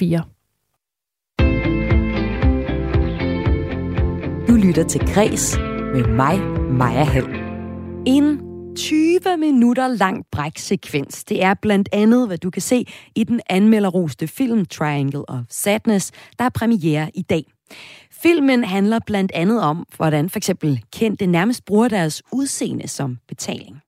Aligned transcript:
4. 0.00 0.22
Du 4.48 4.54
lytter 4.66 4.84
til 4.88 5.00
Græs 5.14 5.58
med 5.94 6.04
mig, 6.04 6.40
Maja 6.70 7.04
Hall. 7.04 7.26
En 8.06 8.40
20 8.76 9.20
minutter 9.38 9.88
lang 9.88 10.24
bræksekvens. 10.32 11.24
Det 11.24 11.42
er 11.42 11.54
blandt 11.62 11.88
andet, 11.92 12.26
hvad 12.26 12.38
du 12.38 12.50
kan 12.50 12.62
se 12.62 12.84
i 13.16 13.24
den 13.24 13.40
anmelderroste 13.50 14.28
film 14.28 14.66
Triangle 14.66 15.28
of 15.28 15.40
Sadness, 15.48 16.12
der 16.38 16.44
er 16.44 16.48
premiere 16.48 17.10
i 17.14 17.22
dag. 17.22 17.44
Filmen 18.12 18.64
handler 18.64 18.98
blandt 19.06 19.32
andet 19.34 19.62
om, 19.62 19.86
hvordan 19.96 20.30
for 20.30 20.38
eksempel 20.38 20.80
kendte 20.92 21.26
nærmest 21.26 21.64
bruger 21.64 21.88
deres 21.88 22.22
udseende 22.32 22.88
som 22.88 23.18
betaling. 23.28 23.80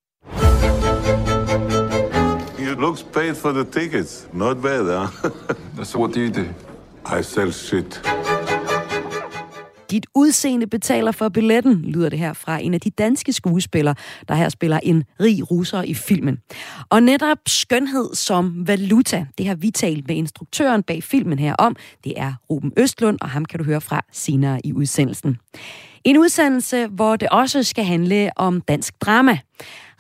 Looks 2.83 3.03
paid 3.03 3.35
for 3.35 3.53
the 3.53 3.64
tickets. 3.64 4.29
Not 4.33 4.62
bad, 4.62 4.87
huh? 4.87 5.85
so 5.85 5.98
what 5.98 6.15
do 6.15 6.21
you 6.21 6.30
do? 6.30 6.46
I 7.19 7.23
sell 7.23 7.53
shit. 7.53 8.02
Dit 9.91 10.06
udseende 10.15 10.66
betaler 10.66 11.12
for 11.12 11.29
billetten, 11.29 11.83
lyder 11.83 12.09
det 12.09 12.19
her 12.19 12.33
fra 12.33 12.59
en 12.59 12.75
af 12.75 12.80
de 12.80 12.91
danske 12.91 13.33
skuespillere, 13.33 13.95
der 14.29 14.34
her 14.34 14.48
spiller 14.48 14.80
en 14.83 15.05
rig 15.20 15.51
russer 15.51 15.83
i 15.83 15.95
filmen. 15.95 16.39
Og 16.91 17.03
netop 17.03 17.39
skønhed 17.47 18.15
som 18.15 18.69
valuta, 18.69 19.27
det 19.39 19.47
har 19.47 19.55
vi 19.55 19.70
talt 19.70 20.09
med 20.09 20.17
instruktøren 20.17 20.83
bag 20.83 21.03
filmen 21.03 21.39
her 21.39 21.55
om. 21.55 21.77
Det 22.05 22.12
er 22.17 22.34
Ruben 22.51 22.73
Østlund, 22.77 23.19
og 23.20 23.30
ham 23.30 23.45
kan 23.45 23.59
du 23.59 23.64
høre 23.64 23.80
fra 23.80 24.05
senere 24.12 24.67
i 24.67 24.73
udsendelsen. 24.73 25.37
En 26.05 26.19
udsendelse, 26.19 26.87
hvor 26.87 27.17
det 27.17 27.28
også 27.28 27.62
skal 27.62 27.84
handle 27.84 28.30
om 28.37 28.61
dansk 28.61 28.95
drama. 29.01 29.39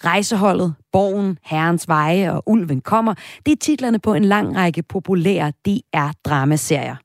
Rejseholdet, 0.04 0.74
Borgen, 0.92 1.38
Herrens 1.44 1.88
Veje 1.88 2.32
og 2.32 2.42
Ulven 2.46 2.80
kommer, 2.80 3.14
det 3.46 3.52
er 3.52 3.56
titlerne 3.56 3.98
på 3.98 4.14
en 4.14 4.24
lang 4.24 4.56
række 4.56 4.82
populære 4.82 5.52
DR-dramaserier. 5.66 6.96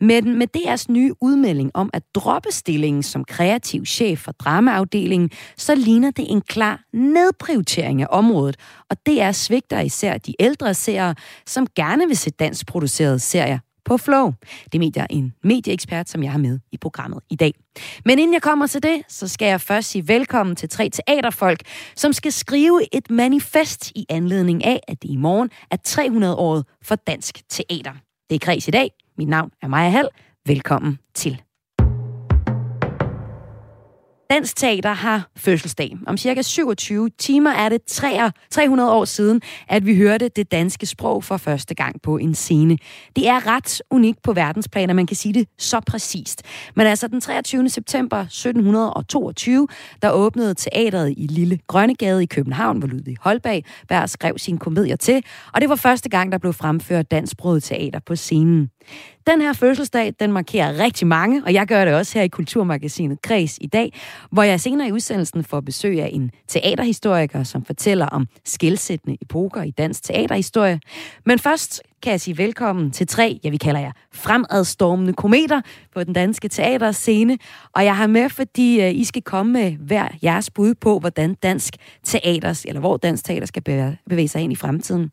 Men 0.00 0.38
med 0.38 0.46
DR's 0.56 0.84
nye 0.88 1.12
udmelding 1.20 1.70
om 1.74 1.90
at 1.92 2.02
droppe 2.14 2.48
stillingen 2.50 3.02
som 3.02 3.24
kreativ 3.24 3.86
chef 3.86 4.18
for 4.18 4.32
dramaafdelingen, 4.32 5.30
så 5.56 5.74
ligner 5.74 6.10
det 6.10 6.26
en 6.30 6.40
klar 6.40 6.80
nedprioritering 6.92 8.02
af 8.02 8.06
området, 8.10 8.56
og 8.90 8.96
DR 9.06 9.32
svigter 9.32 9.80
især 9.80 10.18
de 10.18 10.34
ældre 10.40 10.74
seere, 10.74 11.14
som 11.46 11.66
gerne 11.76 12.06
vil 12.06 12.16
se 12.16 12.30
dansk 12.30 12.66
producerede 12.66 13.18
serier 13.18 13.58
på 13.88 13.96
Flow. 13.96 14.32
Det 14.72 14.80
medier 14.80 15.06
en 15.10 15.34
medieekspert, 15.44 16.08
som 16.08 16.22
jeg 16.22 16.32
har 16.32 16.38
med 16.38 16.58
i 16.72 16.76
programmet 16.76 17.20
i 17.30 17.36
dag. 17.36 17.54
Men 18.04 18.18
inden 18.18 18.34
jeg 18.34 18.42
kommer 18.42 18.66
til 18.66 18.82
det, 18.82 19.02
så 19.08 19.28
skal 19.28 19.46
jeg 19.46 19.60
først 19.60 19.90
sige 19.90 20.08
velkommen 20.08 20.56
til 20.56 20.68
tre 20.68 20.90
teaterfolk, 20.90 21.60
som 21.96 22.12
skal 22.12 22.32
skrive 22.32 22.94
et 22.94 23.10
manifest 23.10 23.90
i 23.94 24.06
anledning 24.08 24.64
af, 24.64 24.80
at 24.88 25.02
det 25.02 25.10
i 25.10 25.16
morgen 25.16 25.50
er 25.70 25.76
300-året 25.88 26.64
for 26.82 26.94
dansk 26.94 27.42
teater. 27.48 27.92
Det 28.30 28.34
er 28.34 28.38
Kreds 28.38 28.68
i 28.68 28.70
dag. 28.70 28.90
Mit 29.18 29.28
navn 29.28 29.50
er 29.62 29.68
Maja 29.68 29.90
Hall. 29.90 30.08
Velkommen 30.46 30.98
til. 31.14 31.47
Dansk 34.30 34.56
Teater 34.56 34.92
har 34.92 35.30
fødselsdag. 35.36 35.96
Om 36.06 36.16
cirka 36.16 36.42
27 36.42 37.10
timer 37.18 37.50
er 37.50 37.68
det 37.68 37.82
300 38.50 38.92
år 38.92 39.04
siden, 39.04 39.40
at 39.68 39.86
vi 39.86 39.96
hørte 39.96 40.28
det 40.28 40.52
danske 40.52 40.86
sprog 40.86 41.24
for 41.24 41.36
første 41.36 41.74
gang 41.74 42.02
på 42.02 42.16
en 42.16 42.34
scene. 42.34 42.78
Det 43.16 43.28
er 43.28 43.46
ret 43.46 43.82
unikt 43.90 44.22
på 44.22 44.32
verdensplan, 44.32 44.90
at 44.90 44.96
man 44.96 45.06
kan 45.06 45.16
sige 45.16 45.34
det 45.34 45.48
så 45.58 45.80
præcist. 45.80 46.42
Men 46.76 46.86
altså 46.86 47.08
den 47.08 47.20
23. 47.20 47.68
september 47.68 48.16
1722, 48.16 49.68
der 50.02 50.10
åbnede 50.10 50.54
teateret 50.54 51.14
i 51.16 51.26
Lille 51.26 51.58
Grønnegade 51.66 52.22
i 52.22 52.26
København, 52.26 52.78
hvor 52.78 52.88
Ludvig 52.88 53.16
Holberg 53.20 53.62
hver 53.86 54.06
skrev 54.06 54.38
sine 54.38 54.58
komedier 54.58 54.96
til, 54.96 55.24
og 55.54 55.60
det 55.60 55.68
var 55.68 55.76
første 55.76 56.08
gang, 56.08 56.32
der 56.32 56.38
blev 56.38 56.52
fremført 56.52 57.10
dansksproget 57.10 57.62
teater 57.62 58.00
på 58.06 58.16
scenen. 58.16 58.70
Den 59.26 59.40
her 59.40 59.52
fødselsdag, 59.52 60.14
den 60.20 60.32
markerer 60.32 60.78
rigtig 60.78 61.06
mange, 61.06 61.42
og 61.44 61.52
jeg 61.52 61.66
gør 61.66 61.84
det 61.84 61.94
også 61.94 62.18
her 62.18 62.24
i 62.24 62.28
Kulturmagasinet 62.28 63.22
Kreds 63.22 63.58
i 63.60 63.66
dag, 63.66 63.92
hvor 64.30 64.42
jeg 64.42 64.60
senere 64.60 64.88
i 64.88 64.92
udsendelsen 64.92 65.44
får 65.44 65.60
besøg 65.60 66.02
af 66.02 66.10
en 66.12 66.30
teaterhistoriker, 66.48 67.42
som 67.42 67.64
fortæller 67.64 68.06
om 68.06 68.26
skilsættende 68.44 69.18
epoker 69.22 69.62
i 69.62 69.70
dansk 69.70 70.02
teaterhistorie. 70.02 70.80
Men 71.26 71.38
først 71.38 71.82
kan 72.02 72.10
jeg 72.10 72.20
sige 72.20 72.38
velkommen 72.38 72.90
til 72.90 73.06
tre, 73.06 73.40
jeg 73.44 73.52
vi 73.52 73.56
kalder 73.56 73.80
jer 73.80 73.92
fremadstormende 74.12 75.12
kometer 75.12 75.60
på 75.94 76.04
den 76.04 76.12
danske 76.12 76.48
teaterscene. 76.48 77.38
Og 77.72 77.84
jeg 77.84 77.96
har 77.96 78.06
med, 78.06 78.28
fordi 78.28 78.80
øh, 78.80 78.94
I 78.94 79.04
skal 79.04 79.22
komme 79.22 79.52
med 79.52 79.72
hver 79.72 80.08
jeres 80.22 80.50
bud 80.50 80.74
på, 80.74 80.98
hvordan 80.98 81.34
dansk 81.34 81.74
teater, 82.04 82.64
eller 82.68 82.80
hvor 82.80 82.96
dansk 82.96 83.24
teater 83.24 83.46
skal 83.46 83.62
bevæge 84.08 84.28
sig 84.28 84.42
ind 84.42 84.52
i 84.52 84.56
fremtiden. 84.56 85.10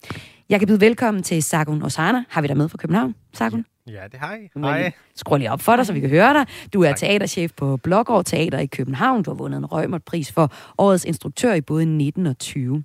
Jeg 0.50 0.59
kan 0.59 0.67
byde 0.67 0.81
velkommen 0.81 1.23
til 1.23 1.44
Sargun 1.44 1.81
Osana. 1.83 2.23
Har 2.29 2.41
vi 2.41 2.47
der 2.47 2.53
med 2.53 2.69
fra 2.69 2.78
København, 2.78 3.16
Sagun? 3.33 3.66
Ja, 3.88 4.03
det 4.12 4.19
har 4.19 4.35
I. 4.35 4.59
Hej. 4.59 4.91
Skru 5.16 5.38
lige 5.38 5.51
op 5.51 5.62
for 5.62 5.75
dig, 5.75 5.85
så 5.85 5.94
vi 5.94 6.00
kan 6.00 6.09
høre 6.09 6.34
dig. 6.34 6.46
Du 6.73 6.84
er 6.84 6.94
teaterchef 6.94 7.51
på 7.57 7.78
Blågård 7.78 8.25
Teater 8.25 8.59
i 8.59 8.66
København. 8.66 9.23
Du 9.23 9.29
har 9.31 9.35
vundet 9.35 9.57
en 9.57 9.66
Rømert-pris 9.66 10.31
for 10.31 10.51
årets 10.78 11.06
instruktør 11.06 11.53
i 11.53 11.62
både 11.62 11.85
19 11.85 12.28
og 12.28 12.38
20. 12.38 12.84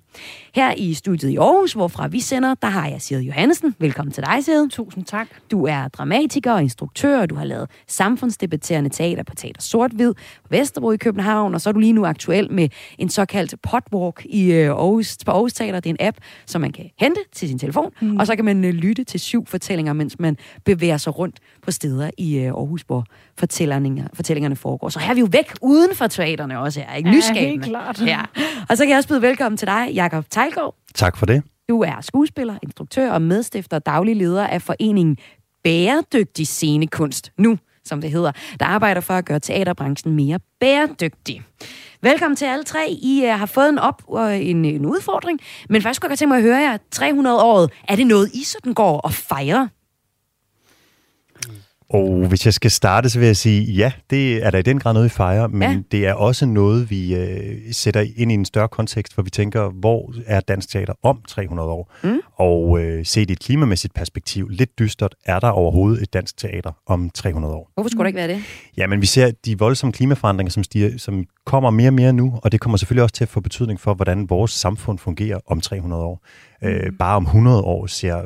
Her 0.55 0.73
i 0.77 0.93
studiet 0.93 1.29
i 1.29 1.37
Aarhus, 1.37 1.73
hvorfra 1.73 2.07
vi 2.07 2.19
sender, 2.19 2.55
der 2.55 2.67
har 2.67 2.87
jeg 2.87 3.01
Sigrid 3.01 3.23
Johannesen. 3.23 3.75
Velkommen 3.79 4.13
til 4.13 4.23
dig, 4.23 4.43
Sigrid. 4.43 4.69
Tusind 4.69 5.05
tak. 5.05 5.27
Du 5.51 5.65
er 5.65 5.87
dramatiker 5.87 6.53
og 6.53 6.61
instruktør, 6.61 7.21
og 7.21 7.29
du 7.29 7.35
har 7.35 7.45
lavet 7.45 7.69
samfundsdebatterende 7.87 8.89
teater 8.89 9.23
på 9.23 9.35
Teater 9.35 9.61
Sort-Hvid 9.61 10.13
på 10.13 10.47
Vesterbro 10.49 10.91
i 10.91 10.97
København, 10.97 11.53
og 11.53 11.61
så 11.61 11.69
er 11.69 11.73
du 11.73 11.79
lige 11.79 11.93
nu 11.93 12.05
aktuel 12.05 12.51
med 12.51 12.69
en 12.97 13.09
såkaldt 13.09 13.55
potwalk 13.61 14.25
i 14.25 14.51
øh, 14.51 14.69
Aarhus, 14.69 15.17
på 15.25 15.31
Aarhus 15.31 15.53
Teater. 15.53 15.79
Det 15.79 15.89
er 15.89 15.93
en 15.99 16.07
app, 16.07 16.17
som 16.45 16.61
man 16.61 16.71
kan 16.71 16.89
hente 16.99 17.21
til 17.33 17.47
sin 17.47 17.59
telefon, 17.59 17.91
mm. 18.01 18.17
og 18.17 18.27
så 18.27 18.35
kan 18.35 18.45
man 18.45 18.65
øh, 18.65 18.73
lytte 18.73 19.03
til 19.03 19.19
syv 19.19 19.45
fortællinger, 19.45 19.93
mens 19.93 20.19
man 20.19 20.37
bevæger 20.65 20.90
sig 20.97 21.17
rundt 21.17 21.39
på 21.61 21.71
steder 21.71 22.09
i 22.17 22.37
øh, 22.37 22.45
Aarhus, 22.45 22.81
hvor 22.81 23.05
fortællingerne, 23.37 24.09
fortællingerne 24.13 24.55
foregår. 24.55 24.89
Så 24.89 24.99
her 24.99 25.09
er 25.09 25.13
vi 25.13 25.19
jo 25.19 25.27
væk 25.31 25.53
uden 25.61 25.95
for 25.95 26.07
teaterne 26.07 26.59
også, 26.59 26.81
er 26.87 26.95
ikke? 26.95 27.09
Nysgabende. 27.09 27.43
Ja, 27.43 27.49
helt 27.49 27.65
klart. 27.65 28.01
Ja. 28.01 28.21
Og 28.69 28.77
så 28.77 28.83
kan 28.83 28.89
jeg 28.89 28.97
også 28.97 29.09
byde 29.09 29.21
velkommen 29.21 29.57
til 29.57 29.67
dig, 29.67 29.91
Jakob 29.93 30.25
Tejlgaard. 30.29 30.75
Tak 30.95 31.17
for 31.17 31.25
det. 31.25 31.43
Du 31.69 31.81
er 31.81 32.01
skuespiller, 32.01 32.55
instruktør 32.63 33.11
og 33.11 33.21
medstifter 33.21 33.77
og 33.77 33.85
daglig 33.85 34.15
leder 34.15 34.47
af 34.47 34.61
foreningen 34.61 35.17
Bæredygtig 35.63 36.47
Scenekunst. 36.47 37.31
Nu, 37.37 37.57
som 37.85 38.01
det 38.01 38.11
hedder, 38.11 38.31
der 38.59 38.65
arbejder 38.65 39.01
for 39.01 39.13
at 39.13 39.25
gøre 39.25 39.39
teaterbranchen 39.39 40.15
mere 40.15 40.39
bæredygtig. 40.59 41.41
Velkommen 42.01 42.35
til 42.35 42.45
alle 42.45 42.63
tre. 42.63 42.97
I 43.01 43.21
uh, 43.23 43.39
har 43.39 43.45
fået 43.45 43.69
en 43.69 43.79
op 43.79 44.01
og 44.07 44.41
en, 44.41 44.65
en 44.65 44.85
udfordring. 44.85 45.39
Men 45.69 45.81
først 45.81 45.95
skulle 45.95 46.09
jeg 46.09 46.17
tænke 46.17 46.29
mig 46.29 46.37
at 46.37 46.43
høre 46.43 46.57
jer. 46.57 46.77
300 46.91 47.43
år, 47.43 47.69
er 47.87 47.95
det 47.95 48.07
noget, 48.07 48.29
I 48.33 48.43
sådan 48.43 48.73
går 48.73 48.97
og 48.97 49.13
fejrer? 49.13 49.67
Og 51.93 52.27
hvis 52.27 52.45
jeg 52.45 52.53
skal 52.53 52.71
starte, 52.71 53.09
så 53.09 53.19
vil 53.19 53.25
jeg 53.25 53.37
sige, 53.37 53.71
ja, 53.71 53.91
det 54.09 54.45
er 54.45 54.51
der 54.51 54.57
i 54.57 54.61
den 54.61 54.79
grad 54.79 54.93
noget, 54.93 55.03
vi 55.03 55.09
fejrer, 55.09 55.47
men 55.47 55.71
ja. 55.71 55.77
det 55.91 56.07
er 56.07 56.13
også 56.13 56.45
noget, 56.45 56.89
vi 56.89 57.15
øh, 57.15 57.57
sætter 57.71 58.05
ind 58.15 58.31
i 58.31 58.33
en 58.33 58.45
større 58.45 58.67
kontekst, 58.67 59.13
hvor 59.13 59.23
vi 59.23 59.29
tænker, 59.29 59.69
hvor 59.69 60.13
er 60.25 60.39
dansk 60.39 60.69
teater 60.69 60.93
om 61.03 61.21
300 61.27 61.69
år? 61.69 61.93
Mm. 62.03 62.19
Og 62.35 62.79
øh, 62.79 63.05
set 63.05 63.29
i 63.29 63.33
et 63.33 63.39
klimamæssigt 63.39 63.93
perspektiv, 63.93 64.47
lidt 64.49 64.79
dystert, 64.79 65.15
er 65.25 65.39
der 65.39 65.49
overhovedet 65.49 66.01
et 66.01 66.13
dansk 66.13 66.37
teater 66.37 66.71
om 66.87 67.09
300 67.09 67.53
år? 67.53 67.71
Hvorfor 67.73 67.89
skulle 67.89 68.03
det 68.03 68.09
ikke 68.09 68.17
være 68.17 68.27
det? 68.27 68.43
Ja, 68.77 68.87
men 68.87 69.01
vi 69.01 69.05
ser 69.05 69.31
de 69.45 69.59
voldsomme 69.59 69.93
klimaforandringer, 69.93 70.51
som, 70.51 70.63
stiger, 70.63 70.97
som 70.97 71.25
kommer 71.45 71.69
mere 71.69 71.89
og 71.89 71.93
mere 71.93 72.13
nu, 72.13 72.39
og 72.43 72.51
det 72.51 72.59
kommer 72.59 72.77
selvfølgelig 72.77 73.03
også 73.03 73.15
til 73.15 73.23
at 73.23 73.29
få 73.29 73.39
betydning 73.39 73.79
for, 73.79 73.93
hvordan 73.93 74.29
vores 74.29 74.51
samfund 74.51 74.99
fungerer 74.99 75.39
om 75.47 75.61
300 75.61 76.03
år. 76.03 76.25
Øh, 76.63 76.91
bare 76.99 77.15
om 77.15 77.23
100 77.23 77.61
år 77.61 77.87
ser, 77.87 78.21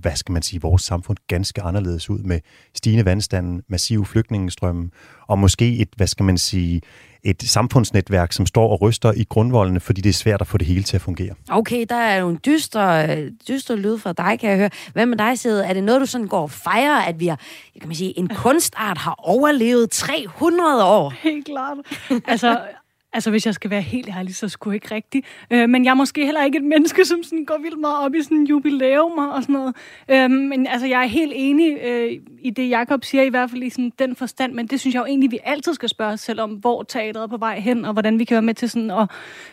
hvad 0.00 0.16
skal 0.16 0.32
man 0.32 0.42
sige, 0.42 0.60
vores 0.60 0.82
samfund 0.82 1.16
ganske 1.28 1.62
anderledes 1.62 2.10
ud 2.10 2.18
med 2.18 2.40
stigende 2.74 3.04
vandstanden, 3.04 3.62
massive 3.68 4.06
flygtningestrømme, 4.06 4.90
og 5.26 5.38
måske 5.38 5.76
et, 5.76 5.88
hvad 5.96 6.06
skal 6.06 6.24
man 6.24 6.38
sige, 6.38 6.80
et 7.22 7.42
samfundsnetværk, 7.42 8.32
som 8.32 8.46
står 8.46 8.68
og 8.68 8.82
ryster 8.82 9.12
i 9.12 9.24
grundvoldene, 9.28 9.80
fordi 9.80 10.00
det 10.00 10.08
er 10.08 10.14
svært 10.14 10.40
at 10.40 10.46
få 10.46 10.58
det 10.58 10.66
hele 10.66 10.82
til 10.82 10.96
at 10.96 11.00
fungere. 11.00 11.34
Okay, 11.50 11.86
der 11.88 11.96
er 11.96 12.16
jo 12.18 12.28
en 12.28 12.38
dyster, 12.46 13.16
dyster 13.48 13.76
lyd 13.76 13.98
fra 13.98 14.12
dig, 14.12 14.38
kan 14.40 14.50
jeg 14.50 14.58
høre. 14.58 14.70
Hvad 14.92 15.06
med 15.06 15.18
dig, 15.18 15.38
Sede? 15.38 15.66
Er 15.66 15.72
det 15.72 15.84
noget, 15.84 16.00
du 16.00 16.06
sådan 16.06 16.26
går 16.26 16.42
og 16.42 16.50
fejrer, 16.50 17.00
at 17.00 17.20
vi 17.20 17.26
har, 17.26 17.40
kan 17.80 17.88
man 17.88 17.94
sige, 17.94 18.18
en 18.18 18.28
kunstart 18.28 18.98
har 18.98 19.14
overlevet 19.18 19.90
300 19.90 20.84
år? 20.84 21.10
Helt 21.22 21.46
klart. 21.46 21.76
Altså, 22.26 22.58
Altså, 23.12 23.30
hvis 23.30 23.46
jeg 23.46 23.54
skal 23.54 23.70
være 23.70 23.80
helt 23.80 24.08
ærlig, 24.08 24.36
så 24.36 24.48
skulle 24.48 24.72
jeg 24.72 24.84
ikke 24.84 24.94
rigtigt. 24.94 25.26
Øh, 25.50 25.68
men 25.68 25.84
jeg 25.84 25.90
er 25.90 25.94
måske 25.94 26.24
heller 26.24 26.44
ikke 26.44 26.58
et 26.58 26.64
menneske, 26.64 27.04
som 27.04 27.22
sådan 27.22 27.44
går 27.44 27.58
vildt 27.62 27.80
meget 27.80 28.04
op 28.04 28.14
i 28.14 28.22
sådan 28.22 28.44
jubilæum 28.44 29.18
og 29.18 29.42
sådan 29.42 29.52
noget. 29.52 29.76
Øh, 30.08 30.30
men 30.30 30.66
altså, 30.66 30.86
jeg 30.86 31.02
er 31.02 31.06
helt 31.06 31.32
enig 31.34 31.78
øh, 31.82 32.12
i 32.40 32.50
det, 32.50 32.68
Jakob 32.68 33.04
siger, 33.04 33.22
i 33.22 33.28
hvert 33.28 33.50
fald 33.50 33.62
i 33.62 33.70
sådan 33.70 33.92
den 33.98 34.16
forstand. 34.16 34.52
Men 34.52 34.66
det 34.66 34.80
synes 34.80 34.94
jeg 34.94 35.00
jo 35.00 35.06
egentlig, 35.06 35.30
vi 35.30 35.38
altid 35.44 35.74
skal 35.74 35.88
spørge 35.88 36.12
os 36.12 36.20
selv 36.20 36.40
om, 36.40 36.50
hvor 36.50 36.82
teateret 36.82 37.22
er 37.22 37.26
på 37.26 37.36
vej 37.36 37.60
hen, 37.60 37.84
og 37.84 37.92
hvordan 37.92 38.18
vi 38.18 38.24
kan 38.24 38.34
være 38.34 38.42
med 38.42 38.54
til 38.54 38.70
sådan 38.70 38.90
at 38.90 39.08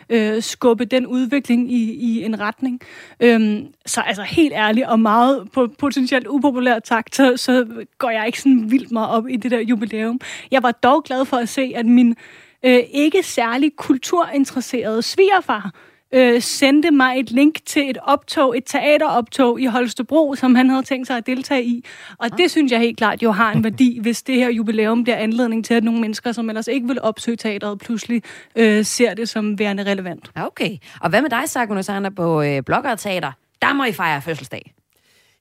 øh, 0.08 0.42
skubbe 0.42 0.84
den 0.84 1.06
udvikling 1.06 1.72
i, 1.72 1.92
i 1.92 2.24
en 2.24 2.40
retning. 2.40 2.80
Øh, 3.20 3.62
så 3.86 4.00
altså, 4.00 4.22
helt 4.22 4.52
ærligt 4.52 4.86
og 4.86 5.00
meget 5.00 5.48
på 5.52 5.68
potentielt 5.78 6.26
upopulær 6.26 6.78
takt, 6.78 7.16
så, 7.16 7.36
så 7.36 7.66
går 7.98 8.10
jeg 8.10 8.26
ikke 8.26 8.40
sådan 8.40 8.70
vildt 8.70 8.90
meget 8.90 9.10
op 9.10 9.28
i 9.28 9.36
det 9.36 9.50
der 9.50 9.60
jubilæum. 9.60 10.20
Jeg 10.50 10.62
var 10.62 10.70
dog 10.72 11.04
glad 11.04 11.24
for 11.24 11.36
at 11.36 11.48
se, 11.48 11.72
at 11.76 11.86
min 11.86 12.16
øh, 12.64 12.80
ikke 12.92 13.22
særlig 13.22 13.76
kulturinteresserede 13.76 15.02
svigerfar 15.02 15.70
øh, 16.14 16.42
sendte 16.42 16.90
mig 16.90 17.20
et 17.20 17.30
link 17.30 17.58
til 17.66 17.90
et 17.90 17.98
optog, 18.02 18.56
et 18.56 18.64
teateroptog 18.66 19.60
i 19.60 19.66
Holstebro, 19.66 20.34
som 20.34 20.54
han 20.54 20.70
havde 20.70 20.82
tænkt 20.82 21.06
sig 21.06 21.16
at 21.16 21.26
deltage 21.26 21.64
i. 21.64 21.84
Og 22.18 22.38
det 22.38 22.50
synes 22.50 22.72
jeg 22.72 22.80
helt 22.80 22.98
klart 22.98 23.22
jo 23.22 23.30
har 23.30 23.52
en 23.52 23.64
værdi, 23.64 23.98
hvis 24.02 24.22
det 24.22 24.34
her 24.34 24.50
jubilæum 24.50 25.04
bliver 25.04 25.16
anledning 25.16 25.64
til, 25.64 25.74
at 25.74 25.84
nogle 25.84 26.00
mennesker, 26.00 26.32
som 26.32 26.48
ellers 26.48 26.68
ikke 26.68 26.86
vil 26.86 27.00
opsøge 27.00 27.36
teateret, 27.36 27.78
pludselig 27.78 28.22
øh, 28.56 28.84
ser 28.84 29.14
det 29.14 29.28
som 29.28 29.58
værende 29.58 29.84
relevant. 29.84 30.30
Okay. 30.36 30.78
Og 31.00 31.10
hvad 31.10 31.22
med 31.22 31.30
dig, 31.30 31.48
Sakuno 31.48 31.82
Sander, 31.82 32.10
på 32.10 32.42
øh, 32.42 32.62
Blogger 32.62 32.94
Teater? 32.94 33.32
Der 33.62 33.72
må 33.72 33.84
I 33.84 33.92
fejre 33.92 34.22
fødselsdag. 34.22 34.74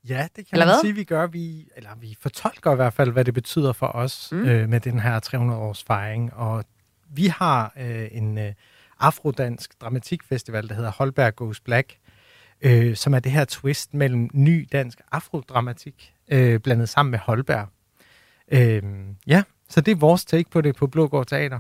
Ja, 0.10 0.28
det 0.36 0.36
kan 0.36 0.46
Eller 0.52 0.66
man 0.66 0.76
hvad? 0.76 0.82
sige, 0.82 0.96
vi 0.96 1.04
gør. 1.04 1.28
Vi, 1.28 1.66
eller 1.76 1.90
vi 2.02 2.18
fortolker 2.22 2.72
i 2.72 2.76
hvert 2.76 2.94
fald, 2.94 3.12
hvad 3.12 3.26
det 3.26 3.34
betyder 3.34 3.74
for 3.74 3.88
os 3.88 4.30
mm. 4.32 4.46
øh, 4.46 4.70
med 4.70 4.80
den 4.80 5.00
her 5.00 5.20
300-års 5.20 5.84
fejring. 5.84 6.34
Og 6.34 6.64
vi 7.16 7.28
har 7.28 7.74
øh, 7.78 8.08
en 8.12 8.38
øh, 8.38 8.54
afrodansk 9.00 9.82
dramatikfestival, 9.82 10.70
der 10.70 10.76
hedder 10.76 10.92
Holberg 10.92 11.36
Goes 11.36 11.60
Black, 11.60 11.98
øh, 12.62 12.96
som 12.96 13.14
er 13.14 13.20
det 13.20 13.32
her 13.32 13.46
twist 13.46 13.94
mellem 13.94 14.30
ny 14.34 14.68
dansk 14.72 15.02
afrodramatik, 15.12 16.14
øh, 16.32 16.60
blandet 16.60 16.90
sammen 16.90 17.12
med 17.12 17.20
Holberg. 17.20 17.68
Øh, 18.52 18.84
ja, 19.28 19.44
så 19.70 19.82
det 19.82 19.92
er 19.92 19.96
vores 19.96 20.26
take 20.26 20.50
på 20.50 20.62
det 20.62 20.76
på 20.76 20.88
Blågård 20.88 21.26
Teater. 21.26 21.60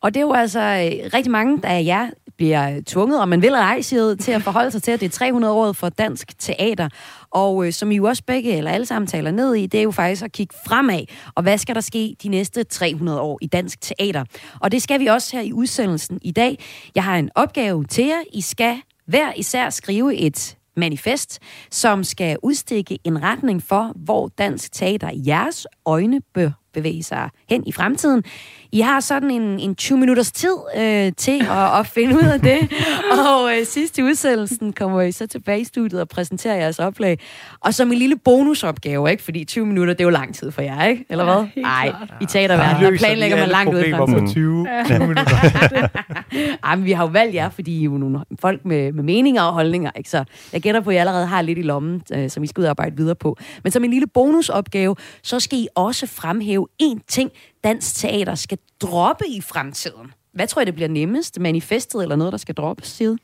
Og 0.00 0.14
det 0.14 0.20
er 0.20 0.24
jo 0.24 0.32
altså 0.32 0.60
øh, 0.60 1.10
rigtig 1.14 1.30
mange 1.30 1.66
af 1.66 1.84
jer 1.84 2.10
bliver 2.38 2.80
tvunget, 2.86 3.20
og 3.20 3.28
man 3.28 3.42
vil 3.42 3.46
eller 3.46 3.58
ej, 3.58 3.80
siger 3.80 4.14
til 4.14 4.32
at 4.32 4.42
forholde 4.42 4.70
sig 4.70 4.82
til, 4.82 4.90
at 4.90 5.00
det 5.00 5.06
er 5.06 5.10
300 5.10 5.54
år 5.54 5.72
for 5.72 5.88
dansk 5.88 6.38
teater. 6.38 6.88
Og 7.30 7.66
øh, 7.66 7.72
som 7.72 7.90
I 7.90 7.96
jo 7.96 8.04
også 8.04 8.22
begge, 8.26 8.56
eller 8.56 8.70
alle 8.70 8.86
sammen 8.86 9.06
taler 9.06 9.30
ned 9.30 9.54
i, 9.54 9.66
det 9.66 9.78
er 9.78 9.82
jo 9.82 9.90
faktisk 9.90 10.24
at 10.24 10.32
kigge 10.32 10.54
fremad. 10.66 11.04
Og 11.34 11.42
hvad 11.42 11.58
skal 11.58 11.74
der 11.74 11.80
ske 11.80 12.16
de 12.22 12.28
næste 12.28 12.64
300 12.64 13.20
år 13.20 13.38
i 13.42 13.46
dansk 13.46 13.80
teater? 13.80 14.24
Og 14.60 14.72
det 14.72 14.82
skal 14.82 15.00
vi 15.00 15.06
også 15.06 15.36
her 15.36 15.42
i 15.42 15.52
udsendelsen 15.52 16.18
i 16.22 16.30
dag. 16.30 16.58
Jeg 16.94 17.04
har 17.04 17.16
en 17.16 17.30
opgave 17.34 17.84
til 17.84 18.06
jer. 18.06 18.22
I 18.32 18.40
skal 18.40 18.76
hver 19.06 19.32
især 19.36 19.70
skrive 19.70 20.16
et 20.16 20.56
manifest, 20.76 21.38
som 21.70 22.04
skal 22.04 22.36
udstikke 22.42 22.98
en 23.04 23.22
retning 23.22 23.62
for, 23.62 23.92
hvor 23.96 24.28
dansk 24.38 24.72
teater 24.72 25.10
i 25.10 25.22
jeres 25.26 25.66
øjne 25.86 26.20
bør 26.34 26.50
bevæge 26.72 27.02
sig 27.02 27.30
hen 27.48 27.66
i 27.66 27.72
fremtiden. 27.72 28.24
I 28.72 28.80
har 28.80 29.00
sådan 29.00 29.30
en, 29.30 29.42
en 29.60 29.74
20 29.74 29.98
minutters 29.98 30.32
tid 30.32 30.54
øh, 30.76 31.12
til 31.16 31.40
at, 31.50 31.78
at 31.80 31.86
finde 31.86 32.14
ud 32.14 32.22
af 32.22 32.40
det. 32.40 32.58
Og 33.28 33.50
øh, 33.58 33.66
sidst 33.66 33.98
i 33.98 34.02
udsendelsen 34.02 34.72
kommer 34.72 35.02
I 35.02 35.12
så 35.12 35.26
tilbage 35.26 35.60
i 35.60 35.64
studiet 35.64 36.00
og 36.00 36.08
præsenterer 36.08 36.54
jeres 36.56 36.78
oplag. 36.78 37.18
Og 37.60 37.74
som 37.74 37.92
en 37.92 37.98
lille 37.98 38.16
bonusopgave, 38.16 39.10
ikke? 39.10 39.22
Fordi 39.22 39.44
20 39.44 39.66
minutter, 39.66 39.94
det 39.94 40.00
er 40.00 40.04
jo 40.04 40.10
lang 40.10 40.34
tid 40.34 40.50
for 40.50 40.62
jer, 40.62 40.84
ikke? 40.84 41.04
Eller 41.10 41.24
Ja, 41.24 41.34
hvad? 41.34 41.62
Nej, 41.62 41.88
klart. 41.88 42.08
i 42.20 42.26
teaterverdenen, 42.26 42.92
der 42.92 42.98
planlægger 42.98 43.36
man 43.36 43.48
langt 43.48 43.74
ud 43.74 43.80
i 43.84 43.92
fremtiden. 43.92 44.26
på 44.26 44.32
20, 44.32 44.66
20 44.86 44.98
minutter. 44.98 45.24
Ej, 46.64 46.76
men 46.76 46.84
vi 46.84 46.92
har 46.92 47.04
jo 47.04 47.10
valgt 47.12 47.34
jer, 47.34 47.48
fordi 47.50 47.72
I 47.78 47.80
er 47.80 47.84
jo 47.84 47.90
nogle 47.90 48.20
folk 48.40 48.64
med, 48.64 48.92
med 48.92 49.02
meninger 49.04 49.42
og 49.42 49.52
holdninger, 49.52 49.90
ikke? 49.96 50.10
Så 50.10 50.24
jeg 50.52 50.60
gætter 50.62 50.80
på, 50.80 50.90
at 50.90 50.94
I 50.94 50.98
allerede 50.98 51.26
har 51.26 51.42
lidt 51.42 51.58
i 51.58 51.62
lommen, 51.62 52.02
øh, 52.12 52.30
som 52.30 52.42
I 52.42 52.46
skal 52.46 52.60
ud 52.60 52.64
og 52.64 52.70
arbejde 52.70 52.96
videre 52.96 53.14
på. 53.14 53.36
Men 53.62 53.72
som 53.72 53.84
en 53.84 53.90
lille 53.90 54.06
bonusopgave, 54.06 54.96
så 55.22 55.40
skal 55.40 55.58
I 55.58 55.68
også 55.74 56.06
fremhæve 56.06 56.66
én 56.82 56.98
ting, 57.08 57.30
dansk 57.64 57.94
teater 57.94 58.34
skal 58.34 58.58
droppe 58.80 59.24
i 59.28 59.40
fremtiden. 59.40 60.12
Hvad 60.32 60.46
tror 60.46 60.62
I, 60.62 60.64
det 60.64 60.74
bliver 60.74 60.88
nemmest? 60.88 61.40
Manifestet 61.40 62.02
eller 62.02 62.16
noget, 62.16 62.32
der 62.32 62.38
skal 62.38 62.54
droppes, 62.54 62.88
Side? 62.88 63.18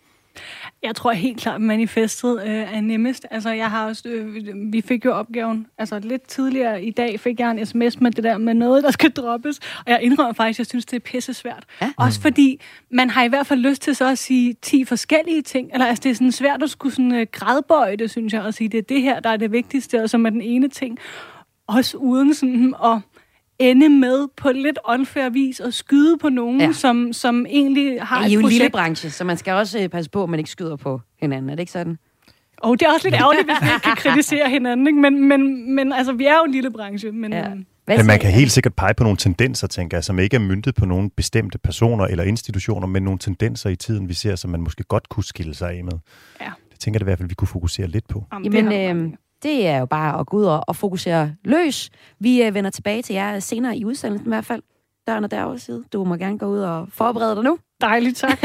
Jeg 0.83 0.95
tror 0.97 1.13
helt 1.13 1.41
klart, 1.41 1.55
at 1.55 1.61
manifestet 1.61 2.43
øh, 2.47 2.75
er 2.77 2.81
nemmest. 2.81 3.27
Altså, 3.31 3.51
jeg 3.51 3.71
har 3.71 3.87
også, 3.87 4.09
øh, 4.09 4.73
vi 4.73 4.81
fik 4.81 5.05
jo 5.05 5.13
opgaven, 5.13 5.67
altså 5.79 5.99
lidt 5.99 6.29
tidligere 6.29 6.85
i 6.85 6.91
dag 6.91 7.21
fik 7.21 7.41
jeg 7.41 7.51
en 7.51 7.67
sms 7.67 8.01
med 8.01 8.11
det 8.11 8.25
der 8.25 8.39
med 8.39 8.55
noget, 8.55 8.85
der 8.85 8.91
skal 8.91 9.11
droppes. 9.11 9.59
Og 9.59 9.85
jeg 9.87 10.03
indrømmer 10.03 10.33
faktisk, 10.33 10.57
at 10.57 10.59
jeg 10.59 10.67
synes, 10.67 10.87
det 10.87 10.97
er 10.97 11.01
pisse 11.01 11.35
svært. 11.35 11.65
Ja. 11.83 11.93
Også 11.97 12.21
fordi, 12.21 12.61
man 12.91 13.11
har 13.11 13.25
i 13.25 13.29
hvert 13.29 13.47
fald 13.47 13.61
lyst 13.61 13.83
til 13.83 13.97
så 13.97 14.11
at 14.11 14.19
sige 14.19 14.55
10 14.63 14.85
forskellige 14.85 15.43
ting. 15.43 15.71
Eller 15.73 15.87
altså, 15.87 16.03
det 16.03 16.11
er 16.11 16.15
sådan 16.15 16.33
svært 16.33 16.63
at 16.63 16.71
skulle 16.71 16.95
sådan 16.95 17.15
øh, 17.15 17.27
gradbøje 17.33 17.97
det, 17.97 18.11
synes 18.11 18.33
jeg, 18.33 18.43
og 18.43 18.55
sige, 18.55 18.69
det 18.69 18.79
er 18.79 18.83
det 18.83 19.03
her, 19.03 19.21
der 19.21 19.31
er 19.31 19.37
det 19.37 19.53
vigtigste, 19.53 20.03
og 20.03 20.11
som 20.11 20.27
er 20.27 20.31
den 20.31 20.43
ene 20.43 20.69
ting. 20.69 20.99
Også 21.67 21.97
uden 21.97 22.35
sådan 22.35 22.75
at 22.85 22.99
ende 23.59 23.89
med 23.89 24.29
på 24.37 24.51
lidt 24.53 24.79
unfair 24.89 25.29
vis 25.29 25.61
og 25.61 25.73
skyde 25.73 26.19
på 26.19 26.29
nogen, 26.29 26.61
Ja. 26.61 26.73
som, 26.73 27.13
som 27.13 27.47
egentlig 27.49 28.03
har 28.03 28.21
I 28.21 28.23
er 28.23 28.27
et 28.27 28.33
jo 28.35 28.39
en 28.39 28.43
projekt. 28.45 28.59
lille 28.59 28.71
branche, 28.71 29.11
så 29.11 29.25
man 29.25 29.37
skal 29.37 29.53
også 29.53 29.79
øh, 29.83 29.89
passe 29.89 30.11
på, 30.11 30.23
at 30.23 30.31
man 30.31 30.39
ikke 30.41 30.51
skyder 30.51 30.77
på 30.77 31.01
hinanden. 31.21 31.51
Er 31.51 31.55
det 31.55 31.61
ikke 31.61 31.73
sådan? 31.73 31.99
Og 32.59 32.81
det 32.81 32.87
er 32.87 32.93
også 32.93 33.07
lidt 33.09 33.15
ærgerligt, 33.23 33.45
hvis 33.45 33.57
vi 33.69 33.75
ikke 33.75 33.81
kan 33.85 33.97
kritisere 33.97 34.51
hinanden. 34.51 34.87
Ikke? 34.87 34.99
Men, 35.01 35.29
men, 35.29 35.75
men 35.75 35.93
altså, 35.93 36.13
vi 36.13 36.25
er 36.27 36.35
jo 36.37 36.45
en 36.45 36.53
lille 36.53 36.71
branche. 36.71 37.13
Men, 37.13 37.33
Ja. 37.33 37.45
Hvad 37.85 37.97
Men 37.97 38.07
man 38.07 38.19
kan 38.19 38.31
helt 38.31 38.53
sikkert 38.53 38.75
pege 38.75 38.95
på 38.95 39.03
nogle 39.03 39.17
tendenser, 39.17 39.67
tænker 39.67 39.97
jeg, 39.97 40.05
som 40.05 40.19
ikke 40.19 40.35
er 40.37 40.41
myndet 40.41 40.75
på 40.75 40.87
nogle 40.87 41.11
bestemte 41.11 41.59
personer 41.59 42.05
eller 42.05 42.25
institutioner, 42.25 42.87
men 42.87 43.03
nogle 43.03 43.19
tendenser 43.19 43.71
i 43.71 43.77
tiden, 43.77 44.09
vi 44.09 44.15
ser, 44.15 44.37
som 44.37 44.51
man 44.51 44.61
måske 44.61 44.85
godt 44.85 45.09
kunne 45.09 45.25
skille 45.25 45.55
sig 45.55 45.71
af 45.71 45.85
med. 45.85 45.93
Ja. 46.41 46.51
Det 46.73 46.81
tænker 46.81 46.99
jeg 47.01 47.03
i 47.03 47.05
hvert 47.05 47.19
fald, 47.19 47.29
vi 47.29 47.35
kunne 47.35 47.49
fokusere 47.49 47.87
lidt 47.87 48.09
på. 48.09 48.25
Jamen, 48.33 48.53
Jamen, 48.53 48.97
øh 48.97 49.13
det 49.45 49.67
er 49.67 49.79
jo 49.79 49.87
bare 49.87 50.21
at 50.21 50.27
gå 50.27 50.37
ud 50.37 50.45
og, 50.45 50.61
og 50.69 50.77
fokusere 50.77 51.35
løs. 51.45 51.91
Vi 52.19 52.43
øh, 52.43 52.55
vender 52.55 52.71
tilbage 52.71 53.03
til 53.03 53.15
jer 53.15 53.39
senere 53.39 53.77
i 53.77 53.85
udsendelsen 53.85 54.27
i 54.27 54.31
hvert 54.31 54.45
fald. 54.45 54.63
Døren 55.07 55.25
er 55.25 55.29
derovre 55.29 55.59
side. 55.59 55.85
Du 55.93 56.05
må 56.05 56.17
gerne 56.17 56.39
gå 56.39 56.47
ud 56.47 56.59
og 56.59 56.87
forberede 56.89 57.35
dig 57.35 57.45
nu. 57.45 57.59
Dejligt, 57.81 58.17
tak. 58.17 58.39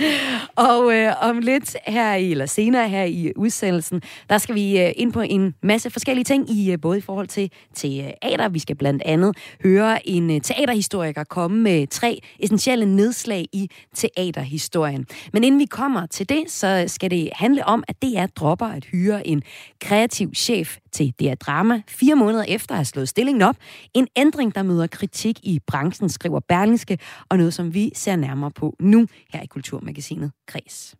Og 0.56 0.94
øh, 0.94 1.14
om 1.20 1.38
lidt 1.38 1.76
her 1.86 2.14
i, 2.14 2.30
eller 2.30 2.46
senere 2.46 2.88
her 2.88 3.04
i 3.04 3.32
udsendelsen, 3.36 4.02
der 4.28 4.38
skal 4.38 4.54
vi 4.54 4.80
øh, 4.80 4.92
ind 4.96 5.12
på 5.12 5.20
en 5.20 5.54
masse 5.62 5.90
forskellige 5.90 6.24
ting, 6.24 6.50
i 6.50 6.72
øh, 6.72 6.80
både 6.80 6.98
i 6.98 7.00
forhold 7.00 7.26
til 7.26 7.50
teater. 7.74 8.48
Vi 8.48 8.58
skal 8.58 8.76
blandt 8.76 9.02
andet 9.02 9.36
høre 9.62 10.08
en 10.08 10.30
øh, 10.30 10.40
teaterhistoriker 10.40 11.24
komme 11.24 11.62
med 11.62 11.86
tre 11.86 12.20
essentielle 12.38 12.86
nedslag 12.86 13.46
i 13.52 13.70
teaterhistorien. 13.94 15.06
Men 15.32 15.44
inden 15.44 15.60
vi 15.60 15.66
kommer 15.66 16.06
til 16.06 16.28
det, 16.28 16.44
så 16.48 16.84
skal 16.86 17.10
det 17.10 17.30
handle 17.32 17.66
om, 17.66 17.84
at 17.88 18.02
DR 18.02 18.26
dropper 18.26 18.66
at 18.66 18.84
hyre 18.84 19.26
en 19.26 19.42
kreativ 19.80 20.34
chef 20.34 20.76
til 20.92 21.14
DR 21.20 21.34
Drama 21.34 21.82
fire 21.88 22.14
måneder 22.14 22.44
efter 22.48 22.74
at 22.74 22.78
have 22.78 22.84
slået 22.84 23.08
stillingen 23.08 23.42
op. 23.42 23.56
En 23.94 24.08
ændring, 24.16 24.54
der 24.54 24.62
møder 24.62 24.86
kritik 24.86 25.38
i 25.42 25.60
branchen, 25.66 26.08
skriver 26.08 26.40
Berlingske, 26.40 26.98
og 27.28 27.38
noget, 27.38 27.54
som 27.54 27.74
vi 27.74 27.90
ser 27.94 28.16
nærmere 28.16 28.50
på 28.50 28.61
nu 28.80 29.06
her 29.32 29.42
i 29.42 29.46
Kulturmagasinet 29.46 30.32
Kres. 30.46 30.94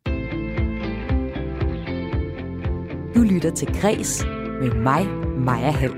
Du 3.14 3.22
lytter 3.22 3.52
til 3.56 3.68
Kres 3.74 4.24
med 4.60 4.74
mig, 4.74 5.06
Maja 5.38 5.70
Hall. 5.70 5.94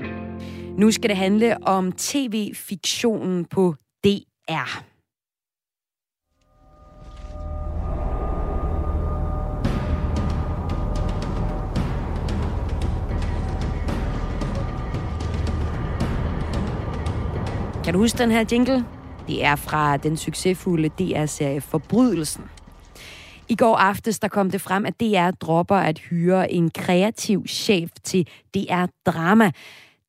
Nu 0.77 0.91
skal 0.91 1.09
det 1.09 1.17
handle 1.17 1.67
om 1.67 1.91
tv-fiktionen 1.91 3.45
på 3.45 3.75
DR. 4.03 4.83
Kan 17.83 17.93
du 17.93 17.99
huske 17.99 18.17
den 18.17 18.31
her 18.31 18.45
jingle? 18.51 18.94
Det 19.27 19.45
er 19.45 19.55
fra 19.55 19.97
den 19.97 20.17
succesfulde 20.17 20.89
DR-serie 20.89 21.61
Forbrydelsen. 21.61 22.43
I 23.49 23.55
går 23.55 23.75
aftes 23.75 24.19
der 24.19 24.27
kom 24.27 24.51
det 24.51 24.61
frem, 24.61 24.85
at 24.85 24.99
DR 24.99 25.31
dropper 25.31 25.75
at 25.75 25.99
hyre 25.99 26.51
en 26.51 26.69
kreativ 26.69 27.47
chef 27.47 27.89
til 28.03 28.27
DR 28.55 28.85
Drama. 29.05 29.51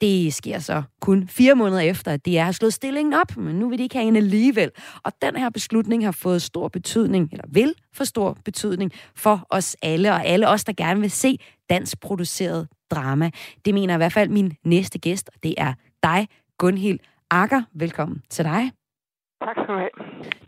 Det 0.01 0.35
sker 0.35 0.59
så 0.59 0.83
kun 1.01 1.29
fire 1.29 1.55
måneder 1.55 1.81
efter, 1.81 2.13
at 2.13 2.27
DR 2.27 2.41
har 2.41 2.53
slået 2.53 2.73
stillingen 2.73 3.15
op, 3.15 3.37
men 3.37 3.57
nu 3.57 3.69
vil 3.69 3.79
de 3.79 3.83
ikke 3.83 3.97
have 3.97 4.09
en 4.09 4.17
alligevel. 4.17 4.71
Og 5.03 5.13
den 5.23 5.37
her 5.37 5.51
beslutning 5.51 6.05
har 6.05 6.13
fået 6.13 6.43
stor 6.43 6.69
betydning, 6.69 7.29
eller 7.33 7.45
vil 7.49 7.75
få 7.93 8.05
stor 8.05 8.39
betydning 8.45 8.93
for 9.15 9.47
os 9.51 9.77
alle, 9.83 10.13
og 10.13 10.27
alle 10.27 10.49
os, 10.49 10.65
der 10.65 10.73
gerne 10.73 11.01
vil 11.01 11.11
se 11.11 11.39
dansk 11.71 12.01
produceret 12.01 12.69
drama. 12.91 13.31
Det 13.65 13.75
mener 13.75 13.95
i 13.95 13.97
hvert 13.97 14.13
fald 14.13 14.29
min 14.29 14.53
næste 14.65 14.99
gæst, 14.99 15.31
og 15.35 15.43
det 15.43 15.55
er 15.59 15.73
dig, 16.03 16.29
Gunhild 16.59 16.99
Akker. 17.31 17.63
Velkommen 17.75 18.23
til 18.31 18.45
dig. 18.45 18.71
Tak 19.41 19.57
skal 19.57 19.75
du 19.75 19.79
have. 19.79 19.91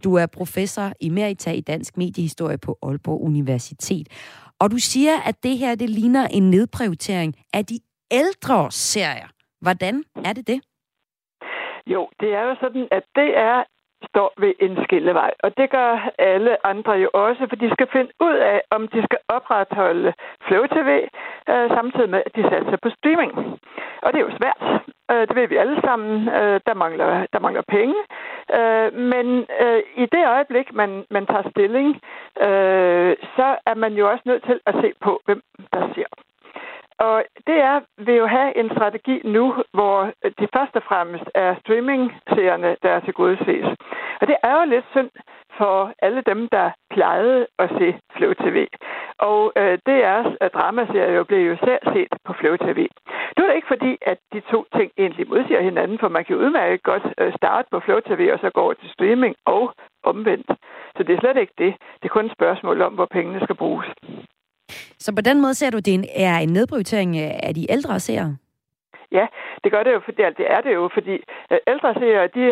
Du 0.04 0.14
er 0.14 0.26
professor 0.26 0.92
emerita 1.00 1.50
i 1.50 1.60
dansk 1.60 1.96
mediehistorie 1.96 2.58
på 2.58 2.78
Aalborg 2.82 3.20
Universitet. 3.22 4.06
Og 4.60 4.70
du 4.70 4.78
siger, 4.78 5.16
at 5.28 5.42
det 5.42 5.58
her 5.58 5.74
det 5.74 5.90
ligner 5.90 6.26
en 6.26 6.50
nedprioritering 6.50 7.34
af 7.54 7.64
de 7.64 7.78
ældre 8.10 8.70
serier. 8.70 9.28
Hvordan 9.60 10.04
er 10.24 10.32
det 10.32 10.46
det? 10.46 10.60
Jo, 11.86 12.08
det 12.20 12.28
er 12.38 12.42
jo 12.42 12.54
sådan, 12.60 12.88
at 12.90 13.04
DR 13.16 13.62
står 14.10 14.32
ved 14.38 14.52
en 14.60 14.84
skillevej, 14.84 15.32
og 15.44 15.56
det 15.58 15.70
gør 15.70 16.10
alle 16.18 16.66
andre 16.66 16.92
jo 16.92 17.08
også, 17.12 17.46
for 17.48 17.56
de 17.56 17.70
skal 17.70 17.88
finde 17.92 18.10
ud 18.20 18.34
af, 18.34 18.62
om 18.70 18.88
de 18.88 19.02
skal 19.02 19.18
opretholde 19.28 20.12
Flow 20.46 20.66
TV, 20.66 20.90
øh, 21.50 21.68
samtidig 21.76 22.10
med, 22.10 22.22
at 22.26 22.36
de 22.36 22.42
satser 22.42 22.76
på 22.82 22.90
streaming. 22.90 23.32
Og 24.02 24.12
det 24.12 24.18
er 24.18 24.26
jo 24.28 24.38
svært. 24.40 24.62
Øh, 25.10 25.28
det 25.28 25.36
ved 25.36 25.48
vi 25.48 25.56
alle 25.56 25.80
sammen. 25.84 26.28
Øh, 26.28 26.60
der, 26.66 26.74
mangler, 26.74 27.26
der 27.32 27.40
mangler 27.40 27.62
penge. 27.68 27.96
Øh, 28.58 28.88
men 29.12 29.26
øh, 29.64 29.82
i 30.02 30.06
det 30.14 30.24
øjeblik, 30.26 30.74
man, 30.74 31.04
man 31.10 31.26
tager 31.26 31.50
stilling, 31.50 31.88
øh, 32.46 33.16
så 33.36 33.48
er 33.66 33.74
man 33.74 33.92
jo 33.92 34.10
også 34.10 34.22
nødt 34.26 34.44
til 34.44 34.60
at 34.66 34.74
se 34.82 34.92
på, 35.00 35.20
hvem 35.26 35.42
der 35.72 35.88
ser. 35.94 36.27
Og 36.98 37.24
det 37.46 37.58
er, 37.70 37.80
vil 38.06 38.14
jo 38.14 38.26
have 38.26 38.56
en 38.56 38.70
strategi 38.70 39.20
nu, 39.24 39.54
hvor 39.72 40.12
de 40.38 40.48
først 40.56 40.76
og 40.76 40.82
fremmest 40.82 41.24
er 41.34 41.54
streaming-serierne, 41.60 42.76
der 42.82 42.90
er 42.90 43.00
til 43.00 43.14
ses. 43.46 43.66
Og 44.20 44.26
det 44.26 44.36
er 44.42 44.54
jo 44.60 44.64
lidt 44.64 44.84
synd 44.90 45.10
for 45.58 45.92
alle 46.02 46.22
dem, 46.30 46.48
der 46.48 46.70
plejede 46.90 47.46
at 47.58 47.68
se 47.78 47.88
Flow 48.16 48.32
TV. 48.32 48.66
Og 49.18 49.52
øh, 49.56 49.78
DR's 49.88 50.30
at 50.40 50.50
øh, 50.54 50.60
dramaserie 50.60 51.14
jo 51.18 51.24
blev 51.24 51.42
jo 51.50 51.56
selv 51.64 51.82
set 51.94 52.12
på 52.24 52.32
Flow 52.32 52.56
TV. 52.56 52.80
Nu 53.34 53.44
er 53.44 53.48
det 53.48 53.56
ikke 53.56 53.74
fordi, 53.74 53.92
at 54.02 54.18
de 54.32 54.40
to 54.40 54.64
ting 54.76 54.90
egentlig 54.98 55.28
modsiger 55.28 55.62
hinanden, 55.62 55.98
for 55.98 56.08
man 56.08 56.24
kan 56.24 56.36
udmærket 56.36 56.82
godt 56.82 57.06
øh, 57.18 57.32
starte 57.36 57.68
på 57.70 57.80
Flow 57.80 58.00
TV 58.00 58.30
og 58.32 58.38
så 58.38 58.50
gå 58.50 58.60
over 58.60 58.74
til 58.74 58.90
streaming 58.90 59.34
og 59.44 59.74
omvendt. 60.02 60.50
Så 60.96 61.02
det 61.02 61.14
er 61.14 61.20
slet 61.20 61.36
ikke 61.36 61.58
det. 61.58 61.72
Det 62.00 62.04
er 62.08 62.16
kun 62.16 62.26
et 62.26 62.38
spørgsmål 62.38 62.82
om, 62.82 62.92
hvor 62.94 63.06
pengene 63.16 63.40
skal 63.44 63.56
bruges. 63.56 63.88
Så 64.98 65.14
på 65.14 65.20
den 65.20 65.40
måde 65.40 65.54
ser 65.54 65.70
du, 65.70 65.78
at 65.78 65.86
det 65.86 66.06
er 66.14 66.36
en 66.38 66.48
nedprioritering 66.48 67.16
øh, 67.16 67.30
af 67.48 67.54
de 67.54 67.66
ældre 67.70 68.00
seere? 68.00 68.36
Ja, 69.12 69.26
det 69.64 69.72
gør 69.72 69.82
det 69.82 69.92
jo, 69.92 70.00
for 70.04 70.12
det 70.12 70.46
er 70.56 70.60
det 70.60 70.74
jo, 70.74 70.90
fordi 70.94 71.14
øh, 71.52 71.58
ældre 71.66 71.94
seere, 71.94 72.26
de, 72.26 72.42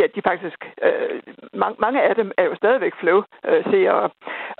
ja, 0.00 0.06
de 0.14 0.22
faktisk, 0.30 0.58
øh, 0.82 1.22
mange, 1.52 1.76
mange 1.78 2.02
af 2.02 2.14
dem 2.14 2.32
er 2.36 2.44
jo 2.44 2.54
stadigvæk 2.54 2.92
flow-seere, 3.00 4.04
øh, 4.04 4.10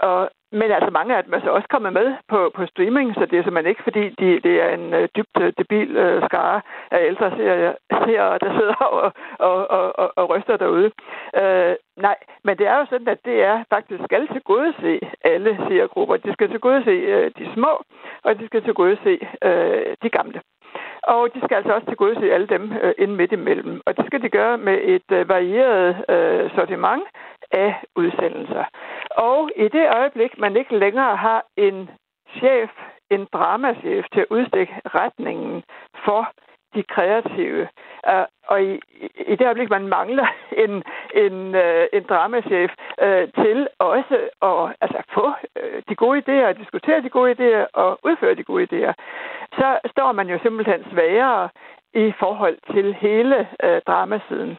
og 0.09 0.31
men 0.53 0.71
altså 0.71 0.91
mange 0.91 1.17
af 1.17 1.25
dem 1.25 1.33
er 1.33 1.41
så 1.41 1.51
også 1.51 1.69
kommet 1.69 1.93
med 1.93 2.15
på, 2.29 2.51
på 2.57 2.67
streaming, 2.67 3.15
så 3.15 3.27
det 3.27 3.39
er 3.39 3.43
simpelthen 3.43 3.71
ikke, 3.71 3.83
fordi 3.83 4.05
de, 4.21 4.41
det 4.47 4.55
er 4.65 4.69
en 4.69 4.95
øh, 4.95 5.09
dybt 5.17 5.37
øh, 5.41 5.53
debil 5.59 5.97
øh, 5.97 6.23
skare 6.29 6.61
af 6.91 7.01
ældre 7.11 7.31
serier, 7.37 7.75
serier 7.91 8.39
der 8.39 8.51
sidder 8.59 8.75
og, 9.03 9.13
og, 9.39 9.71
og, 9.71 9.99
og, 9.99 10.13
og 10.17 10.31
ryster 10.31 10.57
derude. 10.57 10.91
Øh, 11.41 11.75
nej, 11.97 12.17
men 12.45 12.59
det 12.59 12.67
er 12.67 12.77
jo 12.79 12.87
sådan, 12.91 13.09
at 13.09 13.25
det 13.25 13.43
er 13.43 13.65
faktisk 13.75 14.03
skal 14.05 14.29
til 14.29 14.43
gode 14.43 14.73
se 14.81 15.01
alle 15.25 15.57
seriegrupper. 15.69 16.17
De 16.17 16.33
skal 16.33 16.49
til 16.51 16.61
gode 16.61 16.85
se 16.85 16.97
øh, 17.15 17.31
de 17.39 17.53
små, 17.55 17.73
og 18.25 18.39
de 18.39 18.47
skal 18.47 18.63
til 18.63 18.75
gode 18.75 18.99
se 19.05 19.15
øh, 19.49 19.97
de 20.03 20.11
gamle. 20.11 20.41
Og 21.03 21.29
de 21.35 21.41
skal 21.45 21.55
altså 21.55 21.73
også 21.75 21.87
til 21.87 21.97
gode 21.97 22.15
se 22.21 22.33
alle 22.33 22.47
dem 22.47 22.73
øh, 22.83 22.95
inden 22.99 23.17
midt 23.17 23.33
imellem. 23.33 23.81
Og 23.87 23.97
det 23.97 24.07
skal 24.07 24.23
de 24.23 24.29
gøre 24.29 24.59
med 24.59 24.79
et 24.83 25.09
øh, 25.13 25.29
varieret 25.29 26.05
øh, 26.09 26.51
sortiment 26.55 27.03
af 27.53 27.75
udsendelser. 27.97 28.65
Og 29.11 29.51
i 29.57 29.69
det 29.69 29.87
øjeblik, 29.97 30.39
man 30.39 30.57
ikke 30.57 30.79
længere 30.79 31.17
har 31.17 31.45
en 31.57 31.91
chef, 32.39 32.71
en 33.11 33.27
dramachef 33.33 34.05
til 34.13 34.21
at 34.21 34.27
udstikke 34.31 34.75
retningen 34.85 35.63
for 36.05 36.33
de 36.75 36.83
kreative. 36.83 37.69
Uh, 38.11 38.25
og 38.49 38.63
i, 38.63 38.81
i 39.27 39.37
det 39.37 39.47
øjeblik, 39.47 39.71
man 39.71 39.89
mangler 39.89 40.27
en, 40.65 40.83
en, 41.15 41.55
uh, 41.55 41.85
en 41.93 42.03
dramachef 42.09 42.71
uh, 43.03 43.09
øh, 43.09 43.29
til 43.43 43.69
også 43.79 44.17
at 44.43 44.77
altså, 44.81 45.03
få 45.15 45.27
uh, 45.27 45.83
de 45.89 45.95
gode 45.95 46.19
idéer, 46.23 46.59
diskutere 46.59 47.03
de 47.03 47.11
gode 47.11 47.33
idéer 47.33 47.67
og 47.73 47.99
udføre 48.05 48.35
de 48.35 48.45
gode 48.45 48.65
idéer, 48.71 48.93
så 49.59 49.79
står 49.91 50.13
man 50.13 50.29
jo 50.29 50.39
simpelthen 50.43 50.85
svagere 50.93 51.49
i 51.95 52.13
forhold 52.19 52.59
til 52.75 52.95
hele 52.95 53.49
uh, 53.65 53.79
dramasiden. 53.87 54.57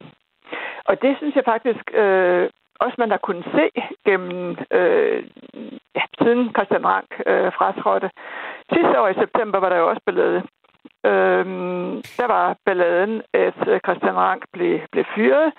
Og 0.85 1.01
det 1.01 1.17
synes 1.17 1.35
jeg 1.35 1.45
faktisk 1.45 1.85
øh, 1.93 2.49
også 2.85 2.95
man 2.97 3.11
har 3.11 3.21
kunnet 3.27 3.45
se 3.55 3.65
gennem 4.07 4.57
øh, 4.71 5.23
ja, 5.95 6.03
siden 6.21 6.43
Christian 6.55 6.85
Rank 6.85 7.09
øh, 7.25 7.51
fratrådte. 7.57 8.09
Sidste 8.73 9.01
år 9.01 9.07
i 9.07 9.21
september 9.23 9.59
var 9.59 9.69
der 9.69 9.77
jo 9.77 9.89
også 9.89 10.01
ballade. 10.05 10.41
Øhm, 11.05 12.01
der 12.19 12.27
var 12.27 12.57
balladen, 12.65 13.21
at 13.33 13.59
øh, 13.67 13.79
Christian 13.85 14.17
Rank 14.25 14.41
blev, 14.53 14.79
blev 14.91 15.05
fyret, 15.15 15.53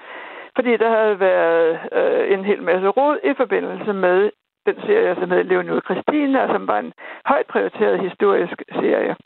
fordi 0.57 0.77
der 0.77 0.91
havde 0.99 1.21
været 1.21 1.81
øh, 1.93 2.33
en 2.35 2.45
hel 2.45 2.63
masse 2.63 2.89
råd 2.89 3.19
i 3.25 3.35
forbindelse 3.37 3.93
med 3.93 4.31
den 4.67 4.77
serie, 4.87 5.15
som 5.15 5.31
hed 5.31 5.45
Leonid 5.45 5.81
Christina, 5.89 6.47
som 6.47 6.69
var 6.69 6.79
en 6.79 6.93
højt 7.27 7.47
prioriteret 7.47 8.01
historisk 8.01 8.63
serie. 8.81 9.17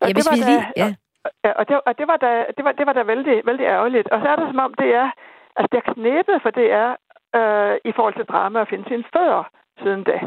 Og 0.00 0.06
ja, 0.08 0.12
det 0.12 0.26
var 0.30 0.36
lige, 0.36 0.64
ja. 0.76 0.88
Og 1.60 1.68
det, 1.68 1.80
og 1.86 1.98
det 1.98 2.06
var 2.08 2.16
da, 2.16 2.44
det 2.56 2.64
var, 2.64 2.72
det 2.72 2.86
var 2.86 2.92
da 2.92 3.02
vældig, 3.02 3.42
vældig 3.44 3.66
ærgerligt. 3.66 4.08
Og 4.08 4.20
så 4.20 4.28
er 4.28 4.36
det 4.36 4.46
som 4.48 4.58
om, 4.58 4.74
det 4.74 4.94
er, 4.94 5.10
altså 5.56 5.68
det 5.72 5.78
er 5.82 5.92
knæbet 5.92 6.42
for 6.42 6.50
det 6.50 6.72
er 6.72 6.96
øh, 7.38 7.74
i 7.90 7.92
forhold 7.96 8.14
til 8.16 8.26
drama 8.32 8.60
at 8.60 8.68
finde 8.70 8.84
sine 8.88 9.04
fødder 9.14 9.44
siden 9.82 10.04
da. 10.04 10.18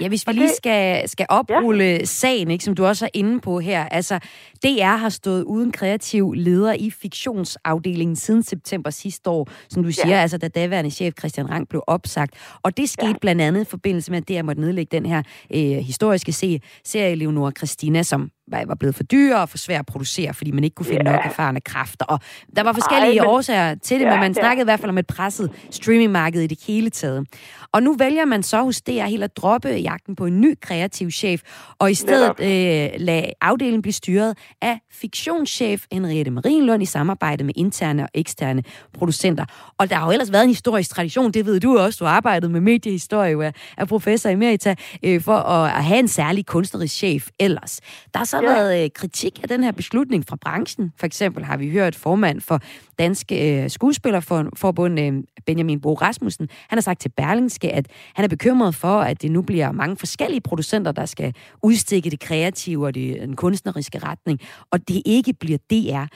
Ja, 0.00 0.08
hvis 0.08 0.26
vi 0.26 0.32
lige 0.32 0.48
skal, 0.48 1.08
skal 1.08 1.26
oprulle 1.28 1.84
ja. 1.84 2.04
sagen, 2.04 2.50
ikke, 2.50 2.64
som 2.64 2.74
du 2.74 2.84
også 2.84 3.04
er 3.04 3.08
inde 3.14 3.40
på 3.40 3.58
her. 3.58 3.84
Altså, 3.84 4.18
DR 4.62 4.96
har 4.96 5.08
stået 5.08 5.42
uden 5.42 5.72
kreativ 5.72 6.32
leder 6.32 6.72
i 6.72 6.90
fiktionsafdelingen 6.90 8.16
siden 8.16 8.42
september 8.42 8.90
sidste 8.90 9.30
år, 9.30 9.48
som 9.68 9.82
du 9.82 9.90
siger, 9.90 10.14
ja. 10.16 10.22
altså 10.22 10.38
da 10.38 10.48
daværende 10.48 10.90
chef 10.90 11.14
Christian 11.18 11.50
Rang 11.50 11.68
blev 11.68 11.82
opsagt. 11.86 12.58
Og 12.62 12.76
det 12.76 12.88
skete 12.88 13.08
ja. 13.08 13.14
blandt 13.20 13.42
andet 13.42 13.60
i 13.60 13.70
forbindelse 13.70 14.10
med, 14.10 14.18
at 14.18 14.28
DR 14.28 14.42
måtte 14.42 14.60
nedlægge 14.60 14.96
den 14.96 15.06
her 15.06 15.22
øh, 15.54 15.60
historiske 15.60 16.60
serie 16.84 17.14
Leonora 17.14 17.50
Christina, 17.50 18.02
som 18.02 18.30
var 18.50 18.74
blevet 18.74 18.94
for 18.94 19.02
dyre 19.02 19.40
og 19.42 19.48
for 19.48 19.58
svært 19.58 19.80
at 19.80 19.86
producere, 19.86 20.34
fordi 20.34 20.50
man 20.50 20.64
ikke 20.64 20.74
kunne 20.74 20.86
finde 20.86 21.04
yeah. 21.04 21.14
nok 21.14 21.26
erfarne 21.26 21.60
kræfter. 21.60 22.04
Og 22.04 22.20
der 22.56 22.62
var 22.62 22.72
forskellige 22.72 23.18
Ej, 23.18 23.24
men... 23.24 23.30
årsager 23.34 23.74
til 23.74 24.00
det, 24.00 24.06
ja, 24.06 24.10
men 24.10 24.20
man 24.20 24.34
snakkede 24.34 24.58
ja. 24.58 24.62
i 24.62 24.64
hvert 24.64 24.80
fald 24.80 24.90
om 24.90 24.98
et 24.98 25.06
presset 25.06 25.50
streamingmarked 25.70 26.40
i 26.40 26.46
det 26.46 26.58
hele 26.66 26.90
taget. 26.90 27.26
Og 27.72 27.82
nu 27.82 27.96
vælger 27.98 28.24
man 28.24 28.42
så 28.42 28.62
hos 28.62 28.80
DR 28.80 29.04
helt 29.04 29.22
at 29.22 29.36
droppe 29.36 29.68
jagten 29.68 30.16
på 30.16 30.26
en 30.26 30.40
ny 30.40 30.54
kreativ 30.60 31.10
chef, 31.10 31.42
og 31.78 31.90
i 31.90 31.94
stedet 31.94 32.40
øh, 32.40 32.90
lade 33.00 33.32
afdelingen 33.40 33.82
blive 33.82 33.92
styret 33.92 34.38
af 34.62 34.80
fiktionschef 34.90 35.84
Henriette 35.92 36.30
Marienlund 36.30 36.82
i 36.82 36.86
samarbejde 36.86 37.44
med 37.44 37.54
interne 37.56 38.02
og 38.02 38.08
eksterne 38.14 38.62
producenter. 38.92 39.44
Og 39.78 39.90
der 39.90 39.96
har 39.96 40.06
jo 40.06 40.12
ellers 40.12 40.32
været 40.32 40.42
en 40.42 40.48
historisk 40.48 40.90
tradition, 40.90 41.32
det 41.32 41.46
ved 41.46 41.60
du 41.60 41.78
også, 41.78 41.96
du 42.00 42.04
har 42.04 42.12
arbejdet 42.12 42.50
med 42.50 42.60
mediehistorie, 42.60 43.52
er, 43.76 43.84
professor 43.84 44.30
emerita, 44.30 44.74
øh, 45.02 45.20
for 45.20 45.36
at, 45.36 45.76
at 45.76 45.84
have 45.84 45.98
en 45.98 46.08
særlig 46.08 46.46
kunstnerisk 46.46 46.94
chef 46.94 47.28
ellers. 47.38 47.80
Der 48.14 48.20
er 48.20 48.24
så 48.32 48.40
ja. 48.42 48.52
været 48.52 48.84
øh, 48.84 48.90
kritik 48.94 49.42
af 49.42 49.48
den 49.48 49.64
her 49.64 49.72
beslutning 49.72 50.24
fra 50.28 50.36
branchen. 50.36 50.92
For 50.98 51.06
eksempel 51.06 51.44
har 51.44 51.56
vi 51.56 51.70
hørt 51.70 51.94
formand 51.94 52.40
for 52.40 52.60
Danske 52.98 53.62
øh, 53.62 53.70
Skuespillerforbund, 53.70 55.00
øh, 55.00 55.12
Benjamin 55.46 55.80
Bo 55.80 55.94
Rasmussen, 55.94 56.48
han 56.68 56.76
har 56.76 56.80
sagt 56.82 57.00
til 57.00 57.08
Berlingske, 57.08 57.72
at 57.72 57.86
han 58.14 58.24
er 58.24 58.28
bekymret 58.28 58.74
for, 58.74 59.00
at 59.00 59.22
det 59.22 59.30
nu 59.30 59.42
bliver 59.42 59.72
mange 59.72 59.96
forskellige 59.96 60.40
producenter, 60.40 60.92
der 60.92 61.06
skal 61.06 61.34
udstikke 61.62 62.10
det 62.10 62.20
kreative 62.20 62.86
og 62.86 62.94
det, 62.94 63.20
den 63.20 63.36
kunstneriske 63.36 63.98
retning, 63.98 64.40
og 64.70 64.88
det 64.88 65.02
ikke 65.04 65.32
bliver 65.32 65.58
DR. 65.70 66.06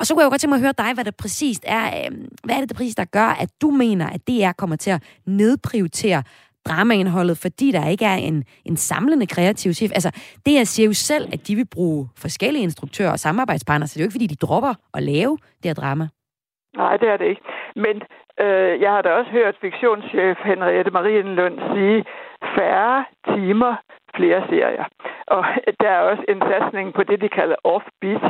Og 0.00 0.06
så 0.06 0.14
kunne 0.14 0.20
jeg 0.20 0.26
jo 0.26 0.30
godt 0.30 0.40
tænke 0.40 0.50
mig 0.50 0.56
at 0.56 0.62
høre 0.62 0.74
dig, 0.78 0.94
hvad 0.94 1.04
det 1.04 1.16
præcist 1.16 1.64
er, 1.66 1.86
øh, 1.86 2.16
hvad 2.44 2.56
er 2.56 2.60
det, 2.60 2.68
det 2.68 2.76
præcis, 2.76 2.94
der 2.94 3.04
gør, 3.04 3.26
at 3.26 3.50
du 3.62 3.70
mener, 3.70 4.06
at 4.06 4.28
DR 4.28 4.52
kommer 4.52 4.76
til 4.76 4.90
at 4.90 5.02
nedprioritere 5.26 6.22
dramaindholdet, 6.68 7.38
fordi 7.38 7.72
der 7.72 7.88
ikke 7.88 8.04
er 8.04 8.14
en, 8.14 8.44
en 8.64 8.76
samlende 8.76 9.26
kreativ 9.26 9.72
chef. 9.72 9.90
Altså, 9.94 10.10
det 10.46 10.54
jeg 10.54 10.66
siger 10.66 10.86
jo 10.86 10.92
selv, 10.92 11.26
at 11.32 11.48
de 11.48 11.54
vil 11.54 11.68
bruge 11.76 12.08
forskellige 12.18 12.62
instruktører 12.62 13.10
og 13.10 13.18
samarbejdspartnere, 13.18 13.88
så 13.88 13.94
det 13.94 14.00
er 14.00 14.04
jo 14.04 14.08
ikke, 14.08 14.18
fordi 14.18 14.26
de 14.26 14.46
dropper 14.46 14.74
at 14.94 15.02
lave 15.02 15.38
det 15.62 15.66
her 15.70 15.74
drama. 15.74 16.08
Nej, 16.76 16.96
det 16.96 17.08
er 17.08 17.16
det 17.16 17.28
ikke. 17.32 17.42
Men 17.76 17.96
øh, 18.44 18.80
jeg 18.82 18.90
har 18.94 19.02
da 19.02 19.10
også 19.10 19.30
hørt 19.30 19.56
fiktionschef 19.60 20.36
Henriette 20.44 20.90
Marienlund 20.90 21.56
sige, 21.74 22.04
færre 22.56 23.04
timer 23.34 23.74
flere 24.16 24.40
serier. 24.48 24.84
Og 25.26 25.44
der 25.80 25.88
er 25.88 26.00
også 26.00 26.24
en 26.28 26.42
satsning 26.50 26.94
på 26.94 27.02
det, 27.02 27.20
de 27.20 27.28
kalder 27.28 27.56
offbeat, 27.64 28.24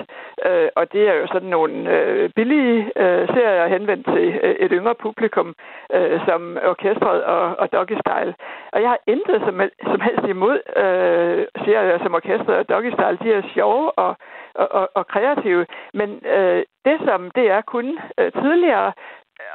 øh, 0.47 0.69
og 0.77 0.93
det 0.93 1.09
er 1.09 1.15
jo 1.15 1.27
sådan 1.27 1.49
nogle 1.49 1.75
øh, 1.97 2.31
billige 2.37 2.79
øh, 3.03 3.29
serier 3.29 3.67
henvendt 3.67 4.07
til 4.07 4.27
øh, 4.43 4.55
et 4.65 4.73
yngre 4.75 4.95
publikum, 4.95 5.55
øh, 5.95 6.21
som 6.27 6.59
orkestret 6.65 7.25
og, 7.25 7.57
og 7.59 7.73
Doggy 7.73 7.97
Style. 8.05 8.35
Og 8.73 8.83
jeg 8.83 8.89
har 8.89 9.01
intet 9.07 9.39
som, 9.47 9.61
som 9.91 10.01
helst 10.01 10.25
imod 10.29 10.59
øh, 10.77 11.47
serier 11.65 11.99
som 12.03 12.15
orkestret 12.15 12.57
og 12.57 12.69
Doggy 12.69 12.91
Style. 12.93 13.19
De 13.23 13.33
er 13.33 13.43
sjove 13.55 13.99
og, 13.99 14.17
og, 14.55 14.69
og, 14.73 14.89
og 14.95 15.07
kreative, 15.07 15.67
men 15.95 16.11
øh, 16.37 16.63
det, 16.85 16.97
som 17.05 17.31
det 17.31 17.51
er 17.51 17.61
kun 17.61 17.99
øh, 18.19 18.33
tidligere, 18.33 18.93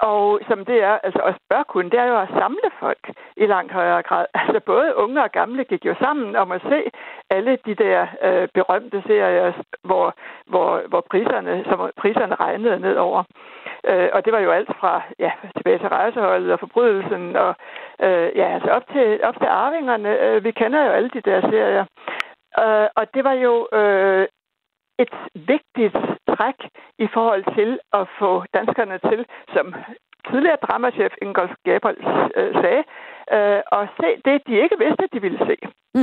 og 0.02 0.40
som 0.48 0.66
det 0.66 0.84
er, 0.84 1.00
altså 1.04 1.20
også 1.20 1.40
bør 1.50 1.64
kunne, 1.64 1.90
det 1.90 2.00
er 2.00 2.06
jo 2.06 2.20
at 2.20 2.30
samle 2.30 2.70
folk 2.80 3.04
i 3.38 3.46
langt 3.46 3.72
højere 3.72 4.04
grad. 4.04 4.26
Altså 4.42 4.60
både 4.66 4.96
unge 4.96 5.24
og 5.24 5.32
gamle 5.32 5.64
gik 5.64 5.86
jo 5.86 5.96
sammen 6.00 6.36
om 6.36 6.52
at 6.52 6.62
se 6.62 6.80
alle 7.30 7.58
de 7.66 7.76
der 7.76 8.08
øh, 8.24 8.48
berømte 8.54 9.04
serier, 9.08 9.54
hvor, 9.84 10.14
hvor, 10.48 10.82
hvor 10.88 11.02
priserne, 11.12 11.64
som 11.70 11.92
priserne 11.98 12.36
regnede 12.36 12.80
nedover. 12.80 13.24
Øh, 13.88 14.10
og 14.14 14.26
det 14.26 14.34
var 14.34 14.40
jo 14.40 14.52
alt 14.52 14.72
fra 14.80 15.02
ja, 15.20 15.32
tilbage 15.58 15.80
til 15.80 15.90
rejseholdet 15.90 16.52
og 16.52 16.60
forbrydelsen, 16.60 17.36
og 17.36 17.56
øh, 18.02 18.30
ja, 18.36 18.54
altså 18.56 18.70
op 18.70 18.88
til, 18.94 19.20
op 19.24 19.38
til 19.38 19.48
arvingerne. 19.48 20.20
Øh, 20.20 20.44
vi 20.44 20.52
kender 20.52 20.86
jo 20.86 20.92
alle 20.92 21.10
de 21.10 21.22
der 21.22 21.42
serier. 21.42 21.86
Øh, 22.64 22.88
og 22.96 23.14
det 23.14 23.24
var 23.24 23.34
jo 23.34 23.68
øh, 23.74 24.28
et 25.00 25.14
vigtigt 25.36 25.98
træk 26.40 26.60
i 27.06 27.08
forhold 27.14 27.44
til 27.58 27.80
at 27.94 28.08
få 28.20 28.44
danskerne 28.54 28.98
til, 29.10 29.26
som 29.54 29.66
tidligere 30.30 30.64
dramachef 30.68 31.14
Ingolf 31.22 31.54
Gabriel 31.64 31.98
øh, 32.36 32.54
sagde, 32.62 32.84
øh, 33.36 33.62
at 33.78 33.84
se 34.00 34.10
det, 34.26 34.38
de 34.48 34.54
ikke 34.64 34.78
vidste, 34.84 35.06
de 35.14 35.22
ville 35.22 35.40
se. 35.50 35.56
Mm. 35.96 36.02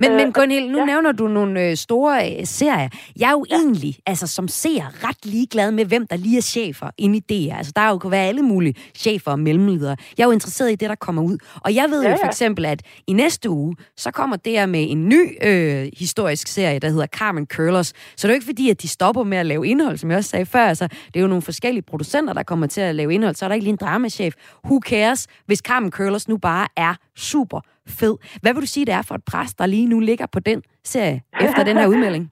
Men, 0.00 0.10
øh, 0.10 0.16
men 0.16 0.32
Gunhild, 0.32 0.70
nu 0.70 0.78
ja. 0.78 0.84
nævner 0.84 1.12
du 1.12 1.28
nogle 1.28 1.60
øh, 1.60 1.76
store 1.76 2.32
øh, 2.32 2.46
serier. 2.46 2.88
Jeg 3.18 3.26
er 3.28 3.32
jo 3.32 3.44
ja. 3.50 3.54
egentlig, 3.54 3.96
altså 4.06 4.26
som 4.26 4.48
ser, 4.48 5.08
ret 5.08 5.26
ligeglad 5.26 5.70
med, 5.70 5.84
hvem 5.84 6.06
der 6.06 6.16
lige 6.16 6.36
er 6.36 6.42
chefer 6.42 6.90
inde 6.98 7.16
i 7.16 7.20
det. 7.20 7.52
Altså, 7.56 7.72
der 7.76 7.88
jo 7.88 7.98
kan 7.98 8.10
være 8.10 8.26
alle 8.26 8.42
mulige 8.42 8.74
chefer 8.96 9.30
og 9.30 9.38
mellemledere. 9.38 9.96
Jeg 10.18 10.24
er 10.24 10.28
jo 10.28 10.32
interesseret 10.32 10.72
i 10.72 10.74
det, 10.74 10.88
der 10.88 10.94
kommer 10.94 11.22
ud. 11.22 11.38
Og 11.60 11.74
jeg 11.74 11.90
ved 11.90 12.02
ja, 12.02 12.10
jo 12.10 12.16
for 12.16 12.26
eksempel, 12.26 12.64
at 12.64 12.82
i 13.06 13.12
næste 13.12 13.50
uge, 13.50 13.76
så 13.96 14.10
kommer 14.10 14.36
det 14.36 14.68
med 14.68 14.90
en 14.90 15.08
ny 15.08 15.46
øh, 15.46 15.88
historisk 15.98 16.48
serie, 16.48 16.78
der 16.78 16.88
hedder 16.88 17.06
Carmen 17.06 17.46
Curlers. 17.46 17.86
Så 17.86 17.94
det 18.16 18.24
er 18.24 18.28
jo 18.28 18.34
ikke 18.34 18.46
fordi, 18.46 18.70
at 18.70 18.82
de 18.82 18.88
stopper 18.88 19.22
med 19.22 19.38
at 19.38 19.46
lave 19.46 19.66
indhold, 19.66 19.96
som 19.96 20.10
jeg 20.10 20.18
også 20.18 20.30
sagde 20.30 20.46
før. 20.46 20.66
Altså, 20.66 20.86
det 20.86 21.16
er 21.16 21.20
jo 21.20 21.26
nogle 21.26 21.42
forskellige 21.42 21.82
producenter, 21.82 22.32
der 22.32 22.42
kommer 22.42 22.66
til 22.66 22.80
at 22.80 22.94
lave 22.94 23.14
indhold. 23.14 23.34
Så 23.34 23.44
er 23.44 23.48
der 23.48 23.54
ikke 23.54 23.64
lige 23.64 23.72
en 23.72 23.78
dramachef. 23.80 24.34
Who 24.64 24.80
cares, 24.86 25.26
hvis 25.46 25.58
Carmen 25.58 25.90
Curlers 25.90 26.28
nu 26.28 26.36
bare 26.36 26.68
er 26.76 26.94
super 27.16 27.60
fed. 27.98 28.14
Hvad 28.42 28.52
vil 28.54 28.62
du 28.62 28.66
sige, 28.66 28.86
det 28.86 28.94
er 28.94 29.02
for 29.08 29.14
et 29.14 29.24
pres, 29.32 29.54
der 29.54 29.66
lige 29.66 29.88
nu 29.88 30.00
ligger 30.00 30.26
på 30.32 30.40
den 30.40 30.62
serie, 30.84 31.22
efter 31.40 31.64
den 31.64 31.76
her 31.76 31.86
udmelding? 31.92 32.30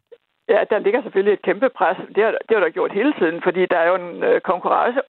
Ja, 0.48 0.60
der 0.70 0.78
ligger 0.78 1.02
selvfølgelig 1.02 1.34
et 1.34 1.46
kæmpe 1.48 1.68
pres. 1.78 1.98
Det 2.14 2.22
har, 2.24 2.32
det 2.46 2.52
har 2.56 2.62
der 2.64 2.76
gjort 2.78 2.92
hele 2.92 3.12
tiden, 3.18 3.40
fordi 3.46 3.62
der 3.72 3.78
er 3.78 3.88
jo 3.92 3.96
en 4.04 4.22
øh, 4.28 4.40
konkurrence 4.40 5.00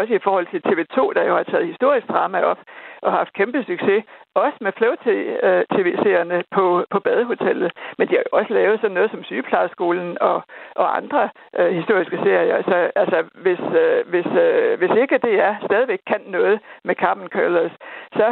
også 0.00 0.12
i 0.14 0.24
forhold 0.26 0.46
til 0.50 0.60
TV2, 0.68 0.98
der 1.16 1.22
jo 1.28 1.34
har 1.36 1.42
taget 1.42 1.66
historisk 1.72 2.06
drama 2.08 2.38
op 2.40 2.60
og 3.02 3.08
har 3.12 3.18
haft 3.22 3.38
kæmpe 3.40 3.60
succes. 3.70 4.02
Også 4.44 4.58
med 4.66 4.72
Flow-tv-serierne 4.78 6.38
øh, 6.38 6.44
på, 6.56 6.64
på 6.92 6.98
badehotellet. 7.06 7.70
Men 7.98 8.04
de 8.08 8.14
har 8.14 8.24
jo 8.26 8.32
også 8.38 8.52
lavet 8.58 8.80
sådan 8.80 8.96
noget 8.98 9.10
som 9.10 9.22
sygeplejerskolen 9.24 10.10
og, 10.30 10.38
og 10.82 10.86
andre 11.00 11.22
øh, 11.58 11.70
historiske 11.78 12.18
serier. 12.24 12.54
Altså, 12.60 12.76
altså 13.02 13.18
hvis, 13.44 13.62
øh, 13.82 13.98
hvis, 14.12 14.28
øh, 14.44 14.72
hvis 14.80 14.94
ikke 15.02 15.16
det 15.26 15.34
er 15.46 15.52
stadigvæk 15.68 16.02
kan 16.10 16.20
noget 16.36 16.56
med 16.84 16.94
Carmen 17.02 17.28
Curlers, 17.34 17.74
så, 18.18 18.26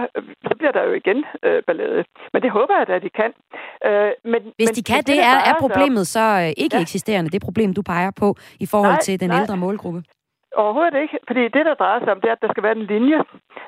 så 0.49 0.53
bliver 0.59 0.73
der 0.77 0.83
jo 0.89 0.93
igen 0.93 1.19
øh, 1.47 1.63
ballade. 1.67 2.05
Men 2.33 2.43
det 2.43 2.51
håber 2.51 2.75
jeg 2.79 2.87
da, 2.89 2.95
at 2.99 3.03
de 3.03 3.13
kan. 3.21 3.31
Øh, 3.89 4.13
men, 4.33 4.41
hvis 4.61 4.71
de 4.79 4.83
kan, 4.83 4.97
det, 4.97 5.07
det 5.07 5.19
er, 5.31 5.37
er 5.51 5.55
problemet 5.65 6.07
så 6.07 6.25
øh, 6.43 6.63
ikke 6.63 6.77
ja. 6.77 6.83
eksisterende, 6.83 7.31
det 7.31 7.43
problem, 7.49 7.75
du 7.75 7.83
peger 7.83 8.13
på 8.23 8.29
i 8.61 8.67
forhold 8.67 8.97
nej, 8.99 9.07
til 9.07 9.21
den 9.21 9.31
nej. 9.31 9.41
ældre 9.41 9.57
målgruppe? 9.57 10.03
Overhovedet 10.63 11.03
ikke, 11.03 11.19
fordi 11.27 11.43
det, 11.49 11.67
der 11.67 11.75
drejer 11.75 12.01
sig 12.01 12.13
om, 12.13 12.21
det 12.21 12.29
er, 12.29 12.33
at 12.33 12.43
der 12.43 12.53
skal 12.53 12.63
være 12.63 12.77
en 12.77 12.89
linje. 12.93 13.21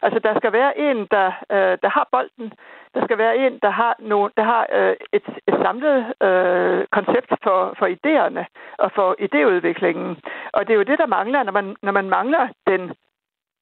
Altså, 0.02 0.18
der 0.18 0.34
skal 0.40 0.52
være 0.52 0.78
en, 0.78 0.98
der, 1.10 1.28
øh, 1.54 1.74
der 1.82 1.90
har 1.96 2.08
bolden. 2.12 2.52
Der 2.94 3.04
skal 3.04 3.18
være 3.18 3.36
en, 3.36 3.58
der 3.62 3.70
har, 3.70 3.96
no, 3.98 4.28
der 4.36 4.44
har 4.52 4.66
øh, 4.78 4.96
et, 5.12 5.26
et 5.48 5.56
samlet 5.64 5.98
øh, 6.26 6.86
koncept 6.96 7.30
for, 7.44 7.58
for 7.78 7.86
idéerne 7.96 8.44
og 8.78 8.90
for 8.96 9.08
idéudviklingen. 9.26 10.10
Og 10.52 10.60
det 10.66 10.72
er 10.72 10.80
jo 10.80 10.90
det, 10.90 10.98
der 10.98 11.14
mangler, 11.18 11.42
når 11.42 11.52
man, 11.52 11.76
når 11.82 11.92
man 11.92 12.08
mangler 12.08 12.48
den 12.66 12.82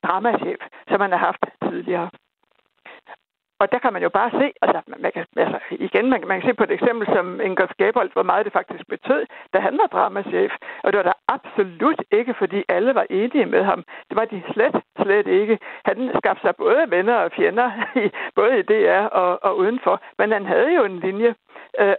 dramachef, 0.05 0.61
som 0.89 1.01
man 1.01 1.11
har 1.11 1.19
haft 1.29 1.45
tidligere. 1.69 2.11
Og 3.61 3.73
der 3.73 3.79
kan 3.79 3.93
man 3.93 4.03
jo 4.03 4.09
bare 4.09 4.31
se, 4.31 4.47
altså, 4.63 4.81
man 5.05 5.13
kan, 5.13 5.25
altså 5.37 5.59
igen, 5.71 6.11
man, 6.11 6.21
man 6.27 6.41
kan 6.41 6.49
se 6.49 6.55
på 6.55 6.65
et 6.65 6.71
eksempel 6.71 7.07
som 7.15 7.41
Ingolf 7.41 7.73
Gabold, 7.79 8.11
hvor 8.13 8.23
meget 8.23 8.45
det 8.45 8.53
faktisk 8.53 8.85
betød, 8.89 9.23
da 9.53 9.59
han 9.59 9.79
var 9.81 9.87
dramachef. 9.87 10.53
Og 10.85 10.93
det 10.93 10.99
var 10.99 11.07
da 11.11 11.13
absolut 11.29 12.01
ikke, 12.11 12.35
fordi 12.35 12.65
alle 12.69 12.95
var 12.95 13.07
enige 13.11 13.47
med 13.47 13.63
ham. 13.65 13.85
Det 14.09 14.17
var 14.17 14.25
de 14.25 14.43
slet, 14.53 14.77
slet 15.03 15.27
ikke. 15.27 15.59
Han 15.85 16.11
skabte 16.19 16.43
sig 16.43 16.57
både 16.57 16.85
venner 16.89 17.15
og 17.15 17.31
fjender, 17.37 17.71
i, 18.05 18.11
både 18.35 18.59
i 18.59 18.63
DR 18.63 19.05
og, 19.21 19.45
og 19.45 19.57
udenfor. 19.57 20.01
Men 20.19 20.33
han 20.33 20.47
havde 20.47 20.75
jo 20.75 20.85
en 20.85 20.99
linje, 20.99 21.35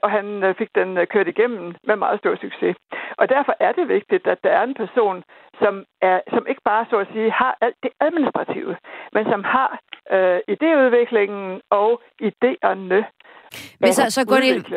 og 0.04 0.12
han 0.12 0.44
øh, 0.44 0.56
fik 0.56 0.72
den 0.76 0.98
øh, 0.98 1.08
kørt 1.08 1.28
igennem 1.28 1.76
med 1.88 1.96
meget 1.96 2.20
stor 2.20 2.36
succes. 2.36 2.76
Og 3.18 3.30
derfor 3.30 3.54
er 3.60 3.72
det 3.72 3.88
vigtigt, 3.88 4.28
at 4.28 4.40
der 4.44 4.50
er 4.50 4.64
en 4.64 4.74
person, 4.74 5.24
som, 5.62 5.86
er, 6.02 6.20
som 6.34 6.44
ikke 6.50 6.62
bare 6.66 6.86
så 6.90 6.98
at 6.98 7.08
sige 7.14 7.32
har 7.32 7.58
alt 7.62 7.76
det 7.84 7.92
administrative, 8.08 8.76
men 9.14 9.24
som 9.32 9.44
har 9.44 9.72
øh, 10.16 10.40
idéudviklingen 10.54 11.60
og 11.70 12.02
idéerne. 12.30 13.00
Men 13.80 13.94
så, 13.94 14.06
så 14.10 14.26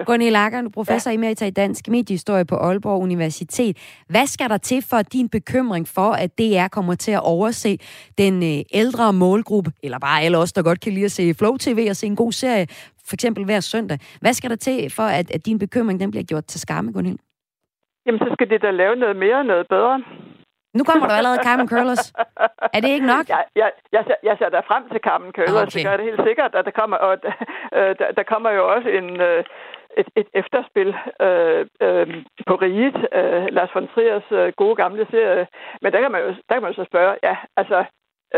Gunni 0.06 0.30
Lager, 0.30 0.68
professor 0.74 1.10
ja. 1.10 1.14
emerita 1.14 1.46
i 1.46 1.50
dansk 1.50 1.88
mediehistorie 1.88 2.44
på 2.44 2.56
Aalborg 2.56 3.02
Universitet. 3.02 3.76
Hvad 4.08 4.26
skal 4.26 4.48
der 4.48 4.58
til 4.58 4.84
for 4.90 5.02
din 5.02 5.28
bekymring 5.28 5.88
for, 5.88 6.10
at 6.12 6.38
DR 6.38 6.68
kommer 6.68 6.94
til 6.94 7.12
at 7.12 7.22
overse 7.22 7.78
den 8.18 8.42
øh, 8.42 8.64
ældre 8.74 9.12
målgruppe, 9.12 9.72
eller 9.82 9.98
bare 9.98 10.22
alle 10.22 10.38
os, 10.38 10.52
der 10.52 10.62
godt 10.62 10.80
kan 10.80 10.92
lide 10.92 11.04
at 11.04 11.12
se 11.12 11.34
Flow 11.34 11.56
TV 11.56 11.86
og 11.90 11.96
se 11.96 12.06
en 12.06 12.16
god 12.16 12.32
serie, 12.32 12.66
for 13.08 13.14
eksempel 13.16 13.44
hver 13.44 13.60
søndag. 13.60 13.98
Hvad 14.20 14.32
skal 14.32 14.50
der 14.50 14.56
til 14.56 14.90
for, 14.96 15.02
at, 15.02 15.30
at 15.34 15.46
din 15.46 15.58
bekymring 15.58 16.00
den 16.00 16.10
bliver 16.10 16.24
gjort 16.24 16.44
til 16.44 16.60
skamme, 16.60 16.92
Gunhild? 16.92 17.18
Jamen, 18.06 18.18
så 18.18 18.30
skal 18.32 18.50
de 18.50 18.58
da 18.58 18.70
lave 18.70 18.96
noget 18.96 19.16
mere 19.16 19.36
og 19.36 19.46
noget 19.46 19.66
bedre. 19.68 20.02
Nu 20.78 20.84
kommer 20.84 21.06
der 21.08 21.14
allerede 21.14 21.40
Carmen 21.46 21.68
Curlers. 21.68 22.12
Er 22.76 22.80
det 22.80 22.88
ikke 22.88 23.06
nok? 23.06 23.28
Jeg, 23.34 23.44
jeg, 23.56 23.70
jeg, 23.92 24.02
ser, 24.06 24.18
jeg 24.22 24.36
ser 24.38 24.48
da 24.48 24.60
frem 24.70 24.88
til 24.92 25.00
Carmen 25.06 25.32
Curlers. 25.32 25.68
Okay. 25.68 25.78
Det 25.78 25.86
gør 25.86 25.96
det 25.96 26.06
helt 26.10 26.22
sikkert, 26.28 26.54
at 26.54 26.64
der 26.64 26.70
kommer, 26.80 26.96
og, 26.96 27.12
øh, 27.78 27.90
der, 28.00 28.08
der 28.18 28.22
kommer 28.32 28.50
jo 28.50 28.62
også 28.74 28.88
en, 28.88 29.20
øh, 29.20 29.44
et, 30.00 30.08
et 30.20 30.28
efterspil 30.40 30.90
øh, 31.26 31.66
øh, 31.86 32.06
på 32.48 32.54
riget. 32.64 32.96
Øh, 33.18 33.46
Lars 33.56 33.74
von 33.74 33.88
Triers 33.94 34.28
øh, 34.30 34.52
gode 34.56 34.76
gamle 34.82 35.06
serie. 35.10 35.46
Men 35.82 35.92
der 35.92 36.00
kan 36.00 36.12
man 36.12 36.20
jo, 36.24 36.28
der 36.48 36.52
kan 36.54 36.62
man 36.62 36.72
jo 36.72 36.82
så 36.82 36.86
spørge, 36.90 37.12
ja, 37.22 37.36
altså, 37.56 37.84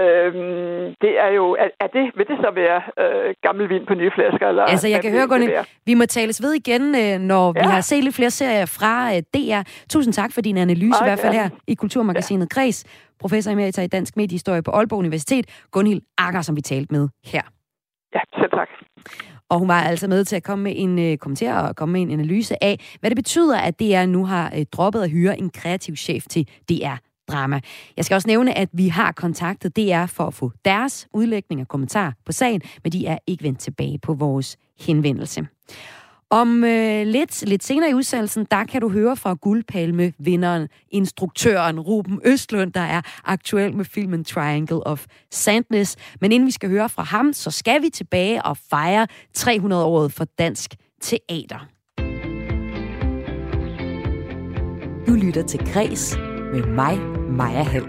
Øhm, 0.03 0.95
det 1.05 1.13
er 1.25 1.31
jo, 1.39 1.45
er, 1.65 1.69
er 1.81 1.87
det, 1.87 2.05
vil 2.17 2.27
det 2.31 2.39
så 2.45 2.51
være 2.55 2.81
øh, 3.03 3.35
gammel 3.43 3.69
vin 3.69 3.87
på 3.89 3.95
nye 3.95 4.11
flasker? 4.15 4.49
Eller 4.49 4.63
altså, 4.63 4.89
jeg 4.89 5.01
kan 5.03 5.11
høre, 5.13 5.29
Gunny, 5.29 5.49
vi 5.87 5.95
må 5.95 6.07
tales 6.07 6.43
ved 6.43 6.53
igen, 6.53 6.83
øh, 7.03 7.19
når 7.21 7.53
ja. 7.57 7.63
vi 7.63 7.71
har 7.75 7.81
set 7.81 8.05
lidt 8.05 8.15
flere 8.15 8.31
serier 8.31 8.67
fra 8.67 8.95
øh, 9.15 9.23
DR. 9.35 9.63
Tusind 9.91 10.15
tak 10.15 10.33
for 10.33 10.41
din 10.41 10.57
analyse, 10.57 11.01
okay. 11.01 11.07
i 11.07 11.09
hvert 11.09 11.19
fald 11.19 11.35
her 11.35 11.49
i 11.67 11.75
Kulturmagasinet 11.75 12.49
ja. 12.51 12.55
Kreds. 12.55 12.85
Professor 13.21 13.53
emerita 13.53 13.83
i 13.83 13.87
Dansk 13.87 14.17
Mediehistorie 14.17 14.63
på 14.63 14.71
Aalborg 14.71 14.99
Universitet, 14.99 15.67
Gunhild 15.71 16.03
Akker, 16.19 16.43
som 16.43 16.57
vi 16.57 16.61
talte 16.61 16.95
med 16.95 17.09
her. 17.25 17.43
Ja, 18.15 18.21
selv 18.41 18.51
tak. 18.51 18.69
Og 19.51 19.59
hun 19.59 19.69
var 19.69 19.81
altså 19.81 20.09
med 20.09 20.25
til 20.25 20.37
at 20.37 20.43
komme 20.43 20.65
med 20.65 20.73
en 20.77 20.99
øh, 20.99 21.17
kommentar 21.17 21.69
og 21.69 21.77
komme 21.77 21.93
med 21.93 22.03
en 22.03 22.11
analyse 22.11 22.65
af, 22.65 22.97
hvad 23.01 23.11
det 23.11 23.17
betyder, 23.17 23.59
at 23.59 23.81
DR 23.81 24.07
nu 24.07 24.25
har 24.25 24.53
øh, 24.59 24.65
droppet 24.73 25.03
at 25.03 25.11
hyre 25.11 25.39
en 25.39 25.51
kreativ 25.51 25.97
chef 25.97 26.25
til 26.31 26.49
DR 26.69 26.97
drama. 27.29 27.61
Jeg 27.97 28.05
skal 28.05 28.15
også 28.15 28.29
nævne, 28.29 28.59
at 28.59 28.69
vi 28.73 28.89
har 28.89 29.13
kontaktet 29.13 29.77
DR 29.77 30.07
for 30.07 30.27
at 30.27 30.35
få 30.35 30.53
deres 30.65 31.09
udlægning 31.13 31.61
og 31.61 31.69
kommentar 31.69 32.15
på 32.25 32.33
sagen, 32.33 32.63
men 32.85 32.93
de 32.93 33.07
er 33.07 33.19
ikke 33.27 33.45
vendt 33.45 33.59
tilbage 33.59 33.99
på 33.99 34.15
vores 34.15 34.57
henvendelse. 34.81 35.47
Om 36.31 36.65
øh, 36.65 37.07
lidt, 37.07 37.49
lidt 37.49 37.65
senere 37.65 37.91
i 37.91 37.95
udsendelsen, 37.95 38.47
der 38.51 38.65
kan 38.65 38.81
du 38.81 38.89
høre 38.89 39.17
fra 39.17 39.35
guldpalme-vinderen, 39.35 40.69
instruktøren 40.91 41.81
Ruben 41.81 42.21
Østlund, 42.25 42.73
der 42.73 42.81
er 42.81 43.01
aktuel 43.25 43.77
med 43.77 43.85
filmen 43.85 44.25
Triangle 44.25 44.87
of 44.87 45.07
Sadness. 45.31 45.97
Men 46.21 46.33
inden 46.33 46.47
vi 46.47 46.51
skal 46.51 46.69
høre 46.69 46.89
fra 46.89 47.03
ham, 47.03 47.33
så 47.33 47.51
skal 47.51 47.83
vi 47.83 47.89
tilbage 47.89 48.43
og 48.43 48.57
fejre 48.57 49.07
300-året 49.39 50.13
for 50.13 50.25
dansk 50.25 50.75
teater. 51.01 51.69
Du 55.07 55.13
lytter 55.13 55.43
til 55.43 55.61
Græs 55.73 56.17
med 56.53 56.63
mig, 56.63 57.16
Maja 57.29 57.63
Hall. 57.63 57.87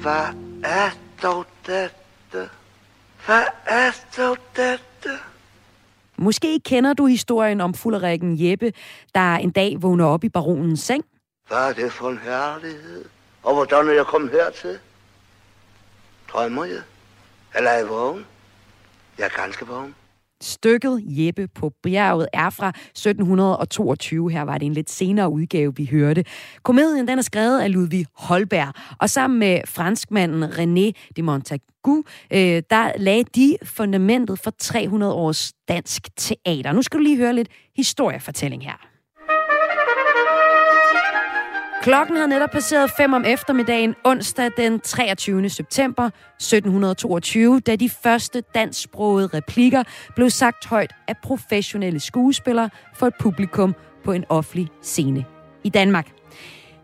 Hvad 0.00 0.26
er 0.64 0.90
dog 1.22 1.44
dette? 1.66 2.50
Hvad 3.26 3.42
er 3.66 3.90
dog 4.16 4.36
dette? 4.56 5.18
Måske 6.16 6.60
kender 6.64 6.92
du 6.92 7.06
historien 7.06 7.60
om 7.60 7.74
fulderækken 7.74 8.36
Jeppe, 8.38 8.72
der 9.14 9.34
en 9.34 9.50
dag 9.50 9.82
vågner 9.82 10.04
op 10.04 10.24
i 10.24 10.28
baronens 10.28 10.80
seng. 10.80 11.04
Hvad 11.48 11.68
er 11.68 11.72
det 11.72 11.92
for 11.92 12.10
en 12.10 12.18
herlighed? 12.18 13.04
Og 13.42 13.54
hvordan 13.54 13.88
er 13.88 13.92
jeg 13.92 14.06
kommet 14.06 14.30
hertil? 14.30 14.78
Drømmer 16.32 16.64
jeg? 16.64 16.82
Eller 17.56 17.70
er 17.70 17.78
jeg 17.78 17.88
vågen? 17.88 18.26
Jeg 19.18 19.24
er 19.24 19.42
ganske 19.42 19.66
vågen. 19.66 19.94
Stykket 20.42 21.02
Jeppe 21.04 21.48
på 21.48 21.72
bjerget 21.82 22.28
er 22.32 22.50
fra 22.50 22.68
1722. 22.68 24.30
Her 24.30 24.42
var 24.42 24.58
det 24.58 24.66
en 24.66 24.72
lidt 24.72 24.90
senere 24.90 25.30
udgave, 25.30 25.76
vi 25.76 25.88
hørte. 25.90 26.24
Komedien 26.62 27.08
den 27.08 27.18
er 27.18 27.22
skrevet 27.22 27.60
af 27.60 27.72
Ludvig 27.72 28.06
Holberg, 28.14 28.72
og 29.00 29.10
sammen 29.10 29.38
med 29.38 29.60
franskmanden 29.66 30.44
René 30.44 31.12
de 31.16 31.22
Montagu, 31.22 32.04
øh, 32.32 32.62
der 32.70 32.98
lagde 32.98 33.24
de 33.24 33.56
fundamentet 33.64 34.38
for 34.38 34.50
300 34.58 35.12
års 35.12 35.52
dansk 35.68 36.08
teater. 36.16 36.72
Nu 36.72 36.82
skal 36.82 36.98
du 36.98 37.02
lige 37.02 37.16
høre 37.16 37.34
lidt 37.34 37.48
historiefortælling 37.76 38.64
her. 38.64 38.89
Klokken 41.80 42.16
havde 42.16 42.28
netop 42.28 42.50
passeret 42.50 42.90
5 42.96 43.12
om 43.12 43.24
eftermiddagen 43.24 43.94
onsdag 44.04 44.50
den 44.56 44.80
23. 44.80 45.48
september 45.48 46.04
1722, 46.04 47.60
da 47.60 47.76
de 47.76 47.88
første 47.88 48.42
dansksprogede 48.54 49.26
replikker 49.26 49.82
blev 50.16 50.30
sagt 50.30 50.66
højt 50.66 50.92
af 51.08 51.14
professionelle 51.22 52.00
skuespillere 52.00 52.70
for 52.94 53.06
et 53.06 53.14
publikum 53.20 53.74
på 54.04 54.12
en 54.12 54.24
offentlig 54.28 54.68
scene 54.82 55.24
i 55.64 55.68
Danmark. 55.68 56.08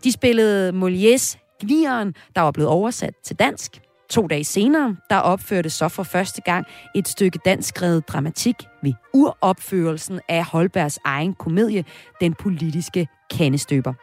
De 0.03 0.11
spillede 0.11 0.69
Molières 0.69 1.37
Gnieren, 1.61 2.15
der 2.35 2.41
var 2.41 2.51
blevet 2.51 2.71
oversat 2.71 3.13
til 3.23 3.35
dansk. 3.35 3.86
To 4.09 4.27
dage 4.27 4.43
senere, 4.43 4.95
der 5.09 5.15
opførte 5.15 5.69
så 5.69 5.87
for 5.87 6.03
første 6.03 6.41
gang 6.41 6.65
et 6.95 7.07
stykke 7.07 7.39
danskskrevet 7.45 8.07
dramatik 8.07 8.55
ved 8.83 8.93
uropførelsen 9.13 10.19
af 10.29 10.43
Holbergs 10.45 10.99
egen 11.05 11.33
komedie, 11.33 11.85
Den 12.21 12.33
politiske 12.33 13.07
kandestøber. 13.29 13.93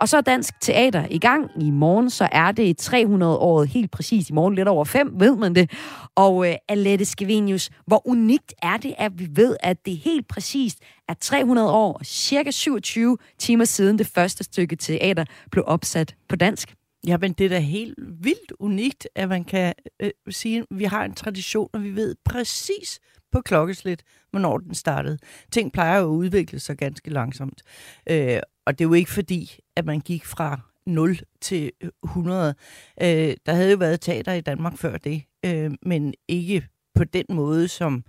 Og 0.00 0.08
så 0.08 0.16
er 0.16 0.20
Dansk 0.20 0.60
Teater 0.60 1.06
i 1.10 1.18
gang. 1.18 1.50
I 1.62 1.70
morgen 1.70 2.10
så 2.10 2.28
er 2.32 2.52
det 2.52 2.94
300-året 2.94 3.68
helt 3.68 3.90
præcis. 3.90 4.30
I 4.30 4.32
morgen 4.32 4.54
lidt 4.54 4.68
over 4.68 4.84
fem, 4.84 5.20
ved 5.20 5.36
man 5.36 5.54
det. 5.54 5.70
Og 6.14 6.36
uh, 6.36 6.46
Alette 6.68 7.04
Skevenius, 7.04 7.70
hvor 7.86 8.08
unikt 8.08 8.54
er 8.62 8.76
det, 8.76 8.94
at 8.98 9.12
vi 9.18 9.28
ved, 9.30 9.56
at 9.60 9.86
det 9.86 9.96
helt 9.96 10.28
præcist 10.28 10.78
er 11.08 11.14
300 11.20 11.70
år 11.72 12.00
cirka 12.04 12.50
27 12.50 13.18
timer 13.38 13.64
siden 13.64 13.98
det 13.98 14.06
første 14.06 14.44
stykke 14.44 14.76
teater 14.76 15.24
blev 15.50 15.64
opsat 15.66 16.14
på 16.28 16.36
dansk? 16.36 16.74
Ja, 17.06 17.16
men 17.18 17.32
det 17.32 17.44
er 17.44 17.48
da 17.48 17.58
helt 17.58 17.94
vildt 17.98 18.52
unikt, 18.58 19.08
at 19.14 19.28
man 19.28 19.44
kan 19.44 19.74
øh, 20.00 20.10
sige, 20.30 20.58
at 20.58 20.66
vi 20.70 20.84
har 20.84 21.04
en 21.04 21.14
tradition, 21.14 21.68
og 21.72 21.82
vi 21.82 21.96
ved 21.96 22.16
præcis 22.24 23.00
på 23.32 23.40
klokkeslæt, 23.40 24.02
hvornår 24.30 24.58
den 24.58 24.74
startede. 24.74 25.18
Ting 25.52 25.72
plejer 25.72 25.98
jo 26.00 26.04
at 26.04 26.16
udvikle 26.16 26.60
sig 26.60 26.76
ganske 26.76 27.10
langsomt. 27.10 27.62
Øh, 28.10 28.40
og 28.66 28.78
det 28.78 28.84
er 28.84 28.88
jo 28.88 28.94
ikke 28.94 29.10
fordi, 29.10 29.58
at 29.76 29.84
man 29.84 30.00
gik 30.00 30.24
fra 30.24 30.60
0 30.86 31.18
til 31.40 31.72
øh, 31.80 31.90
100. 32.04 32.54
Øh, 33.02 33.06
der 33.46 33.52
havde 33.52 33.70
jo 33.70 33.76
været 33.76 34.00
teater 34.00 34.32
i 34.32 34.40
Danmark 34.40 34.76
før 34.76 34.96
det, 34.96 35.22
øh, 35.44 35.70
men 35.82 36.14
ikke 36.28 36.66
på 36.94 37.04
den 37.04 37.24
måde, 37.28 37.68
som 37.68 38.04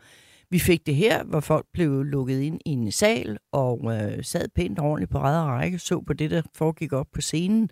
vi 0.50 0.60
fik 0.60 0.86
det 0.86 0.96
her, 0.96 1.24
hvor 1.24 1.40
folk 1.40 1.66
blev 1.74 2.04
lukket 2.04 2.42
ind 2.42 2.60
i 2.66 2.70
en 2.70 2.92
sal 2.92 3.38
og 3.52 3.80
øh, 3.94 4.24
sad 4.24 4.48
pænt 4.56 4.80
ordentligt 4.80 5.12
på 5.12 5.20
ræd 5.20 5.42
og 5.42 5.48
række, 5.48 5.80
så 5.80 6.02
på 6.02 6.14
det, 6.14 6.32
der 6.32 6.42
foregik 6.54 6.94
op 6.94 7.08
på 7.14 7.22
scenen, 7.22 7.70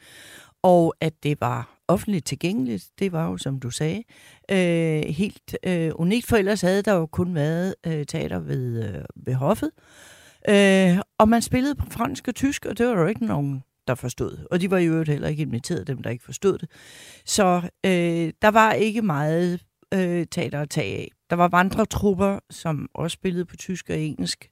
og 0.63 0.93
at 1.01 1.13
det 1.23 1.41
var 1.41 1.79
offentligt 1.87 2.25
tilgængeligt, 2.25 2.89
det 2.99 3.11
var 3.11 3.29
jo, 3.29 3.37
som 3.37 3.59
du 3.59 3.69
sagde, 3.69 4.03
øh, 4.51 5.03
helt 5.13 5.57
øh, 5.65 5.91
unikt, 5.95 6.27
for 6.27 6.37
ellers 6.37 6.61
havde 6.61 6.81
der 6.81 6.93
jo 6.93 7.05
kun 7.05 7.35
været 7.35 7.75
øh, 7.87 8.05
teater 8.05 8.39
ved, 8.39 8.83
øh, 8.83 9.01
ved 9.15 9.33
hoffet, 9.33 9.71
øh, 10.49 10.97
og 11.17 11.29
man 11.29 11.41
spillede 11.41 11.75
på 11.75 11.85
fransk 11.89 12.27
og 12.27 12.35
tysk, 12.35 12.65
og 12.65 12.77
det 12.77 12.87
var 12.87 12.93
der 12.93 13.01
jo 13.01 13.07
ikke 13.07 13.25
nogen, 13.25 13.63
der 13.87 13.95
forstod. 13.95 14.47
Og 14.51 14.61
de 14.61 14.71
var 14.71 14.79
jo 14.79 15.03
heller 15.03 15.27
ikke 15.27 15.41
inviteret, 15.41 15.87
dem 15.87 16.03
der 16.03 16.09
ikke 16.09 16.23
forstod 16.23 16.57
det. 16.57 16.69
Så 17.25 17.69
øh, 17.85 18.33
der 18.41 18.47
var 18.51 18.73
ikke 18.73 19.01
meget 19.01 19.65
øh, 19.93 20.25
teater 20.31 20.61
at 20.61 20.69
tage 20.69 20.97
af. 20.97 21.09
Der 21.29 21.35
var 21.35 21.47
vandretrupper, 21.47 22.39
som 22.49 22.89
også 22.93 23.15
spillede 23.15 23.45
på 23.45 23.55
tysk 23.55 23.89
og 23.89 23.99
engelsk 23.99 24.49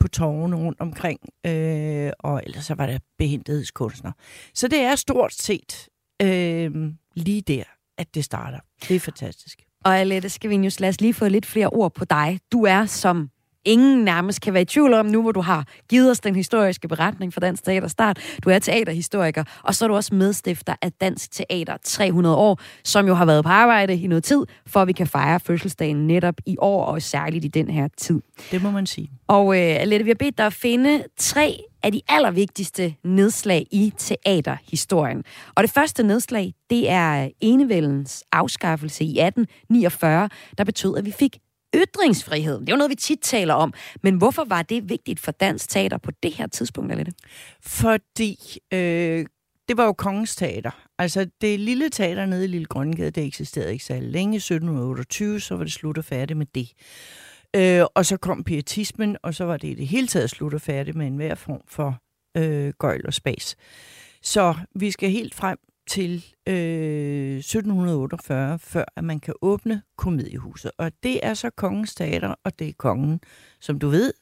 på 0.00 0.08
tårne 0.08 0.56
rundt 0.56 0.80
omkring, 0.80 1.20
øh, 1.46 2.12
og 2.18 2.42
ellers 2.46 2.64
så 2.64 2.74
var 2.74 2.86
der 2.86 2.98
behendighedskunstner. 3.18 4.12
Så 4.54 4.68
det 4.68 4.80
er 4.80 4.96
stort 4.96 5.32
set 5.34 5.88
øh, 6.22 6.92
lige 7.14 7.42
der, 7.42 7.64
at 7.98 8.14
det 8.14 8.24
starter. 8.24 8.58
Det 8.88 8.96
er 8.96 9.00
fantastisk. 9.00 9.62
Og 9.84 9.98
Alette 9.98 10.28
Skavinius, 10.28 10.80
lad 10.80 10.88
os 10.88 11.00
lige 11.00 11.14
få 11.14 11.28
lidt 11.28 11.46
flere 11.46 11.68
ord 11.68 11.94
på 11.94 12.04
dig. 12.04 12.40
Du 12.52 12.64
er 12.64 12.86
som 12.86 13.30
ingen 13.64 14.04
nærmest 14.04 14.40
kan 14.40 14.54
være 14.54 14.62
i 14.62 14.64
tvivl 14.64 14.94
om 14.94 15.06
nu, 15.06 15.22
hvor 15.22 15.32
du 15.32 15.40
har 15.40 15.66
givet 15.88 16.10
os 16.10 16.20
den 16.20 16.36
historiske 16.36 16.88
beretning 16.88 17.32
for 17.32 17.40
Dansk 17.40 17.64
Teater 17.64 17.88
Start. 17.88 18.18
Du 18.44 18.50
er 18.50 18.58
teaterhistoriker, 18.58 19.44
og 19.62 19.74
så 19.74 19.84
er 19.84 19.88
du 19.88 19.94
også 19.94 20.14
medstifter 20.14 20.74
af 20.82 20.92
Dansk 20.92 21.30
Teater 21.30 21.76
300 21.82 22.36
år, 22.36 22.60
som 22.84 23.06
jo 23.06 23.14
har 23.14 23.24
været 23.24 23.44
på 23.44 23.50
arbejde 23.50 23.94
i 23.94 24.06
noget 24.06 24.24
tid, 24.24 24.44
for 24.66 24.80
at 24.80 24.88
vi 24.88 24.92
kan 24.92 25.06
fejre 25.06 25.40
fødselsdagen 25.40 26.06
netop 26.06 26.34
i 26.46 26.56
år, 26.58 26.84
og 26.84 27.02
særligt 27.02 27.44
i 27.44 27.48
den 27.48 27.70
her 27.70 27.88
tid. 27.96 28.20
Det 28.50 28.62
må 28.62 28.70
man 28.70 28.86
sige. 28.86 29.10
Og 29.26 29.56
øh, 29.56 29.80
Alette, 29.80 30.04
vi 30.04 30.10
har 30.10 30.14
bedt 30.14 30.38
dig 30.38 30.46
at 30.46 30.52
finde 30.52 31.04
tre 31.18 31.58
af 31.82 31.92
de 31.92 32.00
allervigtigste 32.08 32.94
nedslag 33.04 33.66
i 33.70 33.92
teaterhistorien. 33.98 35.24
Og 35.54 35.62
det 35.62 35.70
første 35.70 36.02
nedslag, 36.02 36.54
det 36.70 36.90
er 36.90 37.28
enevældens 37.40 38.24
afskaffelse 38.32 39.04
i 39.04 39.20
1849, 39.20 40.28
der 40.58 40.64
betød, 40.64 40.96
at 40.96 41.04
vi 41.04 41.12
fik 41.12 41.38
ytringsfrihed. 41.74 42.60
Det 42.60 42.68
er 42.68 42.72
jo 42.72 42.76
noget, 42.76 42.90
vi 42.90 42.94
tit 42.94 43.18
taler 43.22 43.54
om. 43.54 43.72
Men 44.02 44.16
hvorfor 44.16 44.44
var 44.44 44.62
det 44.62 44.88
vigtigt 44.88 45.20
for 45.20 45.32
dansk 45.32 45.68
teater 45.68 45.98
på 45.98 46.10
det 46.22 46.32
her 46.32 46.46
tidspunkt, 46.46 46.92
Alette? 46.92 47.12
Fordi 47.62 48.58
øh, 48.72 49.26
det 49.68 49.76
var 49.76 49.84
jo 49.84 49.92
kongens 49.92 50.36
teater. 50.36 50.88
Altså, 50.98 51.26
det 51.40 51.60
lille 51.60 51.90
teater 51.90 52.26
nede 52.26 52.44
i 52.44 52.48
Lille 52.48 52.66
Grønnegade, 52.66 53.10
det 53.10 53.24
eksisterede 53.24 53.72
ikke 53.72 53.84
så 53.84 54.00
længe. 54.00 54.34
I 54.34 54.36
1728, 54.36 55.40
så 55.40 55.56
var 55.56 55.64
det 55.64 55.72
slut 55.72 55.98
og 55.98 56.04
færdigt 56.04 56.36
med 56.36 56.46
det. 56.54 56.72
Øh, 57.56 57.86
og 57.94 58.06
så 58.06 58.16
kom 58.16 58.44
pietismen, 58.44 59.16
og 59.22 59.34
så 59.34 59.44
var 59.44 59.56
det 59.56 59.68
i 59.68 59.74
det 59.74 59.86
hele 59.86 60.06
taget 60.06 60.30
slut 60.30 60.54
og 60.54 60.60
færdigt 60.60 60.96
med 60.96 61.06
enhver 61.06 61.34
form 61.34 61.60
for 61.68 61.98
øh, 62.36 62.72
gøjl 62.78 63.06
og 63.06 63.14
spas. 63.14 63.56
Så 64.22 64.54
vi 64.74 64.90
skal 64.90 65.10
helt 65.10 65.34
frem 65.34 65.58
til 65.86 66.24
øh, 66.48 67.36
1748, 67.36 68.58
før 68.58 68.84
at 68.96 69.04
man 69.04 69.20
kan 69.20 69.34
åbne 69.42 69.82
komediehuset. 69.96 70.70
Og 70.78 70.92
det 71.02 71.26
er 71.26 71.34
så 71.34 71.50
kongens 71.50 71.94
teater, 71.94 72.34
og 72.44 72.58
det 72.58 72.68
er 72.68 72.72
kongen, 72.78 73.20
som 73.60 73.78
du 73.78 73.88
ved, 73.88 74.12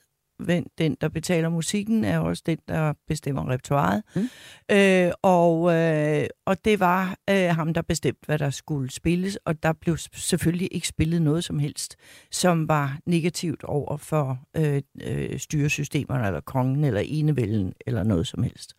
den, 0.78 0.96
der 1.00 1.08
betaler 1.08 1.48
musikken, 1.48 2.04
er 2.04 2.18
også 2.18 2.42
den, 2.46 2.58
der 2.68 2.92
bestemmer 3.08 3.50
repertoireet. 3.50 4.02
Mm. 4.16 4.28
Øh, 4.76 5.12
og, 5.22 5.74
øh, 5.74 6.26
og 6.46 6.64
det 6.64 6.80
var 6.80 7.16
øh, 7.30 7.48
ham, 7.48 7.74
der 7.74 7.82
bestemte, 7.82 8.26
hvad 8.26 8.38
der 8.38 8.50
skulle 8.50 8.90
spilles, 8.90 9.36
og 9.36 9.62
der 9.62 9.72
blev 9.72 9.96
selvfølgelig 9.96 10.68
ikke 10.72 10.88
spillet 10.88 11.22
noget 11.22 11.44
som 11.44 11.58
helst, 11.58 11.96
som 12.30 12.68
var 12.68 12.98
negativt 13.06 13.64
over 13.64 13.96
for 13.96 14.38
øh, 14.56 14.82
øh, 15.02 15.38
styresystemerne, 15.38 16.26
eller 16.26 16.40
kongen, 16.40 16.84
eller 16.84 17.00
enevælden, 17.04 17.72
eller 17.86 18.02
noget 18.02 18.26
som 18.26 18.42
helst. 18.42 18.74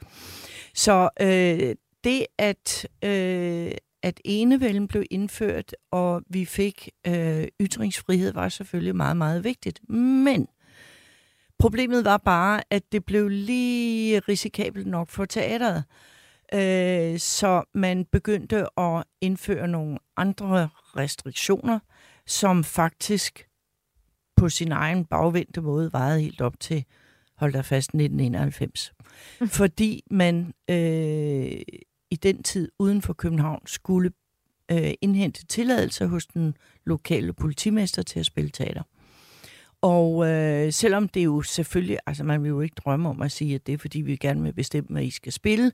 Så 0.75 1.09
øh, 1.21 1.75
det, 2.03 2.25
at, 2.37 2.87
øh, 3.03 3.71
at 4.03 4.19
enevælden 4.25 4.87
blev 4.87 5.03
indført, 5.11 5.75
og 5.91 6.21
vi 6.29 6.45
fik 6.45 6.89
øh, 7.07 7.47
ytringsfrihed, 7.61 8.33
var 8.33 8.49
selvfølgelig 8.49 8.95
meget, 8.95 9.17
meget 9.17 9.43
vigtigt. 9.43 9.89
Men 9.89 10.47
problemet 11.59 12.05
var 12.05 12.17
bare, 12.17 12.61
at 12.69 12.83
det 12.91 13.05
blev 13.05 13.27
lige 13.27 14.19
risikabelt 14.19 14.87
nok 14.87 15.09
for 15.09 15.25
teateret. 15.25 15.83
Øh, 16.53 17.19
så 17.19 17.63
man 17.73 18.05
begyndte 18.05 18.79
at 18.79 19.03
indføre 19.21 19.67
nogle 19.67 19.97
andre 20.17 20.69
restriktioner, 20.97 21.79
som 22.27 22.63
faktisk 22.63 23.47
på 24.35 24.49
sin 24.49 24.71
egen 24.71 25.05
bagvendte 25.05 25.61
måde 25.61 25.93
varede 25.93 26.21
helt 26.21 26.41
op 26.41 26.59
til, 26.59 26.85
hold 27.37 27.53
da 27.53 27.61
fast, 27.61 27.89
1991. 27.89 28.93
Fordi 29.59 30.03
man 30.11 30.53
øh, 30.69 31.61
i 32.13 32.15
den 32.15 32.43
tid 32.43 32.71
uden 32.79 33.01
for 33.01 33.13
København 33.13 33.61
skulle 33.65 34.11
øh, 34.71 34.91
indhente 35.01 35.45
tilladelse 35.45 36.07
hos 36.07 36.25
den 36.27 36.55
lokale 36.85 37.33
politimester 37.33 38.01
til 38.01 38.19
at 38.19 38.25
spille 38.25 38.49
teater. 38.49 38.83
Og 39.81 40.27
øh, 40.27 40.73
selvom 40.73 41.07
det 41.07 41.25
jo 41.25 41.41
selvfølgelig, 41.41 41.97
altså 42.07 42.23
man 42.23 42.43
vil 42.43 42.49
jo 42.49 42.61
ikke 42.61 42.75
drømme 42.85 43.09
om 43.09 43.21
at 43.21 43.31
sige, 43.31 43.55
at 43.55 43.67
det 43.67 43.73
er 43.73 43.77
fordi, 43.77 44.01
vi 44.01 44.15
gerne 44.15 44.43
vil 44.43 44.53
bestemme, 44.53 44.87
hvad 44.89 45.03
I 45.03 45.09
skal 45.09 45.31
spille, 45.31 45.71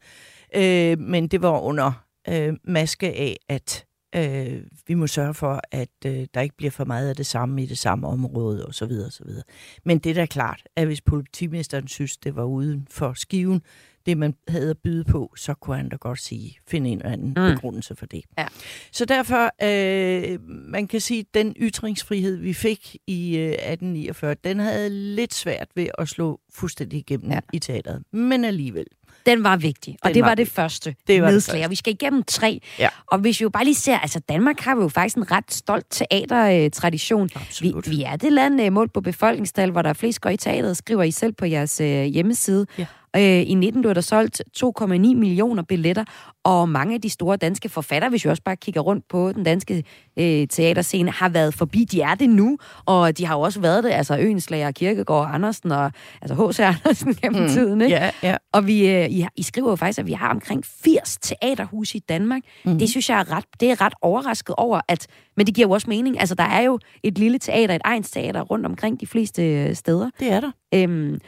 øh, 0.56 1.00
men 1.00 1.28
det 1.28 1.42
var 1.42 1.60
under 1.60 2.06
øh, 2.30 2.54
maske 2.64 3.08
af, 3.08 3.38
at 3.50 3.86
øh, 4.16 4.64
vi 4.88 4.94
må 4.94 5.08
sørge 5.08 5.34
for, 5.34 5.62
at 5.72 5.90
øh, 6.06 6.28
der 6.34 6.42
ikke 6.42 6.58
bliver 6.58 6.72
for 6.72 6.86
meget 6.86 7.10
af 7.10 7.16
det 7.16 7.26
samme 7.26 7.64
i 7.64 7.66
det 7.66 7.78
samme 7.78 8.08
område 8.08 8.66
osv. 8.66 8.90
videre. 8.90 9.44
Men 9.86 10.00
det 10.00 10.10
er 10.10 10.14
da 10.14 10.26
klart, 10.26 10.64
at 10.76 10.86
hvis 10.86 11.02
politimesteren 11.02 11.88
synes, 11.88 12.18
det 12.18 12.36
var 12.36 12.44
uden 12.44 12.88
for 12.92 13.14
skiven, 13.14 13.62
det, 14.10 14.18
man 14.18 14.34
havde 14.48 14.70
at 14.70 14.78
byde 14.78 15.04
på, 15.04 15.34
så 15.38 15.54
kunne 15.54 15.76
han 15.76 15.90
da 15.90 15.96
godt 15.96 16.20
sige, 16.20 16.58
finde 16.68 16.90
en 16.90 16.98
eller 16.98 17.12
anden 17.12 17.28
mm. 17.28 17.34
begrundelse 17.56 17.96
for 17.96 18.06
det. 18.06 18.22
Ja. 18.38 18.48
Så 18.92 19.06
derfor, 19.06 19.52
øh, 19.64 20.40
man 20.48 20.88
kan 20.88 21.02
sige, 21.02 21.20
at 21.20 21.26
den 21.34 21.56
ytringsfrihed, 21.60 22.36
vi 22.38 22.54
fik 22.54 22.96
i 23.08 23.38
øh, 23.38 23.50
1849, 23.52 24.34
den 24.44 24.60
havde 24.60 24.90
lidt 24.90 25.34
svært 25.34 25.68
ved 25.76 25.88
at 25.98 26.10
slå 26.10 26.40
fuldstændig 26.54 27.00
igennem 27.00 27.32
ja. 27.32 27.40
i 27.54 27.60
teateret. 27.60 28.04
Men 28.12 28.46
alligevel. 28.46 28.86
Den 29.26 29.44
var 29.44 29.58
vigtig, 29.58 29.98
og 30.02 30.08
Den 30.08 30.16
det 30.16 30.22
var 30.22 30.28
var 30.28 30.36
det 30.36 30.42
vigtig. 30.42 30.56
første 30.56 30.96
Det 31.08 31.22
var 31.22 31.32
nedslag. 31.32 31.64
Og 31.66 31.70
vi 31.70 31.76
skal 31.76 31.94
igennem 31.94 32.24
tre. 32.24 32.62
Ja. 32.80 32.90
Og 33.08 33.20
hvis 33.20 33.40
vi 33.40 33.44
jo 33.44 33.50
bare 33.50 33.64
lige 33.64 33.76
ser, 33.76 33.98
altså 33.98 34.20
Danmark 34.20 34.60
har 34.60 34.76
jo 34.76 34.88
faktisk 34.88 35.18
en 35.18 35.32
ret 35.32 35.54
stolt 35.54 35.86
teatertradition. 35.90 37.30
Vi, 37.62 37.74
vi 37.88 38.04
er 38.04 38.16
det 38.16 38.34
land 38.34 38.62
øh, 38.62 38.74
målt 38.74 38.94
på 38.94 39.02
befolkningstal, 39.02 39.72
hvor 39.72 39.82
der 39.82 39.90
er 39.90 39.94
flest 39.94 40.22
går 40.22 40.30
i 40.30 40.38
teateret, 40.38 40.78
skriver 40.78 41.04
I 41.04 41.12
selv 41.12 41.34
på 41.34 41.46
jeres 41.46 41.82
øh, 41.82 42.04
hjemmeside. 42.04 42.66
Ja. 42.78 42.86
Øh, 43.16 43.50
I 43.50 43.54
19 43.54 43.82
blev 43.82 43.96
der 43.96 44.02
solgt 44.02 44.42
2,9 44.58 44.88
millioner 44.94 45.64
billetter, 45.64 46.04
og 46.44 46.70
mange 46.70 46.96
af 46.96 47.02
de 47.02 47.10
store 47.10 47.38
danske 47.38 47.70
forfattere, 47.70 48.10
hvis 48.10 48.26
vi 48.26 48.30
også 48.30 48.44
bare 48.44 48.56
kigger 48.56 48.82
rundt 48.82 49.08
på 49.10 49.32
den 49.32 49.44
danske 49.44 49.84
øh, 50.20 50.48
teaterscene, 50.48 51.12
har 51.12 51.30
været 51.30 51.54
forbi. 51.54 51.84
De 51.84 52.02
er 52.02 52.16
det 52.16 52.30
nu, 52.30 52.58
og 52.86 53.18
de 53.18 53.26
har 53.26 53.36
jo 53.36 53.42
også 53.42 53.60
været 53.60 53.84
det, 53.84 53.90
altså 53.90 54.18
Øenslager, 54.20 54.72
Kirkegaard, 54.72 55.30
Andersen 55.34 55.72
og 55.72 55.92
altså 56.22 56.48
H.C. 56.50 56.60
Andersen 56.60 57.14
gennem 57.22 57.42
mm. 57.42 57.50
tiden. 57.50 57.82
Ikke? 57.82 57.96
Ja, 57.96 58.12
ja. 58.24 58.36
Og 58.54 58.68
vi, 58.68 58.90
øh, 58.90 59.10
I, 59.10 59.26
I 59.36 59.44
skriver 59.44 59.70
jo 59.70 59.76
faktisk, 59.76 60.00
at 60.00 60.08
vi 60.08 60.14
har 60.14 60.30
omkring 60.30 60.66
80 60.84 61.18
teaterhuse 61.22 61.98
i 61.98 62.00
Danmark. 62.10 62.42
Mm. 62.66 62.80
Det 62.80 62.90
synes 62.90 63.10
jeg 63.10 63.20
er 63.20 63.32
ret, 63.32 63.46
det 63.60 63.72
er 63.72 63.82
ret 63.82 63.94
overrasket 64.02 64.56
over, 64.56 64.82
at, 64.88 65.08
men 65.38 65.46
det 65.46 65.56
giver 65.56 65.68
jo 65.68 65.72
også 65.72 65.90
mening. 65.90 66.20
Altså, 66.20 66.36
der 66.36 66.44
er 66.44 66.62
jo 66.62 66.80
et 67.04 67.18
lille 67.18 67.40
teater, 67.40 67.76
et 67.76 67.82
egens 67.86 68.12
teater 68.12 68.42
rundt 68.42 68.66
omkring 68.66 69.02
de 69.02 69.08
fleste 69.08 69.44
øh, 69.44 69.76
steder. 69.76 70.10
Det 70.20 70.32
er 70.32 70.40
der. 70.40 70.52
Øhm, 70.74 71.20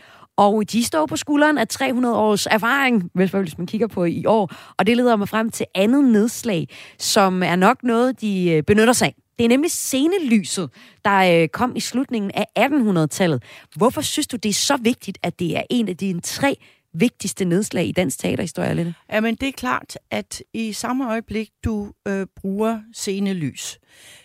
og 0.41 0.63
de 0.71 0.83
står 0.83 1.05
på 1.05 1.15
skulderen 1.15 1.57
af 1.57 1.67
300 1.67 2.15
års 2.17 2.45
erfaring, 2.45 3.11
hvis 3.13 3.33
man- 3.33 3.67
kigger 3.67 3.87
på 3.87 4.05
i 4.05 4.25
år. 4.25 4.51
Og 4.77 4.87
det 4.87 4.97
leder 4.97 5.15
mig 5.15 5.29
frem 5.29 5.49
til 5.49 5.65
andet 5.75 6.03
nedslag, 6.03 6.67
som 6.99 7.43
er 7.43 7.55
nok 7.55 7.83
noget, 7.83 8.21
de 8.21 8.51
øh, 8.51 8.63
benytter 8.63 8.93
sig 8.93 9.07
af. 9.07 9.15
Det 9.37 9.45
er 9.45 9.49
nemlig 9.49 9.71
scenelyset, 9.71 10.69
der 11.05 11.41
øh, 11.41 11.47
kom 11.47 11.75
i 11.75 11.79
slutningen 11.79 12.31
af 12.33 12.45
1800-tallet. 12.59 13.43
Hvorfor 13.75 14.01
synes 14.01 14.27
du, 14.27 14.37
det 14.37 14.49
er 14.49 14.53
så 14.53 14.77
vigtigt, 14.77 15.17
at 15.23 15.39
det 15.39 15.57
er 15.57 15.63
en 15.69 15.87
af 15.89 15.97
dine 15.97 16.21
tre 16.21 16.55
vigtigste 16.93 17.45
nedslag 17.45 17.85
i 17.87 17.91
dansk 17.91 18.19
teaterhistorie, 18.19 18.73
Lette? 18.73 18.93
Jamen, 19.13 19.35
det 19.35 19.47
er 19.47 19.51
klart, 19.51 19.97
at 20.11 20.41
i 20.53 20.73
samme 20.73 21.09
øjeblik, 21.11 21.49
du 21.65 21.91
øh, 22.07 22.25
bruger 22.41 22.79
scenelys, 22.93 23.79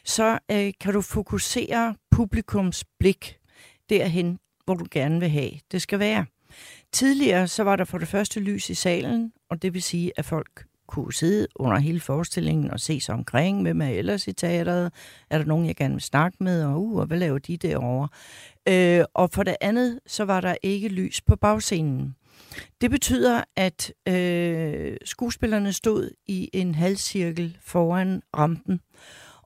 så 0.04 0.38
øh, 0.52 0.72
kan 0.80 0.92
du 0.92 1.00
fokusere 1.00 1.94
publikums 2.10 2.84
blik 3.00 3.36
derhen, 3.90 4.38
hvor 4.66 4.74
du 4.74 4.86
gerne 4.90 5.20
vil 5.20 5.28
have 5.28 5.50
det 5.72 5.82
skal 5.82 5.98
være. 5.98 6.26
Tidligere 6.92 7.48
så 7.48 7.62
var 7.62 7.76
der 7.76 7.84
for 7.84 7.98
det 7.98 8.08
første 8.08 8.40
lys 8.40 8.70
i 8.70 8.74
salen, 8.74 9.32
og 9.50 9.62
det 9.62 9.74
vil 9.74 9.82
sige, 9.82 10.12
at 10.16 10.24
folk 10.24 10.66
kunne 10.88 11.12
sidde 11.12 11.46
under 11.56 11.78
hele 11.78 12.00
forestillingen 12.00 12.70
og 12.70 12.80
se 12.80 13.00
sig 13.00 13.14
omkring, 13.14 13.62
hvem 13.62 13.80
er 13.80 13.88
ellers 13.88 14.28
i 14.28 14.32
teateret, 14.32 14.92
er 15.30 15.38
der 15.38 15.44
nogen, 15.44 15.66
jeg 15.66 15.76
gerne 15.76 15.94
vil 15.94 16.02
snakke 16.02 16.36
med, 16.40 16.64
og, 16.64 16.82
uh, 16.82 17.00
og 17.00 17.06
hvad 17.06 17.18
laver 17.18 17.38
de 17.38 17.56
derovre? 17.56 18.08
Øh, 18.68 19.04
og 19.14 19.30
for 19.30 19.42
det 19.42 19.56
andet, 19.60 20.00
så 20.06 20.24
var 20.24 20.40
der 20.40 20.54
ikke 20.62 20.88
lys 20.88 21.20
på 21.20 21.36
bagscenen. 21.36 22.16
Det 22.80 22.90
betyder, 22.90 23.42
at 23.56 23.92
øh, 24.08 24.96
skuespillerne 25.04 25.72
stod 25.72 26.10
i 26.26 26.50
en 26.52 26.74
halvcirkel 26.74 27.58
foran 27.60 28.22
rampen, 28.36 28.80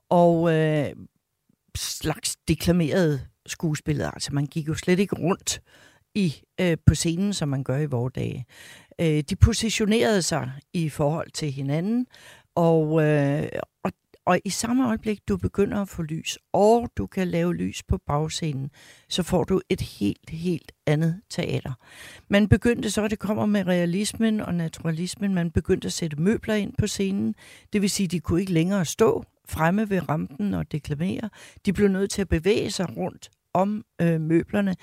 og 0.09 0.53
øh, 0.53 0.89
slags 1.75 2.35
deklamerede 2.47 3.21
skuespillet. 3.45 4.11
Altså, 4.13 4.33
man 4.33 4.45
gik 4.45 4.67
jo 4.67 4.73
slet 4.73 4.99
ikke 4.99 5.15
rundt 5.15 5.61
i 6.15 6.41
øh, 6.61 6.77
på 6.85 6.95
scenen, 6.95 7.33
som 7.33 7.49
man 7.49 7.63
gør 7.63 7.77
i 7.77 7.85
vores 7.85 8.13
dage. 8.13 8.45
Øh, 9.01 9.23
de 9.29 9.35
positionerede 9.35 10.21
sig 10.21 10.51
i 10.73 10.89
forhold 10.89 11.31
til 11.31 11.51
hinanden, 11.51 12.07
og, 12.55 13.03
øh, 13.03 13.47
og, 13.83 13.91
og 14.25 14.39
i 14.45 14.49
samme 14.49 14.87
øjeblik, 14.87 15.19
du 15.27 15.37
begynder 15.37 15.81
at 15.81 15.89
få 15.89 16.01
lys, 16.01 16.37
og 16.53 16.89
du 16.97 17.07
kan 17.07 17.27
lave 17.27 17.55
lys 17.55 17.83
på 17.83 17.97
bagscenen, 17.97 18.71
så 19.09 19.23
får 19.23 19.43
du 19.43 19.61
et 19.69 19.81
helt, 19.81 20.29
helt 20.29 20.71
andet 20.85 21.21
teater. 21.29 21.73
Man 22.29 22.47
begyndte 22.47 22.91
så, 22.91 23.03
at 23.03 23.11
det 23.11 23.19
kommer 23.19 23.45
med 23.45 23.67
realismen 23.67 24.41
og 24.41 24.55
naturalismen, 24.55 25.33
man 25.33 25.51
begyndte 25.51 25.85
at 25.85 25.93
sætte 25.93 26.21
møbler 26.21 26.55
ind 26.55 26.73
på 26.77 26.87
scenen. 26.87 27.35
Det 27.73 27.81
vil 27.81 27.89
sige, 27.89 28.07
de 28.07 28.19
kunne 28.19 28.39
ikke 28.39 28.53
længere 28.53 28.85
stå 28.85 29.23
fremme 29.49 29.89
ved 29.89 30.09
rampen 30.09 30.53
og 30.53 30.71
deklamere. 30.71 31.29
De 31.65 31.73
blev 31.73 31.87
nødt 31.87 32.11
til 32.11 32.21
at 32.21 32.29
bevæge 32.29 32.71
sig 32.71 32.97
rundt 32.97 33.29
om 33.53 33.83
øh, 34.01 34.21
møblerne. 34.21 34.75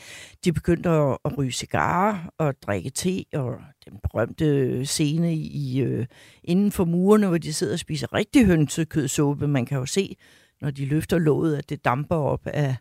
De 0.44 0.52
begyndte 0.52 0.88
at, 0.88 1.18
at 1.24 1.38
ryge 1.38 1.52
cigarer 1.52 2.18
og 2.38 2.54
drikke 2.62 2.90
te, 2.90 3.24
og 3.34 3.54
den 3.84 3.98
berømte 4.02 4.86
scene 4.86 5.34
i 5.36 5.80
øh, 5.80 6.06
inden 6.44 6.72
for 6.72 6.84
murene, 6.84 7.26
hvor 7.26 7.38
de 7.38 7.52
sidder 7.52 7.72
og 7.72 7.78
spiser 7.78 8.12
rigtig 8.12 8.46
hønsekødsuppe. 8.46 9.48
Man 9.48 9.66
kan 9.66 9.78
jo 9.78 9.86
se, 9.86 10.16
når 10.60 10.70
de 10.70 10.84
løfter 10.84 11.18
låget, 11.18 11.56
at 11.56 11.68
det 11.68 11.84
damper 11.84 12.16
op 12.16 12.46
af, 12.46 12.76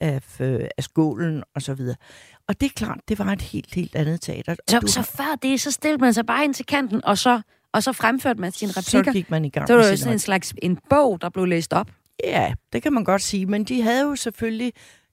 af, 0.00 0.40
øh, 0.40 0.68
af 0.78 0.84
skålen 0.84 1.42
og 1.54 1.62
så 1.62 1.74
videre. 1.74 1.96
Og 2.48 2.60
det 2.60 2.66
er 2.66 2.70
klart, 2.76 3.00
det 3.08 3.18
var 3.18 3.32
et 3.32 3.42
helt, 3.42 3.74
helt 3.74 3.96
andet 3.96 4.20
teater. 4.20 4.54
Så, 4.68 4.80
du 4.80 4.86
så 4.86 5.02
før 5.02 5.34
det, 5.42 5.60
så 5.60 5.70
stillede 5.70 6.00
man 6.00 6.14
sig 6.14 6.26
bare 6.26 6.44
ind 6.44 6.54
til 6.54 6.66
kanten, 6.66 7.04
og 7.04 7.18
så, 7.18 7.40
og 7.72 7.82
så 7.82 7.92
fremførte 7.92 8.40
man 8.40 8.52
sine 8.52 8.72
så 8.72 8.80
replikker. 8.80 9.12
gik 9.12 9.30
man 9.30 9.44
i 9.44 9.48
gang 9.48 9.68
Så 9.68 9.74
var 9.74 9.82
det 9.82 9.90
jo 9.90 9.96
sådan 9.96 10.12
en 10.12 10.18
slags 10.18 10.54
en 10.62 10.78
bog, 10.90 11.20
der 11.20 11.28
blev 11.28 11.44
læst 11.46 11.72
op. 11.72 11.90
Ja, 12.24 12.54
det 12.72 12.82
kan 12.82 12.92
man 12.92 13.04
godt 13.04 13.22
sige, 13.22 13.46
men 13.46 13.64
de 13.64 13.82
havde 13.82 14.02
jo 14.02 14.16
selvfølgelig 14.16 14.72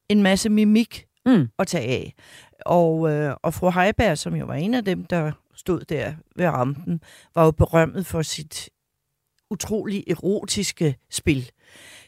en 0.10 0.24
masse 0.24 0.50
mimik 0.50 1.06
Mm. 1.26 1.48
at 1.60 1.68
tage 1.68 1.88
af. 1.88 2.14
Og, 2.66 3.12
øh, 3.12 3.36
og 3.44 3.54
fru 3.54 3.70
Heiberg, 3.70 4.18
som 4.18 4.36
jo 4.36 4.46
var 4.46 4.54
en 4.54 4.74
af 4.74 4.86
dem, 4.86 5.06
der 5.06 5.32
stod 5.56 5.80
der 5.82 6.14
ved 6.36 6.46
rampen, 6.48 7.02
var 7.36 7.46
jo 7.46 7.52
berømmet 7.52 8.06
for 8.06 8.22
sit 8.22 8.70
utrolig 9.50 10.04
erotiske 10.08 10.96
spil. 11.12 11.50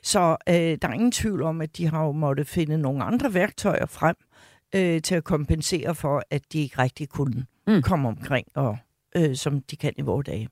Så 0.03 0.37
øh, 0.49 0.55
der 0.55 0.87
er 0.87 0.93
ingen 0.93 1.11
tvivl 1.11 1.41
om, 1.41 1.61
at 1.61 1.77
de 1.77 1.87
har 1.87 2.05
jo 2.05 2.11
måtte 2.11 2.45
finde 2.45 2.77
nogle 2.77 3.03
andre 3.03 3.33
værktøjer 3.33 3.85
frem 3.85 4.15
øh, 4.75 5.01
til 5.01 5.15
at 5.15 5.23
kompensere 5.23 5.95
for, 5.95 6.23
at 6.29 6.41
de 6.53 6.59
ikke 6.59 6.77
rigtig 6.81 7.09
kunne 7.09 7.45
mm. 7.67 7.81
komme 7.81 8.07
omkring, 8.07 8.47
og, 8.55 8.77
øh, 9.15 9.35
som 9.35 9.61
de 9.61 9.75
kan 9.75 9.93
i 9.97 10.01
vores 10.01 10.25
dage. 10.25 10.49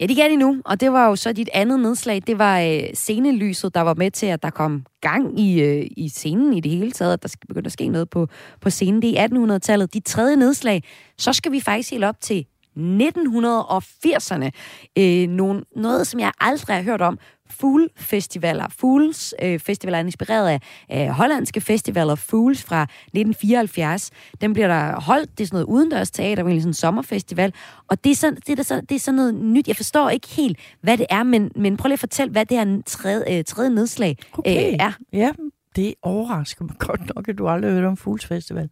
Ja, 0.00 0.06
det 0.06 0.16
kan 0.16 0.30
de 0.30 0.36
nu, 0.36 0.62
og 0.64 0.80
det 0.80 0.92
var 0.92 1.08
jo 1.08 1.16
så 1.16 1.32
dit 1.32 1.48
andet 1.54 1.80
nedslag. 1.80 2.22
Det 2.26 2.38
var 2.38 2.60
øh, 2.60 2.82
scenelyset, 2.94 3.74
der 3.74 3.80
var 3.80 3.94
med 3.94 4.10
til, 4.10 4.26
at 4.26 4.42
der 4.42 4.50
kom 4.50 4.86
gang 5.00 5.40
i, 5.40 5.62
øh, 5.62 5.86
i 5.96 6.08
scenen 6.08 6.52
i 6.52 6.60
det 6.60 6.70
hele 6.72 6.92
taget, 6.92 7.12
at 7.12 7.22
der 7.22 7.28
begyndte 7.28 7.46
begynde 7.46 7.66
at 7.66 7.72
ske 7.72 7.88
noget 7.88 8.10
på, 8.10 8.28
på 8.60 8.70
scenen. 8.70 9.02
Det 9.02 9.20
er 9.20 9.28
1800-tallet. 9.28 9.94
Dit 9.94 10.04
tredje 10.04 10.36
nedslag, 10.36 10.82
så 11.18 11.32
skal 11.32 11.52
vi 11.52 11.60
faktisk 11.60 11.90
helt 11.90 12.04
op 12.04 12.20
til 12.20 12.46
1980'erne. 12.76 14.50
Øh, 14.98 15.28
nogen, 15.28 15.64
noget, 15.76 16.06
som 16.06 16.20
jeg 16.20 16.32
aldrig 16.40 16.76
har 16.76 16.82
hørt 16.82 17.02
om. 17.02 17.18
Fuglefestivaler. 17.50 18.66
Fools 18.78 19.34
øh, 19.42 19.58
festivaler 19.60 19.98
er 19.98 20.02
inspireret 20.04 20.48
af 20.48 20.60
øh, 21.06 21.08
hollandske 21.08 21.60
festivaler. 21.60 22.14
Fools 22.14 22.62
fra 22.62 22.82
1974. 22.82 24.10
Den 24.40 24.52
bliver 24.52 24.68
der 24.68 25.00
holdt. 25.00 25.38
Det 25.38 25.44
er 25.44 25.46
sådan 25.46 25.56
noget 25.56 25.66
udendørs 25.66 26.10
teater, 26.10 26.42
egentlig 26.42 26.62
sådan 26.62 26.70
en 26.70 26.74
sommerfestival. 26.74 27.52
Og 27.88 28.04
det 28.04 28.10
er, 28.10 28.14
sådan, 28.16 28.36
det, 28.36 28.48
er 28.48 28.56
der 28.56 28.62
så, 28.62 28.80
det 28.88 28.94
er 28.94 28.98
sådan 28.98 29.16
noget 29.16 29.34
nyt. 29.34 29.68
Jeg 29.68 29.76
forstår 29.76 30.10
ikke 30.10 30.28
helt, 30.28 30.58
hvad 30.80 30.98
det 30.98 31.06
er, 31.10 31.22
men, 31.22 31.50
men 31.56 31.76
prøv 31.76 31.88
lige 31.88 31.92
at 31.94 32.00
fortælle, 32.00 32.32
hvad 32.32 32.46
det 32.46 32.58
her 32.58 32.82
tredje, 32.86 33.38
øh, 33.38 33.44
tredje 33.44 33.70
nedslag 33.70 34.16
Okay. 34.32 34.68
øh, 34.72 34.76
er. 34.80 34.92
Ja, 35.12 35.30
det 35.76 35.94
overrasker 36.02 36.64
mig 36.64 36.74
godt 36.78 37.14
nok, 37.14 37.28
at 37.28 37.38
du 37.38 37.48
aldrig 37.48 37.70
har 37.70 37.78
hørt 37.78 37.88
om 37.88 37.96
Fools 37.96 38.26
Festival. 38.26 38.68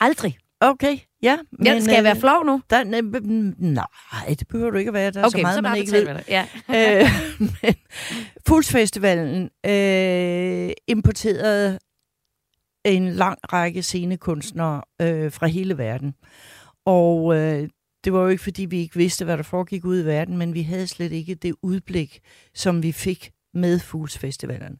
Aldrig. 0.00 0.36
Okay, 0.60 0.98
ja. 1.22 1.38
Men, 1.52 1.66
ja, 1.66 1.80
skal 1.80 1.92
jeg 1.92 2.00
øh, 2.00 2.04
være 2.04 2.16
flov 2.16 2.44
nu? 2.44 2.62
Der, 2.70 2.84
nej, 2.84 4.34
det 4.38 4.48
behøver 4.48 4.70
du 4.70 4.78
ikke 4.78 4.88
at 4.88 4.94
være. 4.94 5.10
Der 5.10 5.24
er 5.24 5.28
så 5.28 5.38
meget, 5.38 5.54
så 5.54 5.62
man 5.62 5.76
ikke 5.76 5.92
ved. 5.92 6.06
det. 6.06 6.24
Ja. 6.28 6.46
øh, 6.68 7.08
men 7.62 7.74
Fools-festivalen 8.46 9.50
øh, 9.66 10.72
importerede 10.86 11.78
en 12.84 13.08
lang 13.12 13.38
række 13.52 13.82
scenekunstnere 13.82 14.82
øh, 15.02 15.32
fra 15.32 15.46
hele 15.46 15.78
verden. 15.78 16.14
Og 16.86 17.36
øh, 17.36 17.68
det 18.04 18.12
var 18.12 18.20
jo 18.20 18.28
ikke, 18.28 18.42
fordi 18.42 18.64
vi 18.64 18.78
ikke 18.78 18.96
vidste, 18.96 19.24
hvad 19.24 19.36
der 19.36 19.42
foregik 19.42 19.84
ude 19.84 20.02
i 20.02 20.04
verden, 20.04 20.36
men 20.36 20.54
vi 20.54 20.62
havde 20.62 20.86
slet 20.86 21.12
ikke 21.12 21.34
det 21.34 21.54
udblik, 21.62 22.20
som 22.54 22.82
vi 22.82 22.92
fik 22.92 23.30
med 23.54 23.78
Fools-festivalen. 23.78 24.78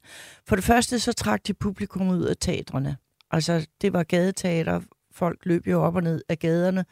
For 0.49 0.57
det 0.57 0.65
første 0.65 0.99
så 0.99 1.13
trak 1.13 1.41
de 1.47 1.55
publikum 1.55 2.09
ud 2.09 2.23
af 2.23 2.37
teatrene. 2.41 2.97
Altså, 3.31 3.67
det 3.81 3.93
var 3.93 4.03
gadeteater. 4.03 4.81
Folk 5.15 5.47
løb 5.47 5.67
jo 5.67 5.83
op 5.83 5.97
og 5.97 6.03
ned 6.03 6.23
af 6.29 6.39
gaderne 6.39 6.85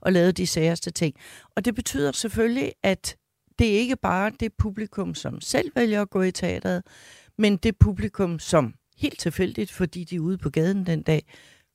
og 0.00 0.12
lavede 0.12 0.32
de 0.32 0.46
særste 0.46 0.90
ting. 0.90 1.14
Og 1.56 1.64
det 1.64 1.74
betyder 1.74 2.12
selvfølgelig, 2.12 2.72
at 2.82 3.16
det 3.58 3.74
er 3.74 3.78
ikke 3.78 3.96
bare 3.96 4.32
det 4.40 4.52
publikum, 4.58 5.14
som 5.14 5.40
selv 5.40 5.72
vælger 5.74 6.02
at 6.02 6.10
gå 6.10 6.22
i 6.22 6.30
teateret, 6.30 6.82
men 7.38 7.56
det 7.56 7.78
publikum, 7.78 8.38
som 8.38 8.74
helt 8.96 9.18
tilfældigt, 9.20 9.70
fordi 9.70 10.04
de 10.04 10.16
er 10.16 10.20
ude 10.20 10.38
på 10.38 10.50
gaden 10.50 10.86
den 10.86 11.02
dag, 11.02 11.22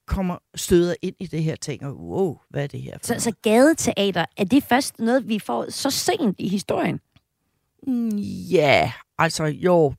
kommer 0.08 0.38
støder 0.56 0.96
ind 1.02 1.16
i 1.20 1.28
det 1.28 1.44
her 1.44 1.56
ting, 1.56 1.86
og 1.86 1.98
wow, 1.98 2.38
hvad 2.50 2.64
er 2.64 2.68
det 2.68 2.82
her 2.82 2.98
for 2.98 3.06
Så, 3.06 3.20
så 3.20 3.32
gadeteater, 3.42 4.26
er 4.38 4.44
det 4.44 4.64
først 4.64 5.00
noget, 5.00 5.28
vi 5.28 5.40
får 5.40 5.72
så 5.72 5.90
sent 5.90 6.36
i 6.40 6.48
historien? 6.48 7.00
noget? 7.88 8.14
Mm, 8.14 8.18
Ja, 8.52 8.92
altså 9.18 9.44
jo. 9.44 9.94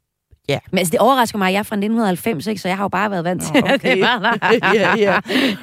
Men 0.49 0.79
altså, 0.79 0.93
det 0.93 1.01
overrasker 1.01 1.39
mig, 1.39 1.47
at 1.47 1.53
jeg 1.53 1.59
er 1.59 1.63
fra 1.63 1.77
1990, 1.77 2.47
ikke? 2.47 2.61
så 2.61 2.69
jeg 2.69 2.77
har 2.77 2.85
jo 2.85 2.89
bare 2.89 3.11
været 3.11 3.25
vant 3.25 3.43
til, 3.43 3.65
okay. 3.65 3.79
det 3.83 4.01
var. 4.01 4.39
Ja, 4.75 4.95
ja. 4.97 5.21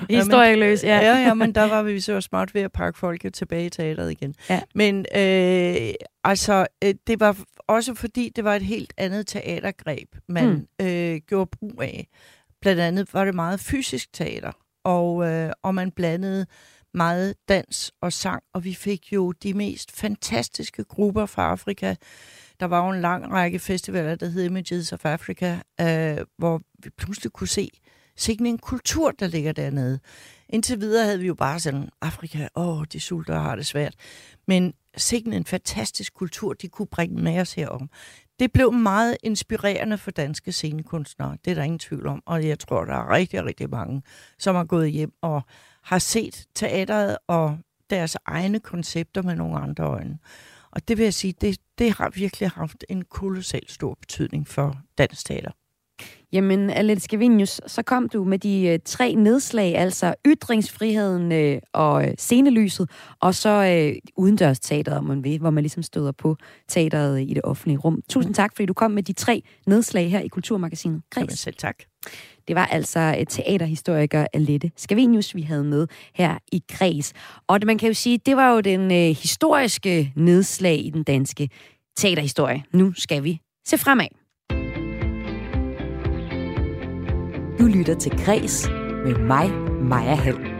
Historieløs, 0.20 0.84
ja. 0.84 0.98
ja, 0.98 1.18
ja, 1.18 1.34
men 1.34 1.56
der 1.56 1.64
var 1.64 1.84
vi 1.84 2.00
så 2.00 2.22
smart 2.22 2.54
ved 2.54 2.62
at 2.62 2.72
pakke 2.72 3.00
folket 3.00 3.34
tilbage 3.34 3.66
i 3.66 3.70
teateret 3.70 4.12
igen. 4.12 4.36
Ja. 4.50 4.62
Men 4.76 5.06
øh, 5.16 5.94
altså, 6.24 6.66
øh, 6.84 6.94
det 7.08 7.20
var 7.20 7.38
også 7.68 7.94
fordi, 7.94 8.32
det 8.36 8.44
var 8.44 8.56
et 8.56 8.62
helt 8.62 8.94
andet 8.98 9.28
teatergreb, 9.28 10.08
man 10.30 10.68
mm. 10.80 10.86
øh, 10.86 11.22
gjorde 11.28 11.50
brug 11.60 11.82
af. 11.82 12.08
Blandt 12.62 12.82
andet 12.82 13.14
var 13.14 13.26
det 13.26 13.36
meget 13.36 13.60
fysisk 13.60 14.14
teater, 14.14 14.52
og, 14.84 15.26
øh, 15.28 15.52
og 15.64 15.76
man 15.76 15.92
blandede 15.92 16.46
meget 16.94 17.36
dans 17.50 17.92
og 18.02 18.14
sang, 18.14 18.44
og 18.54 18.64
vi 18.64 18.74
fik 18.74 19.14
jo 19.14 19.32
de 19.32 19.54
mest 19.54 19.92
fantastiske 19.92 20.84
grupper 20.84 21.26
fra 21.26 21.52
Afrika. 21.52 21.96
Der 22.64 22.68
var 22.68 22.86
jo 22.86 22.92
en 22.92 23.02
lang 23.02 23.32
række 23.32 23.60
festivaler, 23.60 24.16
der 24.16 24.30
hed 24.30 24.44
Images 24.44 24.94
of 24.94 25.06
Africa, 25.06 25.60
øh, 25.82 26.18
hvor 26.38 26.62
vi 26.84 26.90
pludselig 26.90 27.32
kunne 27.32 27.48
se 27.48 27.70
sikken 28.16 28.46
en 28.46 28.58
kultur, 28.58 29.12
der 29.12 29.28
ligger 29.28 29.52
dernede. 29.52 30.00
Indtil 30.50 30.80
videre 30.80 31.06
havde 31.06 31.20
vi 31.20 31.28
jo 31.28 31.34
bare 31.34 31.60
sådan, 31.60 31.90
Afrika, 32.02 32.48
åh, 32.56 32.84
de 32.94 33.00
sulter 33.00 33.36
og 33.36 33.42
har 33.42 33.56
det 33.56 33.66
svært. 33.66 33.96
Men 34.48 34.74
sikken 34.98 35.34
en 35.34 35.46
fantastisk 35.46 36.14
kultur, 36.14 36.54
de 36.54 36.68
kunne 36.68 36.88
bringe 36.88 37.22
med 37.22 37.40
os 37.40 37.54
herom. 37.54 37.90
Det 38.40 38.52
blev 38.52 38.74
meget 38.74 39.18
inspirerende 39.24 39.98
for 39.98 40.12
danske 40.12 40.52
scenekunstnere, 40.52 41.38
det 41.46 41.52
er 41.52 41.56
der 41.56 41.64
ingen 41.64 41.80
tvivl 41.80 42.08
om. 42.08 42.24
Og 42.26 42.48
jeg 42.48 42.60
tror, 42.60 42.86
der 42.86 42.96
er 42.96 43.12
rigtig, 43.14 43.46
rigtig 43.46 43.70
mange, 43.70 44.02
som 44.40 44.56
har 44.56 44.66
gået 44.66 44.92
hjem 44.92 45.14
og 45.22 45.42
har 45.84 46.00
set 46.00 46.46
teateret 46.56 47.18
og 47.28 47.58
deres 47.90 48.18
egne 48.26 48.60
koncepter 48.60 49.22
med 49.22 49.36
nogle 49.36 49.60
andre 49.60 49.84
øjne. 49.84 50.18
Og 50.76 50.88
det 50.88 50.98
vil 50.98 51.04
jeg 51.04 51.14
sige, 51.14 51.34
det, 51.42 51.58
det 51.78 51.92
har 51.92 52.10
virkelig 52.10 52.50
haft 52.50 52.86
en 52.90 53.06
kolossal 53.06 53.70
stor 53.70 53.94
betydning 53.94 54.48
for 54.48 54.82
dansk 54.98 55.26
teater. 55.26 55.52
Jamen, 56.34 56.70
Alette 56.70 57.04
Scavenius, 57.04 57.62
så 57.68 57.82
kom 57.82 58.10
du 58.10 58.24
med 58.24 58.40
de 58.40 58.68
øh, 58.68 58.80
tre 58.86 59.16
nedslag, 59.16 59.76
altså 59.76 60.16
ytringsfriheden 60.26 61.32
øh, 61.32 61.62
og 61.74 62.08
øh, 62.08 62.14
scenelyset, 62.18 62.90
og 63.20 63.36
så 63.36 63.50
øh, 63.50 63.96
udendørsteateret, 64.18 64.98
om 64.98 65.04
man 65.04 65.24
vil, 65.24 65.40
hvor 65.40 65.50
man 65.50 65.64
ligesom 65.64 65.84
støder 65.84 66.12
på 66.12 66.38
teateret 66.68 67.22
i 67.22 67.34
det 67.34 67.42
offentlige 67.44 67.78
rum. 67.78 68.02
Tusind 68.10 68.34
tak, 68.34 68.56
fordi 68.56 68.66
du 68.66 68.74
kom 68.74 68.92
med 68.92 69.04
de 69.04 69.14
tre 69.14 69.42
nedslag 69.68 70.12
her 70.12 70.20
i 70.20 70.28
Kulturmagasinet. 70.28 71.02
Græs. 71.10 71.40
selv 71.40 71.56
tak. 71.56 71.76
Det 72.48 72.56
var 72.56 72.66
altså 72.66 73.26
teaterhistoriker 73.30 74.28
Alette 74.34 74.72
Scavenius, 74.78 75.36
vi 75.36 75.42
havde 75.42 75.64
med 75.64 75.88
her 76.14 76.38
i 76.52 76.64
Græs. 76.72 77.14
Og 77.48 77.62
det, 77.62 77.68
man 77.68 77.78
kan 77.78 77.88
jo 77.88 77.94
sige, 77.94 78.18
det 78.18 78.38
var 78.38 78.54
jo 78.54 78.62
den 78.62 78.92
øh, 78.92 79.16
historiske 79.16 80.14
nedslag 80.16 80.86
i 80.86 80.90
den 80.90 81.04
danske 81.04 81.50
teaterhistorie. 81.98 82.64
Nu 82.72 82.94
skal 82.94 83.24
vi 83.24 83.40
se 83.66 83.78
fremad. 83.78 84.23
Du 87.60 87.64
lytter 87.64 87.96
til 87.96 88.12
Græs 88.26 88.70
med 89.06 89.16
mig, 89.16 89.50
Maja 89.82 90.16
Hall. 90.16 90.54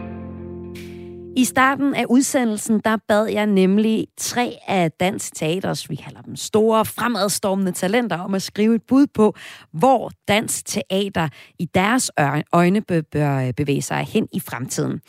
I 1.36 1.44
starten 1.44 1.94
af 1.94 2.04
udsendelsen, 2.08 2.80
der 2.84 2.96
bad 3.08 3.26
jeg 3.26 3.46
nemlig 3.46 4.06
tre 4.18 4.56
af 4.68 4.90
Dansk 4.90 5.34
Teaters, 5.34 5.90
vi 5.90 5.94
kalder 5.94 6.22
dem 6.22 6.36
store, 6.36 6.84
fremadstormende 6.84 7.72
talenter, 7.72 8.18
om 8.18 8.34
at 8.34 8.42
skrive 8.42 8.74
et 8.74 8.82
bud 8.88 9.06
på, 9.14 9.34
hvor 9.72 10.10
Dansk 10.28 10.66
Teater 10.66 11.28
i 11.58 11.64
deres 11.74 12.10
øjne 12.52 12.80
bør 13.12 13.46
øh, 13.46 13.52
bevæge 13.52 13.82
sig 13.82 14.06
hen 14.12 14.28
i 14.32 14.40
fremtiden. 14.40 15.00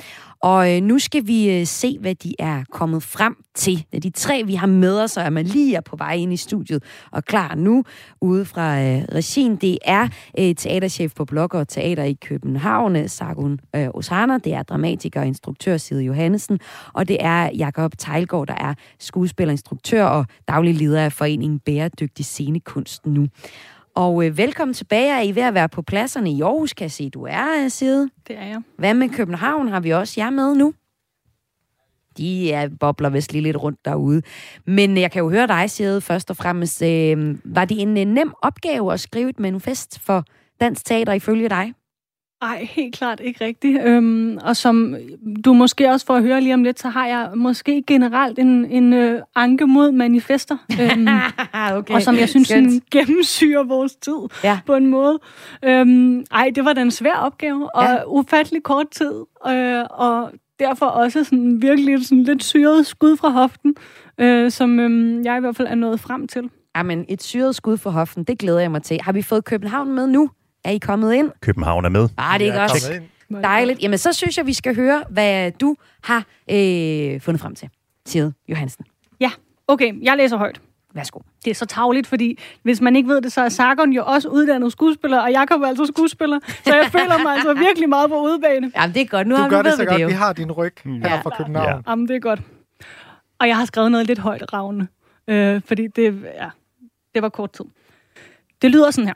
Og 0.45 0.75
øh, 0.75 0.81
nu 0.81 0.99
skal 0.99 1.27
vi 1.27 1.59
øh, 1.59 1.65
se, 1.65 1.97
hvad 1.99 2.15
de 2.15 2.33
er 2.39 2.63
kommet 2.71 3.03
frem 3.03 3.35
til. 3.55 3.85
De 4.03 4.09
tre, 4.09 4.43
vi 4.45 4.55
har 4.55 4.67
med 4.67 5.01
os, 5.01 5.17
og 5.17 5.23
er 5.23 5.29
man 5.29 5.45
lige 5.45 5.75
er 5.75 5.81
på 5.81 5.95
vej 5.95 6.13
ind 6.13 6.33
i 6.33 6.37
studiet 6.37 6.83
og 7.11 7.25
klar 7.25 7.55
nu 7.55 7.83
ude 8.21 8.45
fra 8.45 8.81
øh, 8.81 9.03
regien. 9.15 9.55
Det 9.55 9.77
er 9.85 10.07
øh, 10.39 10.55
teaterchef 10.55 11.13
på 11.15 11.25
Blok 11.25 11.53
og 11.53 11.67
Teater 11.67 12.03
i 12.03 12.13
København, 12.13 13.07
Sargun 13.07 13.59
øh, 13.75 13.87
Osana. 13.93 14.37
Det 14.37 14.53
er 14.53 14.63
dramatiker 14.63 15.21
og 15.21 15.27
instruktør 15.27 15.77
Sid 15.77 15.99
Johannesen. 15.99 16.59
Og 16.93 17.07
det 17.07 17.17
er 17.19 17.49
Jakob 17.57 17.97
Tejlgaard, 17.97 18.47
der 18.47 18.55
er 18.55 18.73
skuespiller, 18.99 19.51
instruktør 19.51 20.03
og 20.03 20.25
daglig 20.47 20.75
leder 20.75 21.05
af 21.05 21.13
foreningen 21.13 21.59
Bæredygtig 21.59 22.25
Scenekunst 22.25 23.05
nu. 23.05 23.27
Og 23.95 24.25
øh, 24.25 24.37
velkommen 24.37 24.73
tilbage. 24.73 25.11
Er 25.11 25.21
I 25.21 25.35
ved 25.35 25.43
at 25.43 25.53
være 25.53 25.69
på 25.69 25.81
pladserne 25.81 26.31
i 26.31 26.41
Aarhus, 26.41 26.73
kan 26.73 26.83
jeg 26.83 26.91
se, 26.91 27.09
du 27.09 27.23
er, 27.23 27.63
øh, 27.63 27.69
Side. 27.69 28.09
Det 28.27 28.37
er 28.37 28.45
jeg. 28.45 28.61
Hvad 28.77 28.93
med 28.93 29.09
København? 29.09 29.67
Har 29.67 29.79
vi 29.79 29.89
også 29.89 30.13
jer 30.17 30.29
med 30.29 30.55
nu? 30.55 30.73
De 32.17 32.51
er, 32.51 32.69
bobler 32.79 33.09
vist 33.09 33.31
lige 33.31 33.41
lidt 33.41 33.57
rundt 33.57 33.85
derude. 33.85 34.21
Men 34.65 34.97
jeg 34.97 35.11
kan 35.11 35.19
jo 35.19 35.29
høre 35.29 35.47
dig, 35.47 35.69
Side, 35.69 36.01
først 36.01 36.29
og 36.29 36.37
fremmest. 36.37 36.81
Øh, 36.81 37.37
var 37.45 37.65
det 37.65 37.81
en 37.81 37.97
øh, 37.97 38.05
nem 38.05 38.33
opgave 38.41 38.93
at 38.93 38.99
skrive 38.99 39.29
et 39.29 39.39
manifest 39.39 39.99
for 39.99 40.23
Dansk 40.61 40.85
Teater 40.85 41.13
ifølge 41.13 41.49
dig? 41.49 41.73
Ej, 42.45 42.67
helt 42.71 42.95
klart 42.95 43.19
ikke 43.23 43.45
rigtigt. 43.45 43.81
Øhm, 43.85 44.37
og 44.41 44.55
som 44.55 44.95
du 45.45 45.53
måske 45.53 45.89
også 45.89 46.05
får 46.05 46.15
at 46.15 46.23
høre 46.23 46.41
lige 46.41 46.53
om 46.53 46.63
lidt, 46.63 46.79
så 46.79 46.89
har 46.89 47.07
jeg 47.07 47.29
måske 47.35 47.83
generelt 47.87 48.39
en, 48.39 48.65
en 48.65 48.93
øh, 48.93 49.21
anke 49.35 49.67
mod 49.67 49.91
manifester. 49.91 50.57
Øhm, 50.81 51.07
okay. 51.77 51.93
og 51.93 52.01
som 52.01 52.15
jeg 52.17 52.29
synes 52.29 52.47
Skønt. 52.47 52.71
sådan, 52.71 52.81
gennemsyrer 52.91 53.63
vores 53.63 53.95
tid 53.95 54.17
Ja. 54.43 54.59
på 54.65 54.75
en 54.75 54.85
måde. 54.85 55.19
Øhm, 55.63 56.23
ej, 56.31 56.51
det 56.55 56.65
var 56.65 56.73
da 56.73 56.81
en 56.81 56.91
svær 56.91 57.13
opgave, 57.15 57.75
og 57.75 57.83
Ja. 57.83 57.97
ufattelig 58.07 58.63
kort 58.63 58.89
tid. 58.91 59.13
Øh, 59.49 59.83
og 59.89 60.31
derfor 60.59 60.85
også 60.85 61.23
sådan 61.23 61.61
virkelig 61.61 62.05
sådan 62.05 62.23
lidt 62.23 62.43
syret 62.43 62.85
skud 62.85 63.17
fra 63.17 63.29
hoften, 63.29 63.75
øh, 64.17 64.51
som 64.51 64.79
øh, 64.79 65.25
jeg 65.25 65.37
i 65.37 65.39
hvert 65.39 65.55
fald 65.55 65.67
er 65.67 65.75
nået 65.75 65.99
frem 65.99 66.27
til. 66.27 66.49
Jamen, 66.77 67.05
et 67.09 67.23
syret 67.23 67.55
skud 67.55 67.77
for 67.77 67.89
hoften, 67.89 68.23
det 68.23 68.39
glæder 68.39 68.59
jeg 68.59 68.71
mig 68.71 68.83
til. 68.83 69.01
Har 69.01 69.11
vi 69.11 69.21
fået 69.21 69.45
København 69.45 69.91
med 69.91 70.07
nu? 70.07 70.29
Er 70.65 70.71
I 70.71 70.77
kommet 70.77 71.13
ind? 71.13 71.31
København 71.41 71.85
er 71.85 71.89
med. 71.89 72.09
Ah, 72.17 72.39
det 72.39 72.47
er 72.47 72.59
godt. 72.59 72.89
ind. 73.29 73.43
Dejligt. 73.43 73.81
Jamen, 73.81 73.97
så 73.97 74.13
synes 74.13 74.37
jeg, 74.37 74.45
vi 74.45 74.53
skal 74.53 74.75
høre, 74.75 75.03
hvad 75.09 75.51
du 75.51 75.75
har 76.03 76.17
øh, 76.51 77.21
fundet 77.21 77.41
frem 77.41 77.55
til. 77.55 77.69
Side 78.05 78.33
Johansen. 78.49 78.85
Ja, 79.19 79.31
okay, 79.67 79.93
jeg 80.03 80.17
læser 80.17 80.37
højt. 80.37 80.61
Værsgo. 80.93 81.19
Det 81.45 81.51
er 81.51 81.55
så 81.55 81.65
tavligt, 81.65 82.07
fordi 82.07 82.39
hvis 82.63 82.81
man 82.81 82.95
ikke 82.95 83.09
ved 83.09 83.21
det, 83.21 83.31
så 83.31 83.41
er 83.41 83.49
Sargon 83.49 83.93
jo 83.93 84.03
også 84.05 84.29
uddannet 84.29 84.71
skuespiller, 84.71 85.19
og 85.19 85.31
Jakob 85.31 85.61
er 85.61 85.67
altså 85.67 85.85
skuespiller. 85.85 86.39
Så 86.65 86.75
jeg 86.75 86.89
føler 86.91 87.23
mig 87.23 87.33
altså 87.33 87.53
virkelig 87.53 87.89
meget 87.89 88.09
på 88.09 88.21
udebane. 88.21 88.71
Jamen, 88.75 88.93
det 88.95 89.01
er 89.01 89.05
godt. 89.05 89.27
Nu 89.27 89.35
Du 89.35 89.41
har 89.41 89.49
gør 89.49 89.57
vi 89.57 89.63
det 89.63 89.65
ved 89.65 89.71
så 89.77 89.81
vi 89.81 89.85
godt. 89.87 90.01
jo. 90.01 90.07
Vi 90.07 90.13
har 90.13 90.33
din 90.33 90.51
ryg 90.51 90.73
her 90.85 90.93
Ja. 91.09 91.19
fra 91.21 91.29
København. 91.37 91.67
Ja. 91.85 91.91
Jamen, 91.91 92.07
det 92.07 92.15
er 92.15 92.19
godt. 92.19 92.41
Og 93.39 93.47
jeg 93.47 93.57
har 93.57 93.65
skrevet 93.65 93.91
noget 93.91 94.07
lidt 94.07 94.19
højt 94.19 94.53
ravne, 94.53 94.87
øh, 95.27 95.61
fordi 95.65 95.87
det, 95.87 96.23
ja, 96.41 96.49
det 97.13 97.21
var 97.21 97.29
kort 97.29 97.51
tid. 97.51 97.65
Det 98.61 98.71
lyder 98.71 98.91
sådan 98.91 99.07
her. 99.07 99.13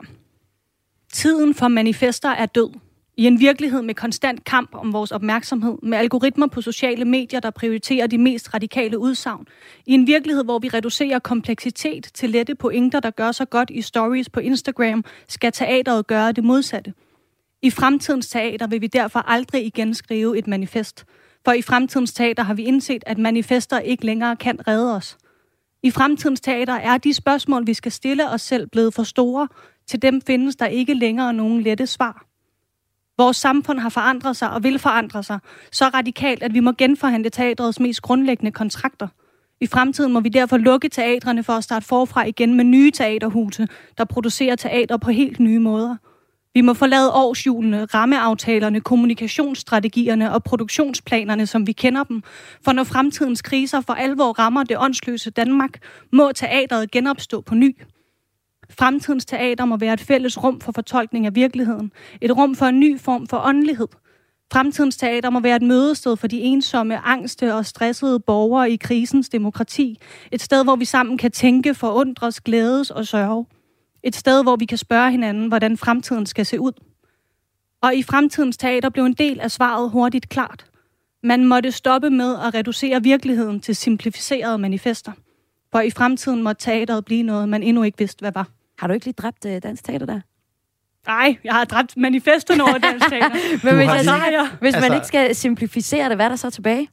Tiden 1.12 1.54
for 1.54 1.68
manifester 1.68 2.28
er 2.28 2.46
død. 2.46 2.70
I 3.16 3.26
en 3.26 3.40
virkelighed 3.40 3.82
med 3.82 3.94
konstant 3.94 4.44
kamp 4.44 4.74
om 4.74 4.92
vores 4.92 5.12
opmærksomhed, 5.12 5.78
med 5.82 5.98
algoritmer 5.98 6.46
på 6.46 6.60
sociale 6.60 7.04
medier, 7.04 7.40
der 7.40 7.50
prioriterer 7.50 8.06
de 8.06 8.18
mest 8.18 8.54
radikale 8.54 8.98
udsagn. 8.98 9.46
I 9.86 9.92
en 9.92 10.06
virkelighed, 10.06 10.44
hvor 10.44 10.58
vi 10.58 10.68
reducerer 10.68 11.18
kompleksitet 11.18 12.10
til 12.14 12.30
lette 12.30 12.54
pointer, 12.54 13.00
der 13.00 13.10
gør 13.10 13.32
sig 13.32 13.50
godt 13.50 13.70
i 13.70 13.82
stories 13.82 14.28
på 14.28 14.40
Instagram, 14.40 15.04
skal 15.28 15.52
teateret 15.52 16.06
gøre 16.06 16.32
det 16.32 16.44
modsatte. 16.44 16.94
I 17.62 17.70
fremtidens 17.70 18.28
teater 18.28 18.66
vil 18.66 18.80
vi 18.80 18.86
derfor 18.86 19.18
aldrig 19.18 19.66
igen 19.66 19.94
skrive 19.94 20.38
et 20.38 20.46
manifest. 20.46 21.04
For 21.44 21.52
i 21.52 21.62
fremtidens 21.62 22.12
teater 22.12 22.42
har 22.42 22.54
vi 22.54 22.62
indset, 22.62 23.04
at 23.06 23.18
manifester 23.18 23.78
ikke 23.78 24.06
længere 24.06 24.36
kan 24.36 24.68
redde 24.68 24.96
os. 24.96 25.18
I 25.82 25.90
fremtidens 25.90 26.40
teater 26.40 26.74
er 26.74 26.98
de 26.98 27.14
spørgsmål, 27.14 27.66
vi 27.66 27.74
skal 27.74 27.92
stille 27.92 28.30
os 28.30 28.40
selv, 28.40 28.66
blevet 28.66 28.94
for 28.94 29.02
store. 29.02 29.48
Til 29.90 30.02
dem 30.02 30.20
findes 30.26 30.56
der 30.56 30.66
ikke 30.66 30.94
længere 30.94 31.32
nogen 31.32 31.60
lette 31.60 31.86
svar. 31.86 32.26
Vores 33.18 33.36
samfund 33.36 33.78
har 33.78 33.88
forandret 33.88 34.36
sig 34.36 34.50
og 34.50 34.62
vil 34.62 34.78
forandre 34.78 35.22
sig 35.22 35.38
så 35.72 35.84
radikalt, 35.84 36.42
at 36.42 36.54
vi 36.54 36.60
må 36.60 36.72
genforhandle 36.72 37.30
teatrets 37.30 37.80
mest 37.80 38.02
grundlæggende 38.02 38.52
kontrakter. 38.52 39.08
I 39.60 39.66
fremtiden 39.66 40.12
må 40.12 40.20
vi 40.20 40.28
derfor 40.28 40.56
lukke 40.56 40.88
teatrene 40.88 41.42
for 41.42 41.52
at 41.52 41.64
starte 41.64 41.86
forfra 41.86 42.24
igen 42.24 42.54
med 42.54 42.64
nye 42.64 42.90
teaterhuse, 42.90 43.68
der 43.98 44.04
producerer 44.04 44.56
teater 44.56 44.96
på 44.96 45.10
helt 45.10 45.40
nye 45.40 45.58
måder. 45.58 45.96
Vi 46.54 46.60
må 46.60 46.74
forlade 46.74 47.12
årsjulene, 47.12 47.84
rammeaftalerne, 47.84 48.80
kommunikationsstrategierne 48.80 50.32
og 50.32 50.44
produktionsplanerne, 50.44 51.46
som 51.46 51.66
vi 51.66 51.72
kender 51.72 52.04
dem. 52.04 52.22
For 52.64 52.72
når 52.72 52.84
fremtidens 52.84 53.42
kriser 53.42 53.80
for 53.80 53.92
alvor 53.92 54.32
rammer 54.32 54.64
det 54.64 54.78
åndsløse 54.78 55.30
Danmark, 55.30 55.78
må 56.12 56.32
teateret 56.32 56.90
genopstå 56.90 57.40
på 57.40 57.54
ny. 57.54 57.76
Fremtidens 58.78 59.24
teater 59.24 59.64
må 59.64 59.76
være 59.76 59.94
et 59.94 60.00
fælles 60.00 60.44
rum 60.44 60.60
for 60.60 60.72
fortolkning 60.72 61.26
af 61.26 61.34
virkeligheden. 61.34 61.92
Et 62.20 62.36
rum 62.36 62.54
for 62.54 62.66
en 62.66 62.80
ny 62.80 63.00
form 63.00 63.26
for 63.26 63.40
åndelighed. 63.44 63.88
Fremtidens 64.52 64.96
teater 64.96 65.30
må 65.30 65.40
være 65.40 65.56
et 65.56 65.62
mødested 65.62 66.16
for 66.16 66.26
de 66.26 66.40
ensomme, 66.40 66.98
angste 66.98 67.54
og 67.54 67.66
stressede 67.66 68.20
borgere 68.20 68.70
i 68.70 68.76
krisens 68.76 69.28
demokrati. 69.28 69.98
Et 70.32 70.42
sted, 70.42 70.64
hvor 70.64 70.76
vi 70.76 70.84
sammen 70.84 71.18
kan 71.18 71.30
tænke, 71.30 71.74
forundres, 71.74 72.40
glædes 72.40 72.90
og 72.90 73.06
sørge. 73.06 73.46
Et 74.02 74.16
sted, 74.16 74.42
hvor 74.42 74.56
vi 74.56 74.64
kan 74.64 74.78
spørge 74.78 75.10
hinanden, 75.10 75.48
hvordan 75.48 75.76
fremtiden 75.76 76.26
skal 76.26 76.46
se 76.46 76.60
ud. 76.60 76.72
Og 77.82 77.94
i 77.94 78.02
fremtidens 78.02 78.56
teater 78.56 78.88
blev 78.88 79.04
en 79.04 79.12
del 79.12 79.40
af 79.40 79.50
svaret 79.50 79.90
hurtigt 79.90 80.28
klart. 80.28 80.66
Man 81.22 81.44
måtte 81.44 81.72
stoppe 81.72 82.10
med 82.10 82.36
at 82.46 82.54
reducere 82.54 83.02
virkeligheden 83.02 83.60
til 83.60 83.76
simplificerede 83.76 84.58
manifester. 84.58 85.12
For 85.72 85.80
i 85.80 85.90
fremtiden 85.90 86.42
må 86.42 86.52
teateret 86.52 87.04
blive 87.04 87.22
noget, 87.22 87.48
man 87.48 87.62
endnu 87.62 87.82
ikke 87.82 87.98
vidste, 87.98 88.20
hvad 88.20 88.32
var. 88.32 88.59
Har 88.80 88.86
du 88.86 88.92
ikke 88.94 89.06
lige 89.06 89.14
dræbt 89.18 89.44
øh, 89.46 89.62
Dansk 89.62 89.84
Teater 89.84 90.06
der? 90.06 90.20
Nej, 91.06 91.36
jeg 91.44 91.52
har 91.54 91.64
dræbt 91.64 91.96
manifesterne 91.96 92.62
over 92.62 92.78
dansk 92.78 93.08
teater. 93.08 93.28
Men 93.64 93.74
hvis, 93.76 93.86
har 93.86 93.94
altså, 93.94 94.14
lige- 94.16 94.26
ikke, 94.26 94.56
hvis 94.60 94.74
man 94.74 94.82
Altså- 94.84 94.94
ikke 94.94 95.06
skal 95.06 95.34
simplificere 95.34 96.08
det, 96.08 96.16
hvad 96.16 96.24
er 96.26 96.28
der 96.28 96.36
så 96.36 96.50
tilbage? 96.50 96.88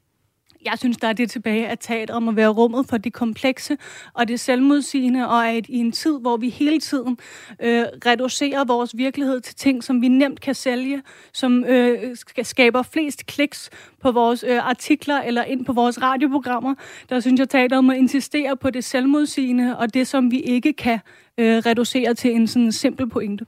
Jeg 0.66 0.74
synes, 0.78 0.98
der 0.98 1.08
er 1.08 1.14
det 1.14 1.32
tilbage, 1.32 1.68
at 1.68 1.78
teateret 1.80 2.24
må 2.24 2.32
være 2.32 2.48
rummet 2.48 2.86
for 2.90 2.98
det 2.98 3.14
komplekse 3.14 3.78
og 4.14 4.28
det 4.28 4.40
selvmodsigende, 4.40 5.28
og 5.30 5.48
at 5.50 5.66
i 5.70 5.76
en 5.78 5.92
tid, 5.92 6.20
hvor 6.20 6.38
vi 6.38 6.50
hele 6.50 6.80
tiden 6.80 7.18
øh, 7.62 7.84
reducerer 8.06 8.66
vores 8.66 8.98
virkelighed 8.98 9.42
til 9.42 9.56
ting, 9.56 9.84
som 9.84 10.02
vi 10.02 10.08
nemt 10.08 10.42
kan 10.42 10.56
sælge, 10.56 11.02
som 11.34 11.66
øh, 11.66 12.12
ska- 12.12 12.44
skaber 12.44 12.82
flest 12.82 13.26
kliks 13.26 13.70
på 14.02 14.12
vores 14.12 14.46
øh, 14.48 14.68
artikler 14.70 15.22
eller 15.22 15.44
ind 15.44 15.66
på 15.66 15.74
vores 15.74 16.02
radioprogrammer, 16.02 16.76
der 17.10 17.20
synes 17.20 17.40
jeg, 17.40 17.44
at 17.44 17.50
teateret 17.50 17.84
må 17.84 17.92
insistere 17.92 18.58
på 18.58 18.70
det 18.70 18.84
selvmodsigende 18.84 19.78
og 19.78 19.94
det, 19.94 20.08
som 20.08 20.32
vi 20.32 20.40
ikke 20.40 20.74
kan 20.74 21.00
øh, 21.38 21.58
reducere 21.66 22.14
til 22.14 22.32
en 22.32 22.48
sådan 22.48 22.72
simpel 22.72 23.10
pointe. 23.10 23.46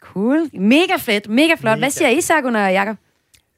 Cool. 0.00 0.50
Mega 0.52 0.96
fedt. 0.98 1.28
Mega 1.28 1.54
flot. 1.54 1.78
Hvad 1.78 1.90
siger 1.90 2.08
I, 2.08 2.20
Sargun 2.20 2.56
og 2.56 2.72
Jacob? 2.72 2.96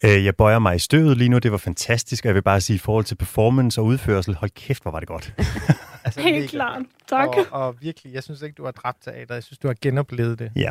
Øh, 0.04 0.24
Jeg 0.24 0.36
bøjer 0.36 0.58
mig 0.58 0.76
i 0.76 0.78
støvet 0.78 1.16
lige 1.16 1.28
nu. 1.28 1.38
Det 1.38 1.52
var 1.52 1.58
fantastisk, 1.58 2.24
og 2.24 2.26
jeg 2.28 2.34
vil 2.34 2.42
bare 2.42 2.60
sige, 2.60 2.74
i 2.74 2.78
forhold 2.78 3.04
til 3.04 3.14
performance 3.14 3.80
og 3.80 3.84
udførsel, 3.84 4.34
hold 4.34 4.50
kæft, 4.50 4.82
hvor 4.82 4.90
var 4.90 4.98
det 5.00 5.08
godt. 5.08 5.34
Altså, 6.04 6.20
Helt 6.20 6.34
mega 6.36 6.46
klart. 6.46 6.82
Tak. 7.08 7.28
Og, 7.28 7.46
og 7.50 7.76
virkelig, 7.80 8.14
jeg 8.14 8.22
synes 8.22 8.42
ikke, 8.42 8.54
du 8.54 8.64
har 8.64 8.70
dræbt 8.72 9.02
teater. 9.04 9.34
Jeg 9.34 9.42
synes, 9.42 9.58
du 9.58 9.66
har 9.68 9.74
genoplevet 9.82 10.38
det. 10.38 10.52
Ja. 10.56 10.70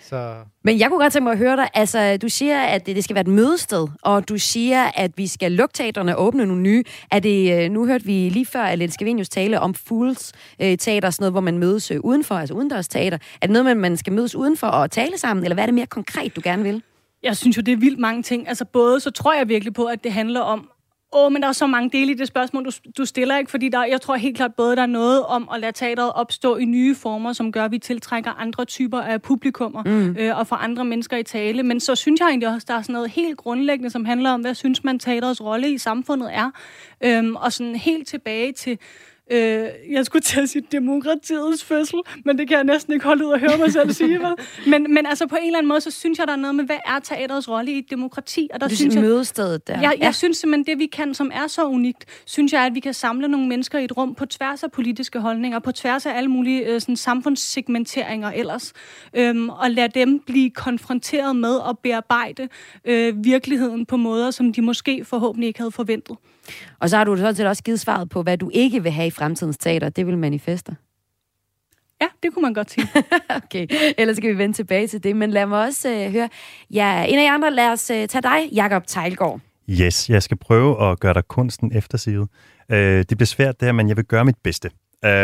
Så... 0.00 0.34
Men 0.64 0.78
jeg 0.78 0.88
kunne 0.88 1.00
godt 1.00 1.12
tænke 1.12 1.24
mig 1.24 1.32
at 1.32 1.38
høre 1.38 1.56
dig. 1.56 1.68
Altså, 1.74 2.16
du 2.16 2.28
siger, 2.28 2.60
at 2.60 2.86
det 2.86 3.04
skal 3.04 3.14
være 3.14 3.20
et 3.20 3.28
mødested, 3.28 3.88
og 4.02 4.28
du 4.28 4.38
siger, 4.38 4.90
at 4.96 5.10
vi 5.16 5.26
skal 5.26 5.52
lukke 5.52 5.72
teaterne 5.72 6.16
og 6.16 6.26
åbne 6.26 6.46
nogle 6.46 6.62
nye. 6.62 6.84
Er 7.10 7.18
det, 7.18 7.64
øh, 7.64 7.70
nu 7.70 7.86
hørte 7.86 8.04
vi 8.04 8.28
lige 8.28 8.46
før 8.46 8.62
Alette 8.62 8.94
Skavenius 8.94 9.28
tale 9.28 9.60
om 9.60 9.74
Fools 9.74 10.32
øh, 10.60 10.78
teater, 10.78 11.10
sådan 11.10 11.22
noget, 11.22 11.32
hvor 11.32 11.40
man 11.40 11.58
mødes 11.58 11.90
øh, 11.90 12.00
udenfor, 12.00 12.34
altså 12.34 12.54
udendørs 12.54 12.88
teater. 12.88 13.18
Er 13.42 13.46
det 13.46 13.50
noget, 13.50 13.64
man, 13.64 13.76
man 13.76 13.96
skal 13.96 14.12
mødes 14.12 14.34
udenfor 14.34 14.66
og 14.66 14.90
tale 14.90 15.18
sammen, 15.18 15.44
eller 15.44 15.54
hvad 15.54 15.64
er 15.64 15.66
det 15.66 15.74
mere 15.74 15.86
konkret, 15.86 16.36
du 16.36 16.40
gerne 16.44 16.62
vil? 16.62 16.82
Jeg 17.22 17.36
synes 17.36 17.56
jo, 17.56 17.62
det 17.62 17.72
er 17.72 17.76
vildt 17.76 17.98
mange 17.98 18.22
ting. 18.22 18.48
Altså 18.48 18.64
både 18.64 19.00
så 19.00 19.10
tror 19.10 19.34
jeg 19.34 19.48
virkelig 19.48 19.74
på, 19.74 19.84
at 19.84 20.04
det 20.04 20.12
handler 20.12 20.40
om 20.40 20.70
Åh, 21.14 21.32
men 21.32 21.42
der 21.42 21.48
er 21.48 21.52
så 21.52 21.66
mange 21.66 21.98
dele 21.98 22.12
i 22.12 22.14
det 22.14 22.28
spørgsmål, 22.28 22.64
du, 22.64 22.70
du 22.98 23.04
stiller, 23.04 23.38
ikke? 23.38 23.50
Fordi 23.50 23.68
der, 23.68 23.84
jeg 23.84 24.00
tror 24.00 24.16
helt 24.16 24.36
klart 24.36 24.54
både, 24.54 24.76
der 24.76 24.82
er 24.82 24.86
noget 24.86 25.22
om 25.22 25.48
at 25.54 25.60
lade 25.60 25.72
teateret 25.72 26.12
opstå 26.12 26.56
i 26.56 26.64
nye 26.64 26.94
former, 26.94 27.32
som 27.32 27.52
gør, 27.52 27.64
at 27.64 27.70
vi 27.70 27.78
tiltrækker 27.78 28.30
andre 28.30 28.64
typer 28.64 29.00
af 29.00 29.22
publikummer 29.22 29.82
mm. 29.82 30.16
øh, 30.18 30.38
og 30.38 30.46
får 30.46 30.56
andre 30.56 30.84
mennesker 30.84 31.16
i 31.16 31.22
tale. 31.22 31.62
Men 31.62 31.80
så 31.80 31.94
synes 31.94 32.20
jeg 32.20 32.28
egentlig 32.28 32.48
også, 32.48 32.64
der 32.68 32.74
er 32.74 32.82
sådan 32.82 32.92
noget 32.92 33.10
helt 33.10 33.36
grundlæggende, 33.36 33.90
som 33.90 34.04
handler 34.04 34.30
om, 34.30 34.40
hvad 34.40 34.54
synes 34.54 34.84
man 34.84 34.98
teaterets 34.98 35.40
rolle 35.42 35.70
i 35.70 35.78
samfundet 35.78 36.34
er. 36.34 36.50
Øhm, 37.04 37.36
og 37.36 37.52
sådan 37.52 37.76
helt 37.76 38.08
tilbage 38.08 38.52
til 38.52 38.78
Øh, 39.32 39.68
jeg 39.90 40.06
skulle 40.06 40.22
til 40.22 40.40
at 40.40 40.48
sige 40.48 40.64
demokratiets 40.72 41.64
fødsel, 41.64 41.98
men 42.24 42.38
det 42.38 42.48
kan 42.48 42.56
jeg 42.56 42.64
næsten 42.64 42.92
ikke 42.92 43.04
holde 43.04 43.26
ud 43.26 43.32
at 43.32 43.40
høre 43.40 43.58
mig 43.58 43.72
selv 43.72 43.92
sige. 43.92 44.18
Vel? 44.18 44.34
Men, 44.66 44.94
men 44.94 45.06
altså 45.06 45.26
på 45.26 45.36
en 45.36 45.46
eller 45.46 45.58
anden 45.58 45.68
måde, 45.68 45.80
så 45.80 45.90
synes 45.90 46.18
jeg, 46.18 46.26
der 46.26 46.32
er 46.32 46.36
noget 46.36 46.54
med, 46.54 46.64
hvad 46.64 46.76
er 46.86 46.98
teaterets 46.98 47.48
rolle 47.48 47.72
i 47.72 47.78
et 47.78 47.90
demokrati? 47.90 48.48
Og 48.54 48.60
der 48.60 48.68
du 48.68 48.76
synes 48.76 48.94
jeg, 48.94 49.02
mødestedet 49.02 49.68
der. 49.68 49.74
Jeg, 49.74 49.82
jeg 49.82 49.98
ja. 50.00 50.12
synes 50.12 50.36
simpelthen, 50.36 50.66
det 50.66 50.78
vi 50.78 50.86
kan, 50.86 51.14
som 51.14 51.30
er 51.34 51.46
så 51.46 51.64
unikt, 51.64 52.04
synes 52.26 52.52
jeg, 52.52 52.66
at 52.66 52.74
vi 52.74 52.80
kan 52.80 52.94
samle 52.94 53.28
nogle 53.28 53.48
mennesker 53.48 53.78
i 53.78 53.84
et 53.84 53.96
rum 53.96 54.14
på 54.14 54.26
tværs 54.26 54.62
af 54.62 54.72
politiske 54.72 55.20
holdninger, 55.20 55.58
på 55.58 55.72
tværs 55.72 56.06
af 56.06 56.16
alle 56.16 56.28
mulige 56.28 56.66
øh, 56.66 56.80
sådan, 56.80 56.96
samfundssegmenteringer 56.96 58.30
ellers, 58.30 58.72
øhm, 59.14 59.48
og 59.48 59.70
lade 59.70 60.00
dem 60.00 60.20
blive 60.26 60.50
konfronteret 60.50 61.36
med 61.36 61.60
at 61.68 61.78
bearbejde 61.78 62.48
øh, 62.84 63.24
virkeligheden 63.24 63.86
på 63.86 63.96
måder, 63.96 64.30
som 64.30 64.52
de 64.52 64.62
måske 64.62 65.04
forhåbentlig 65.04 65.46
ikke 65.46 65.60
havde 65.60 65.72
forventet. 65.72 66.16
Og 66.78 66.90
så 66.90 66.96
har 66.96 67.04
du 67.04 67.16
sådan 67.16 67.34
set 67.34 67.46
også 67.46 67.62
givet 67.62 67.80
svaret 67.80 68.08
på, 68.08 68.22
hvad 68.22 68.38
du 68.38 68.50
ikke 68.54 68.82
vil 68.82 68.92
have 68.92 69.06
i 69.06 69.10
fremtidens 69.10 69.58
teater. 69.58 69.88
Det 69.88 70.06
vil 70.06 70.18
manifester. 70.18 70.74
Ja, 72.00 72.06
det 72.22 72.34
kunne 72.34 72.42
man 72.42 72.54
godt 72.54 72.70
sige. 72.70 72.88
okay, 73.44 73.66
ellers 73.98 74.16
skal 74.16 74.30
vi 74.30 74.38
vende 74.38 74.56
tilbage 74.56 74.86
til 74.86 75.04
det. 75.04 75.16
Men 75.16 75.30
lad 75.30 75.46
mig 75.46 75.66
også 75.66 76.06
uh, 76.06 76.12
høre. 76.12 76.28
Ja, 76.70 77.04
en 77.04 77.18
af 77.18 77.24
jer 77.24 77.32
andre, 77.32 77.50
lad 77.50 77.72
os 77.72 77.90
uh, 77.90 77.96
tage 77.96 78.22
dig, 78.22 78.48
Jakob 78.52 78.86
Tejlgaard. 78.86 79.40
Yes, 79.70 80.10
jeg 80.10 80.22
skal 80.22 80.36
prøve 80.36 80.90
at 80.90 81.00
gøre 81.00 81.14
dig 81.14 81.28
kunsten 81.28 81.76
eftersiget. 81.76 82.28
Uh, 82.68 82.76
det 82.76 83.08
bliver 83.08 83.26
svært 83.26 83.60
der, 83.60 83.72
men 83.72 83.88
jeg 83.88 83.96
vil 83.96 84.04
gøre 84.04 84.24
mit 84.24 84.36
bedste. 84.44 84.70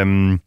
Um, 0.03 0.41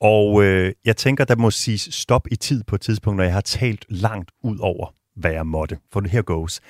og 0.00 0.34
uh, 0.34 0.68
jeg 0.84 0.96
tænker, 0.96 1.24
der 1.24 1.36
må 1.36 1.50
siges 1.50 1.88
stop 1.92 2.28
i 2.30 2.36
tid 2.36 2.64
på 2.64 2.74
et 2.74 2.80
tidspunkt, 2.80 3.16
når 3.16 3.24
jeg 3.24 3.32
har 3.32 3.40
talt 3.40 3.84
langt 3.88 4.30
ud 4.42 4.58
over, 4.58 4.94
hvad 5.16 5.32
jeg 5.32 5.46
måtte. 5.46 5.78
For 5.92 6.00
det 6.00 6.10
her 6.10 6.22
goes. 6.22 6.60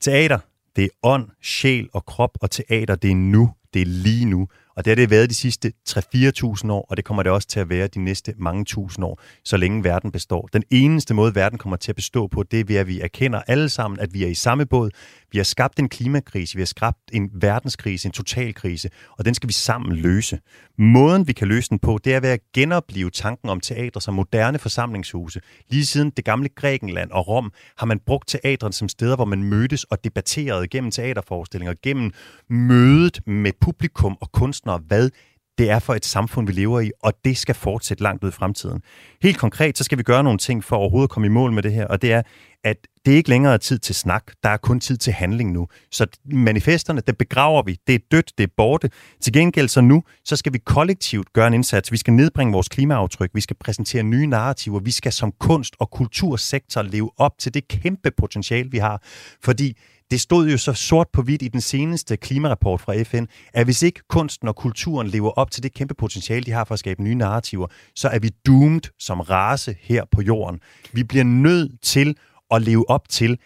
Teater, 0.00 0.38
det 0.76 0.84
er 0.84 0.88
ånd, 1.02 1.28
sjæl 1.42 1.88
og 1.92 2.04
krop, 2.04 2.38
og 2.40 2.50
teater, 2.50 2.94
det 2.94 3.10
er 3.10 3.14
nu, 3.14 3.52
det 3.74 3.82
er 3.82 3.86
lige 3.86 4.24
nu. 4.24 4.48
Og 4.76 4.84
det 4.84 4.90
har 4.90 4.94
det 4.94 5.10
været 5.10 5.30
de 5.30 5.34
sidste 5.34 5.72
3-4.000 5.88 6.72
år, 6.72 6.86
og 6.90 6.96
det 6.96 7.04
kommer 7.04 7.22
det 7.22 7.32
også 7.32 7.48
til 7.48 7.60
at 7.60 7.68
være 7.68 7.86
de 7.86 8.04
næste 8.04 8.34
mange 8.38 8.64
tusind 8.64 9.04
år, 9.04 9.20
så 9.44 9.56
længe 9.56 9.84
verden 9.84 10.12
består. 10.12 10.48
Den 10.52 10.62
eneste 10.70 11.14
måde, 11.14 11.34
verden 11.34 11.58
kommer 11.58 11.76
til 11.76 11.92
at 11.92 11.96
bestå 11.96 12.26
på, 12.26 12.42
det 12.42 12.60
er 12.60 12.64
ved, 12.64 12.76
at 12.76 12.86
vi 12.86 13.00
erkender 13.00 13.42
alle 13.46 13.68
sammen, 13.68 14.00
at 14.00 14.14
vi 14.14 14.24
er 14.24 14.28
i 14.28 14.34
samme 14.34 14.66
båd. 14.66 14.90
Vi 15.32 15.38
har 15.38 15.44
skabt 15.44 15.78
en 15.78 15.88
klimakrise, 15.88 16.54
vi 16.54 16.60
har 16.60 16.66
skabt 16.66 16.98
en 17.12 17.30
verdenskrise, 17.34 18.08
en 18.08 18.12
totalkrise, 18.12 18.90
og 19.18 19.24
den 19.24 19.34
skal 19.34 19.48
vi 19.48 19.52
sammen 19.52 19.96
løse. 19.96 20.38
Måden, 20.78 21.28
vi 21.28 21.32
kan 21.32 21.48
løse 21.48 21.70
den 21.70 21.78
på, 21.78 21.98
det 22.04 22.14
er 22.14 22.20
ved 22.20 22.28
at 22.28 22.40
genopleve 22.54 23.10
tanken 23.10 23.48
om 23.48 23.60
teater 23.60 24.00
som 24.00 24.14
moderne 24.14 24.58
forsamlingshuse. 24.58 25.40
Lige 25.70 25.86
siden 25.86 26.10
det 26.10 26.24
gamle 26.24 26.48
Grækenland 26.48 27.10
og 27.10 27.28
Rom 27.28 27.52
har 27.78 27.86
man 27.86 28.00
brugt 28.06 28.28
teatren 28.28 28.72
som 28.72 28.88
steder, 28.88 29.16
hvor 29.16 29.24
man 29.24 29.42
mødtes 29.42 29.84
og 29.84 30.04
debatterede 30.04 30.68
gennem 30.68 30.90
teaterforestillinger, 30.90 31.74
gennem 31.82 32.12
mødet 32.50 33.26
med 33.26 33.52
publikum 33.60 34.16
og 34.20 34.32
kunst 34.32 34.65
kunstnere, 34.66 34.82
hvad 34.86 35.10
det 35.58 35.70
er 35.70 35.78
for 35.78 35.94
et 35.94 36.04
samfund, 36.04 36.46
vi 36.46 36.52
lever 36.52 36.80
i, 36.80 36.90
og 37.02 37.12
det 37.24 37.36
skal 37.36 37.54
fortsætte 37.54 38.02
langt 38.02 38.24
ud 38.24 38.28
i 38.28 38.32
fremtiden. 38.32 38.82
Helt 39.22 39.38
konkret, 39.38 39.78
så 39.78 39.84
skal 39.84 39.98
vi 39.98 40.02
gøre 40.02 40.22
nogle 40.22 40.38
ting 40.38 40.64
for 40.64 40.76
overhovedet 40.76 41.06
at 41.06 41.10
komme 41.10 41.26
i 41.26 41.30
mål 41.30 41.52
med 41.52 41.62
det 41.62 41.72
her, 41.72 41.86
og 41.86 42.02
det 42.02 42.12
er, 42.12 42.22
at 42.64 42.76
det 43.04 43.12
er 43.12 43.16
ikke 43.16 43.28
længere 43.28 43.58
tid 43.58 43.78
til 43.78 43.94
snak, 43.94 44.24
der 44.42 44.48
er 44.48 44.56
kun 44.56 44.80
tid 44.80 44.96
til 44.96 45.12
handling 45.12 45.52
nu. 45.52 45.68
Så 45.90 46.06
manifesterne, 46.24 47.00
det 47.06 47.18
begraver 47.18 47.62
vi, 47.62 47.76
det 47.86 47.94
er 47.94 47.98
dødt, 48.10 48.32
det 48.38 48.44
er 48.44 48.52
borte. 48.56 48.90
Til 49.20 49.32
gengæld 49.32 49.68
så 49.68 49.80
nu, 49.80 50.02
så 50.24 50.36
skal 50.36 50.52
vi 50.52 50.58
kollektivt 50.58 51.32
gøre 51.32 51.46
en 51.46 51.54
indsats. 51.54 51.92
Vi 51.92 51.96
skal 51.96 52.12
nedbringe 52.12 52.52
vores 52.52 52.68
klimaaftryk, 52.68 53.30
vi 53.34 53.40
skal 53.40 53.56
præsentere 53.60 54.02
nye 54.02 54.26
narrativer, 54.26 54.80
vi 54.80 54.90
skal 54.90 55.12
som 55.12 55.32
kunst- 55.40 55.76
og 55.80 55.90
kultursektor 55.90 56.82
leve 56.82 57.10
op 57.16 57.32
til 57.38 57.54
det 57.54 57.68
kæmpe 57.68 58.10
potentiale, 58.10 58.70
vi 58.70 58.78
har. 58.78 59.02
Fordi 59.42 59.76
det 60.10 60.20
stod 60.20 60.48
jo 60.48 60.58
så 60.58 60.72
sort 60.72 61.06
på 61.12 61.22
hvidt 61.22 61.42
i 61.42 61.48
den 61.48 61.60
seneste 61.60 62.16
klimarapport 62.16 62.80
fra 62.80 63.02
FN, 63.02 63.24
at 63.52 63.64
hvis 63.66 63.82
ikke 63.82 64.00
kunsten 64.08 64.48
og 64.48 64.56
kulturen 64.56 65.06
lever 65.06 65.30
op 65.30 65.50
til 65.50 65.62
det 65.62 65.74
kæmpe 65.74 65.94
potentiale, 65.94 66.44
de 66.44 66.50
har 66.50 66.64
for 66.64 66.72
at 66.72 66.78
skabe 66.78 67.02
nye 67.02 67.14
narrativer, 67.14 67.66
så 67.94 68.08
er 68.08 68.18
vi 68.18 68.30
doomed 68.46 68.80
som 68.98 69.20
race 69.20 69.76
her 69.80 70.04
på 70.10 70.22
jorden. 70.22 70.60
Vi 70.92 71.04
bliver 71.04 71.24
nødt 71.24 71.82
til 71.82 72.16
at 72.50 72.62
leve 72.62 72.90
op 72.90 73.08
til 73.08 73.38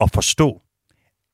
at 0.00 0.10
forstå, 0.10 0.62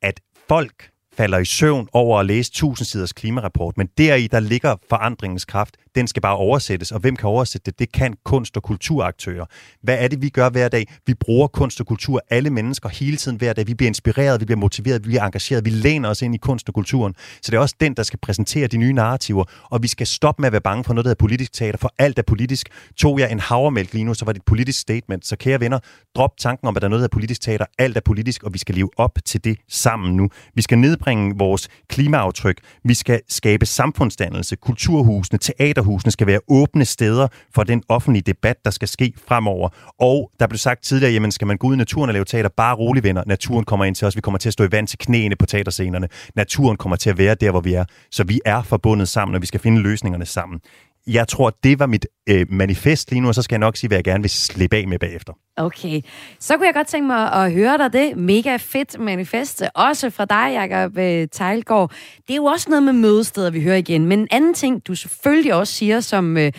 at 0.02 0.20
folk 0.48 0.90
falder 1.18 1.38
i 1.38 1.44
søvn 1.44 1.88
over 1.92 2.20
at 2.20 2.26
læse 2.26 2.50
1000 2.50 2.86
siders 2.86 3.12
klimarapport, 3.12 3.76
men 3.76 3.88
deri 3.98 4.26
der 4.26 4.40
ligger 4.40 4.76
forandringens 4.88 5.44
kraft 5.44 5.76
den 5.98 6.06
skal 6.06 6.22
bare 6.22 6.36
oversættes. 6.36 6.92
Og 6.92 7.00
hvem 7.00 7.16
kan 7.16 7.28
oversætte 7.28 7.70
det? 7.70 7.78
Det 7.78 7.92
kan 7.92 8.14
kunst- 8.24 8.56
og 8.56 8.62
kulturaktører. 8.62 9.44
Hvad 9.82 9.96
er 9.98 10.08
det, 10.08 10.22
vi 10.22 10.28
gør 10.28 10.50
hver 10.50 10.68
dag? 10.68 10.86
Vi 11.06 11.14
bruger 11.14 11.46
kunst 11.46 11.80
og 11.80 11.86
kultur, 11.86 12.20
alle 12.30 12.50
mennesker, 12.50 12.88
hele 12.88 13.16
tiden 13.16 13.38
hver 13.38 13.52
dag. 13.52 13.66
Vi 13.66 13.74
bliver 13.74 13.88
inspireret, 13.88 14.40
vi 14.40 14.44
bliver 14.44 14.58
motiveret, 14.58 15.04
vi 15.04 15.08
bliver 15.08 15.22
engageret, 15.22 15.64
vi 15.64 15.70
læner 15.70 16.08
os 16.08 16.22
ind 16.22 16.34
i 16.34 16.38
kunst 16.38 16.68
og 16.68 16.74
kulturen. 16.74 17.14
Så 17.42 17.50
det 17.50 17.56
er 17.56 17.60
også 17.60 17.74
den, 17.80 17.94
der 17.94 18.02
skal 18.02 18.18
præsentere 18.18 18.66
de 18.66 18.76
nye 18.76 18.92
narrativer. 18.92 19.44
Og 19.70 19.82
vi 19.82 19.88
skal 19.88 20.06
stoppe 20.06 20.42
med 20.42 20.46
at 20.46 20.52
være 20.52 20.60
bange 20.60 20.84
for 20.84 20.94
noget, 20.94 21.04
der 21.04 21.10
er 21.10 21.14
politisk 21.14 21.52
teater, 21.52 21.78
for 21.78 21.94
alt 21.98 22.18
er 22.18 22.22
politisk. 22.22 22.68
Tog 22.96 23.18
jeg 23.18 23.32
en 23.32 23.40
havremælk 23.40 23.92
lige 23.92 24.04
nu, 24.04 24.14
så 24.14 24.24
var 24.24 24.32
det 24.32 24.40
et 24.40 24.46
politisk 24.46 24.80
statement. 24.80 25.26
Så 25.26 25.36
kære 25.36 25.60
venner, 25.60 25.78
drop 26.16 26.36
tanken 26.38 26.68
om, 26.68 26.76
at 26.76 26.82
der 26.82 26.88
er 26.88 26.90
noget, 26.90 27.00
der 27.00 27.08
er 27.08 27.16
politisk 27.16 27.40
teater. 27.40 27.64
Alt 27.78 27.96
er 27.96 28.00
politisk, 28.00 28.42
og 28.42 28.54
vi 28.54 28.58
skal 28.58 28.74
leve 28.74 28.90
op 28.96 29.18
til 29.24 29.44
det 29.44 29.58
sammen 29.68 30.16
nu. 30.16 30.28
Vi 30.54 30.62
skal 30.62 30.78
nedbringe 30.78 31.07
vores 31.38 31.68
klimaaftryk. 31.88 32.58
Vi 32.84 32.94
skal 32.94 33.20
skabe 33.28 33.66
samfundsdannelse, 33.66 34.56
kulturhusene, 34.56 35.38
teaterhusene 35.38 36.10
skal 36.10 36.26
være 36.26 36.40
åbne 36.48 36.84
steder 36.84 37.28
for 37.54 37.64
den 37.64 37.82
offentlige 37.88 38.22
debat, 38.22 38.56
der 38.64 38.70
skal 38.70 38.88
ske 38.88 39.12
fremover. 39.28 39.68
Og 40.00 40.30
der 40.40 40.46
blev 40.46 40.58
sagt 40.58 40.84
tidligere, 40.84 41.12
jamen 41.12 41.32
skal 41.32 41.46
man 41.46 41.56
gå 41.56 41.66
ud 41.66 41.74
i 41.74 41.76
naturen 41.76 42.10
og 42.10 42.12
lave 42.12 42.24
teater, 42.24 42.48
bare 42.56 42.74
rolig 42.74 43.02
venner. 43.02 43.22
Naturen 43.26 43.64
kommer 43.64 43.84
ind 43.84 43.94
til 43.94 44.06
os, 44.06 44.16
vi 44.16 44.20
kommer 44.20 44.38
til 44.38 44.48
at 44.48 44.52
stå 44.52 44.64
i 44.64 44.72
vand 44.72 44.86
til 44.86 44.98
knæene 44.98 45.36
på 45.36 45.46
teaterscenerne. 45.46 46.08
Naturen 46.34 46.76
kommer 46.76 46.96
til 46.96 47.10
at 47.10 47.18
være 47.18 47.34
der, 47.34 47.50
hvor 47.50 47.60
vi 47.60 47.74
er. 47.74 47.84
Så 48.10 48.24
vi 48.24 48.40
er 48.44 48.62
forbundet 48.62 49.08
sammen, 49.08 49.34
og 49.34 49.40
vi 49.40 49.46
skal 49.46 49.60
finde 49.60 49.80
løsningerne 49.80 50.26
sammen 50.26 50.60
jeg 51.08 51.28
tror, 51.28 51.56
det 51.62 51.78
var 51.78 51.86
mit 51.86 52.06
øh, 52.28 52.46
manifest 52.48 53.10
lige 53.10 53.20
nu, 53.20 53.28
og 53.28 53.34
så 53.34 53.42
skal 53.42 53.54
jeg 53.54 53.60
nok 53.60 53.76
sige, 53.76 53.88
hvad 53.88 53.96
jeg 53.96 54.04
gerne 54.04 54.22
vil 54.22 54.30
slippe 54.30 54.76
af 54.76 54.88
med 54.88 54.98
bagefter. 54.98 55.32
Okay, 55.56 56.00
så 56.40 56.56
kunne 56.56 56.66
jeg 56.66 56.74
godt 56.74 56.86
tænke 56.86 57.06
mig 57.06 57.32
at 57.32 57.52
høre 57.52 57.78
dig 57.78 57.92
det. 57.92 58.16
Mega 58.16 58.56
fedt 58.56 59.00
manifest, 59.00 59.62
også 59.74 60.10
fra 60.10 60.24
dig, 60.24 60.52
Jacob 60.54 60.98
øh, 60.98 61.28
Tejlgaard. 61.32 61.90
Det 62.26 62.32
er 62.32 62.36
jo 62.36 62.44
også 62.44 62.70
noget 62.70 62.82
med 62.82 62.92
mødesteder, 62.92 63.50
vi 63.50 63.62
hører 63.62 63.76
igen. 63.76 64.06
Men 64.06 64.18
en 64.18 64.28
anden 64.30 64.54
ting, 64.54 64.86
du 64.86 64.94
selvfølgelig 64.94 65.54
også 65.54 65.72
siger 65.72 66.00
som 66.00 66.36
øh, 66.36 66.52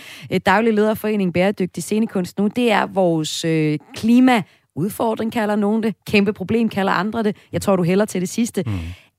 daglig 0.46 0.74
leder 0.74 0.90
af 0.90 0.98
Forening 0.98 1.34
Bæredygtig 1.34 1.84
Scenekunst 1.84 2.38
nu, 2.40 2.48
det 2.48 2.72
er 2.72 2.86
vores 2.86 3.46
øh, 3.46 3.80
klima 3.96 4.42
udfordring 4.76 5.32
kalder 5.32 5.56
nogen 5.56 5.84
det, 5.84 5.96
kæmpe 6.08 6.34
problem 6.34 6.70
kalder 6.70 6.92
andre 6.92 7.24
det. 7.24 7.36
Jeg 7.52 7.62
tror, 7.62 7.76
du 7.76 7.84
hælder 7.84 8.06
til 8.06 8.22
det 8.22 8.30
sidste. 8.30 8.64
Mm. 8.66 8.72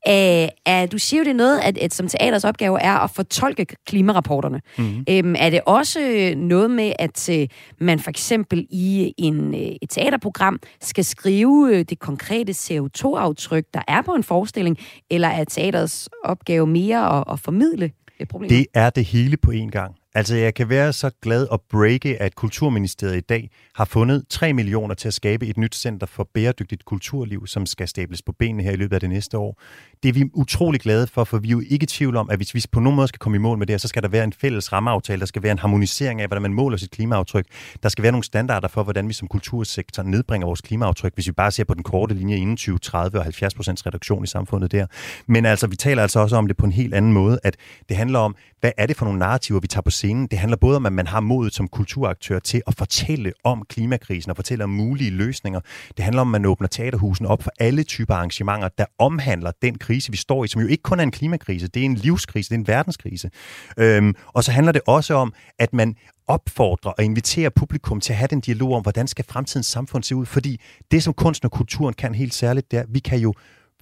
Æh, 0.07 0.49
er, 0.67 0.87
du 0.87 0.99
siger 0.99 1.21
jo, 1.21 1.25
det 1.25 1.31
er 1.31 1.35
noget, 1.35 1.59
at, 1.59 1.79
at 1.79 1.95
som 1.95 2.09
teaters 2.09 2.45
opgave 2.45 2.81
er 2.81 2.93
at 2.93 3.11
fortolke 3.11 3.67
klimarapporterne. 3.87 4.61
Mm. 4.79 5.05
Æm, 5.07 5.35
er 5.39 5.51
det 5.51 5.61
også 5.67 6.33
noget 6.37 6.71
med, 6.71 6.93
at 6.99 7.29
uh, 7.33 7.45
man 7.87 7.99
for 7.99 8.11
eksempel 8.11 8.67
i 8.71 9.15
en, 9.19 9.55
uh, 9.55 9.61
et 9.61 9.91
teaterprogram 9.91 10.59
skal 10.81 11.05
skrive 11.05 11.49
uh, 11.49 11.71
det 11.71 11.99
konkrete 11.99 12.53
CO2-aftryk, 12.53 13.65
der 13.75 13.83
er 13.89 14.03
på 14.03 14.15
en 14.15 14.23
forestilling, 14.23 14.79
eller 15.11 15.29
er 15.29 15.45
teaters 15.45 16.09
opgave 16.25 16.67
mere 16.67 17.19
at, 17.19 17.25
at 17.33 17.41
formidle 17.41 17.91
problemer? 18.29 18.57
Det 18.57 18.67
er 18.75 18.91
det 18.91 19.05
hele 19.05 19.37
på 19.37 19.51
en 19.51 19.71
gang. 19.71 19.95
Altså, 20.15 20.37
jeg 20.37 20.55
kan 20.55 20.69
være 20.69 20.93
så 20.93 21.11
glad 21.23 21.47
og 21.47 21.63
breake, 21.71 22.23
at 22.23 22.35
Kulturministeriet 22.35 23.17
i 23.17 23.21
dag 23.21 23.51
har 23.75 23.85
fundet 23.85 24.25
3 24.31 24.53
millioner 24.53 24.95
til 24.95 25.09
at 25.09 25.15
skabe 25.15 25.47
et 25.47 25.57
nyt 25.57 25.75
center 25.75 26.07
for 26.07 26.29
bæredygtigt 26.35 26.85
kulturliv, 26.85 27.47
som 27.47 27.67
skal 27.67 27.89
stables 27.89 28.23
på 28.23 28.33
benene 28.33 28.63
her 28.63 28.71
i 28.71 28.77
løbet 28.77 28.95
af 28.95 29.01
det 29.01 29.11
næste 29.11 29.39
år. 29.39 29.61
Det 30.03 30.09
er 30.09 30.13
vi 30.13 30.25
utrolig 30.35 30.81
glade 30.81 31.07
for, 31.07 31.25
for 31.25 31.39
vi 31.39 31.49
er 31.49 31.53
jo 31.53 31.63
ikke 31.71 31.85
i 31.85 31.87
tvivl 31.87 32.17
om, 32.17 32.31
at 32.31 32.37
hvis 32.37 32.55
vi 32.55 32.65
på 32.73 32.81
nogen 32.81 32.97
måde 32.97 33.09
skal 33.09 33.19
komme 33.19 33.37
i 33.37 33.39
mål 33.39 33.59
med 33.59 33.67
det 33.67 33.73
her, 33.73 33.79
så 33.79 33.89
skal 33.89 34.03
der 34.03 34.09
være 34.09 34.25
en 34.25 34.33
fælles 34.33 34.73
rammeaftale, 34.73 35.21
der 35.21 35.27
skal 35.27 35.43
være 35.43 35.53
en 35.53 35.59
harmonisering 35.59 36.21
af, 36.21 36.29
hvordan 36.29 36.43
man 36.43 36.55
måler 36.55 36.77
sit 36.77 36.91
klimaaftryk. 36.91 37.47
Der 37.83 37.89
skal 37.89 38.03
være 38.03 38.13
nogle 38.13 38.25
standarder 38.25 38.69
for, 38.69 38.83
hvordan 38.83 39.09
vi 39.09 39.13
som 39.13 39.29
kultursektor 39.29 40.03
nedbringer 40.03 40.47
vores 40.47 40.61
klimaaftryk, 40.61 41.15
hvis 41.15 41.27
vi 41.27 41.33
bare 41.33 41.51
ser 41.51 41.65
på 41.65 41.75
den 41.75 41.83
korte 41.83 42.15
linje 42.15 42.37
inden 42.37 42.57
2030 42.57 43.19
og 43.19 43.25
70 43.25 43.55
procents 43.55 43.87
reduktion 43.87 44.25
i 44.25 44.27
samfundet 44.27 44.73
der. 44.73 44.87
Men 45.27 45.47
altså, 45.47 45.67
vi 45.67 45.77
taler 45.77 46.03
altså 46.03 46.21
også 46.21 46.37
om 46.37 46.47
det 46.47 46.57
på 46.57 46.67
en 46.67 46.73
helt 46.73 46.95
anden 46.95 47.13
måde, 47.13 47.41
at 47.45 47.57
det 47.89 47.97
handler 47.97 48.19
om, 48.19 48.37
hvad 48.61 48.73
er 48.77 48.87
det 48.87 48.97
for 48.97 49.05
nogle 49.05 49.19
narrativer, 49.19 49.61
vi 49.61 49.67
tager 49.67 49.83
på 49.83 49.91
scenen. 50.01 50.27
Det 50.27 50.39
handler 50.39 50.57
både 50.57 50.77
om, 50.77 50.87
at 50.87 50.93
man 50.93 51.07
har 51.07 51.21
modet 51.21 51.55
som 51.55 51.69
kulturaktør 51.69 52.39
til 52.39 52.63
at 52.67 52.75
fortælle 52.79 53.33
om 53.45 53.65
klimakrisen 53.69 54.31
og 54.31 54.37
fortælle 54.37 54.65
om 54.65 54.71
mulige 54.71 55.11
løsninger. 55.11 55.61
Det 55.97 56.05
handler 56.05 56.21
om, 56.21 56.29
at 56.29 56.41
man 56.41 56.47
åbner 56.51 56.69
teaterhusen 56.69 57.27
op 57.27 57.43
for 57.43 57.51
alle 57.61 57.83
typer 57.83 58.15
arrangementer, 58.15 58.69
der 58.69 58.85
omhandler 58.99 59.53
den 59.63 59.79
krise, 59.79 60.11
vi 60.11 60.17
står 60.17 60.45
i, 60.45 60.49
som 60.49 60.63
jo 60.63 60.69
ikke 60.69 60.83
kun 60.83 60.99
er 61.01 61.03
en 61.03 61.11
klimakrise, 61.11 61.69
det 61.69 61.81
er 61.81 61.85
en 61.85 61.95
livskrise, 61.95 62.49
det 62.49 62.55
er 62.55 62.59
en 62.59 62.69
verdenskrise. 62.69 63.31
Øhm, 63.77 64.15
og 64.27 64.45
så 64.45 64.53
handler 64.53 64.73
det 64.73 64.83
også 64.87 65.15
om, 65.15 65.33
at 65.59 65.73
man 65.73 65.97
opfordrer 66.29 66.93
og 66.93 67.05
inviterer 67.05 67.51
publikum 67.51 68.01
til 68.01 68.13
at 68.13 68.17
have 68.17 68.29
den 68.29 68.41
dialog 68.41 68.73
om, 68.73 68.83
hvordan 68.83 69.07
skal 69.07 69.25
fremtidens 69.29 69.67
samfund 69.67 70.03
se 70.03 70.17
ud, 70.17 70.27
fordi 70.27 70.61
det, 70.91 71.03
som 71.03 71.15
kunsten 71.15 71.47
og 71.47 71.53
kulturen 71.53 71.95
kan 71.95 72.15
helt 72.15 72.35
særligt, 72.35 72.71
det 72.71 72.79
er, 72.79 72.85
vi 72.89 72.99
kan 72.99 73.19
jo 73.19 73.35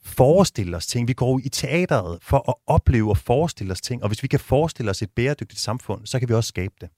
forestille 0.09 0.77
os 0.77 0.87
ting. 0.87 1.09
Vi 1.09 1.13
går 1.13 1.41
i 1.45 1.49
teateret 1.49 2.19
for 2.23 2.49
at 2.49 2.55
opleve 2.67 3.11
og 3.11 3.19
forestille 3.19 3.73
os 3.73 3.81
ting, 3.81 4.03
og 4.03 4.09
hvis 4.09 4.23
vi 4.23 4.29
kan 4.29 4.41
forestille 4.41 4.91
os 4.91 5.03
et 5.03 5.11
bæredygtigt 5.11 5.61
samfund, 5.61 6.07
så 6.07 6.19
kan 6.19 6.29
vi 6.29 6.35
også 6.35 6.49
skabe 6.49 6.75
det. 6.81 6.89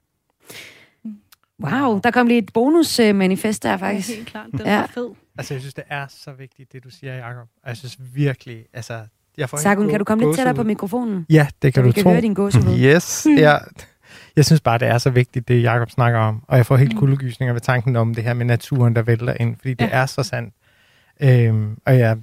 Wow, 1.64 2.00
der 2.04 2.10
kom 2.10 2.26
lige 2.26 2.38
et 2.38 2.50
bonusmanifest 2.54 3.62
der 3.62 3.76
faktisk. 3.76 4.10
Ja, 4.10 4.14
helt 4.14 4.28
klart. 4.28 4.46
Den 4.52 4.60
Ja. 4.60 4.66
er 4.72 4.86
fed. 4.86 5.08
Altså, 5.38 5.54
jeg 5.54 5.60
synes, 5.60 5.74
det 5.74 5.84
er 5.90 6.06
så 6.08 6.32
vigtigt, 6.32 6.72
det 6.72 6.84
du 6.84 6.90
siger, 6.90 7.14
Jacob. 7.14 7.48
Jeg 7.66 7.76
synes 7.76 7.98
virkelig, 8.14 8.64
altså... 8.74 9.00
Jeg 9.36 9.48
får 9.50 9.74
gå- 9.74 9.88
kan 9.90 9.98
du 9.98 10.04
komme 10.04 10.24
lidt 10.24 10.36
tættere 10.36 10.54
på 10.54 10.62
mikrofonen? 10.62 11.26
Ja, 11.30 11.46
det 11.62 11.74
kan 11.74 11.80
Så 11.80 11.82
du 11.82 11.86
vi 11.86 11.92
kan 11.92 12.02
tro. 12.02 12.10
høre 12.10 12.20
din 12.20 12.34
gåsehud. 12.34 12.78
Yes, 12.94 13.26
ja. 13.38 13.56
Jeg 14.36 14.44
synes 14.44 14.60
bare, 14.60 14.78
det 14.78 14.88
er 14.88 14.98
så 14.98 15.10
vigtigt, 15.10 15.48
det 15.48 15.62
Jacob 15.62 15.90
snakker 15.90 16.18
om. 16.18 16.44
Og 16.48 16.56
jeg 16.56 16.66
får 16.66 16.76
helt 16.76 16.92
Mm. 16.92 16.98
kuldegysninger 16.98 17.52
ved 17.52 17.60
tanken 17.60 17.96
om 17.96 18.14
det 18.14 18.24
her 18.24 18.34
med 18.34 18.44
naturen, 18.46 18.96
der 18.96 19.02
vælter 19.02 19.34
ind. 19.40 19.56
Fordi 19.56 19.74
det 19.74 19.84
Ja. 19.84 19.90
er 19.90 20.06
så 20.06 20.22
sandt. 20.22 20.54
Øhm, 21.20 21.76
og 21.86 21.98
jeg 21.98 22.18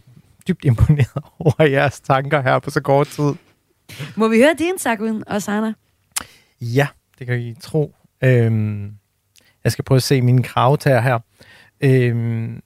dybt 0.47 0.65
imponeret 0.65 1.23
over 1.39 1.63
jeres 1.63 1.99
tanker 1.99 2.41
her 2.41 2.59
på 2.59 2.69
så 2.69 2.81
kort 2.81 3.07
tid. 3.07 3.33
Må 4.15 4.27
vi 4.27 4.37
høre 4.37 4.55
din, 4.59 4.77
Sakun 4.77 5.23
og 5.27 5.41
Sana? 5.41 5.73
Ja, 6.61 6.87
det 7.19 7.27
kan 7.27 7.39
I 7.39 7.53
tro. 7.53 7.95
Øhm, 8.23 8.93
jeg 9.63 9.71
skal 9.71 9.85
prøve 9.85 9.95
at 9.95 10.03
se 10.03 10.21
mine 10.21 10.43
kravtager 10.43 11.01
her. 11.01 11.19
Øhm, 11.81 12.61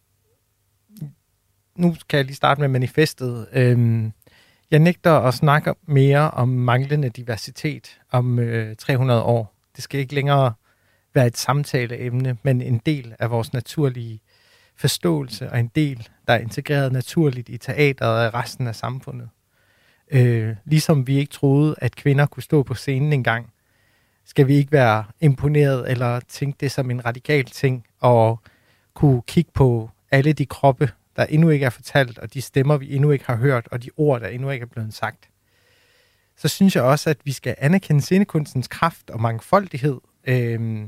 nu 1.75 1.95
kan 2.09 2.17
jeg 2.17 2.25
lige 2.25 2.36
starte 2.36 2.61
med 2.61 2.67
manifestet. 2.67 3.47
Øhm, 3.53 4.11
jeg 4.71 4.79
nægter 4.79 5.11
at 5.11 5.34
snakke 5.34 5.73
mere 5.88 6.32
om 6.32 6.49
manglende 6.49 7.09
diversitet 7.09 7.99
om 8.11 8.39
øh, 8.39 8.75
300 8.75 9.21
år. 9.21 9.55
Det 9.75 9.84
skal 9.84 9.99
ikke 9.99 10.15
længere 10.15 10.53
være 11.13 11.27
et 11.27 11.38
samtaleemne, 11.38 12.38
men 12.43 12.61
en 12.61 12.82
del 12.86 13.15
af 13.19 13.32
vores 13.32 13.53
naturlige 13.53 14.21
forståelse, 14.82 15.49
og 15.49 15.59
en 15.59 15.71
del, 15.75 16.09
der 16.27 16.34
er 16.34 16.39
integreret 16.39 16.91
naturligt 16.91 17.49
i 17.49 17.57
teateret 17.57 18.19
og 18.19 18.25
i 18.25 18.29
resten 18.29 18.67
af 18.67 18.75
samfundet. 18.75 19.29
Øh, 20.11 20.55
ligesom 20.65 21.07
vi 21.07 21.17
ikke 21.17 21.32
troede, 21.32 21.75
at 21.77 21.95
kvinder 21.95 22.25
kunne 22.25 22.43
stå 22.43 22.63
på 22.63 22.73
scenen 22.73 23.13
engang, 23.13 23.53
skal 24.25 24.47
vi 24.47 24.55
ikke 24.55 24.71
være 24.71 25.03
imponeret 25.19 25.91
eller 25.91 26.19
tænke 26.19 26.57
det 26.59 26.71
som 26.71 26.91
en 26.91 27.05
radikal 27.05 27.45
ting, 27.45 27.86
og 27.99 28.39
kunne 28.93 29.21
kigge 29.21 29.51
på 29.53 29.89
alle 30.11 30.34
de 30.34 30.45
kroppe, 30.45 30.91
der 31.15 31.25
endnu 31.25 31.49
ikke 31.49 31.65
er 31.65 31.69
fortalt, 31.69 32.19
og 32.19 32.34
de 32.34 32.41
stemmer, 32.41 32.77
vi 32.77 32.95
endnu 32.95 33.11
ikke 33.11 33.25
har 33.25 33.36
hørt, 33.36 33.67
og 33.71 33.84
de 33.84 33.89
ord, 33.97 34.21
der 34.21 34.27
endnu 34.27 34.49
ikke 34.49 34.63
er 34.63 34.67
blevet 34.67 34.93
sagt. 34.93 35.29
Så 36.38 36.47
synes 36.47 36.75
jeg 36.75 36.84
også, 36.84 37.09
at 37.09 37.17
vi 37.23 37.32
skal 37.32 37.55
anerkende 37.57 38.01
scenekunstens 38.01 38.67
kraft 38.67 39.09
og 39.09 39.21
mangfoldighed. 39.21 39.99
Øh, 40.27 40.88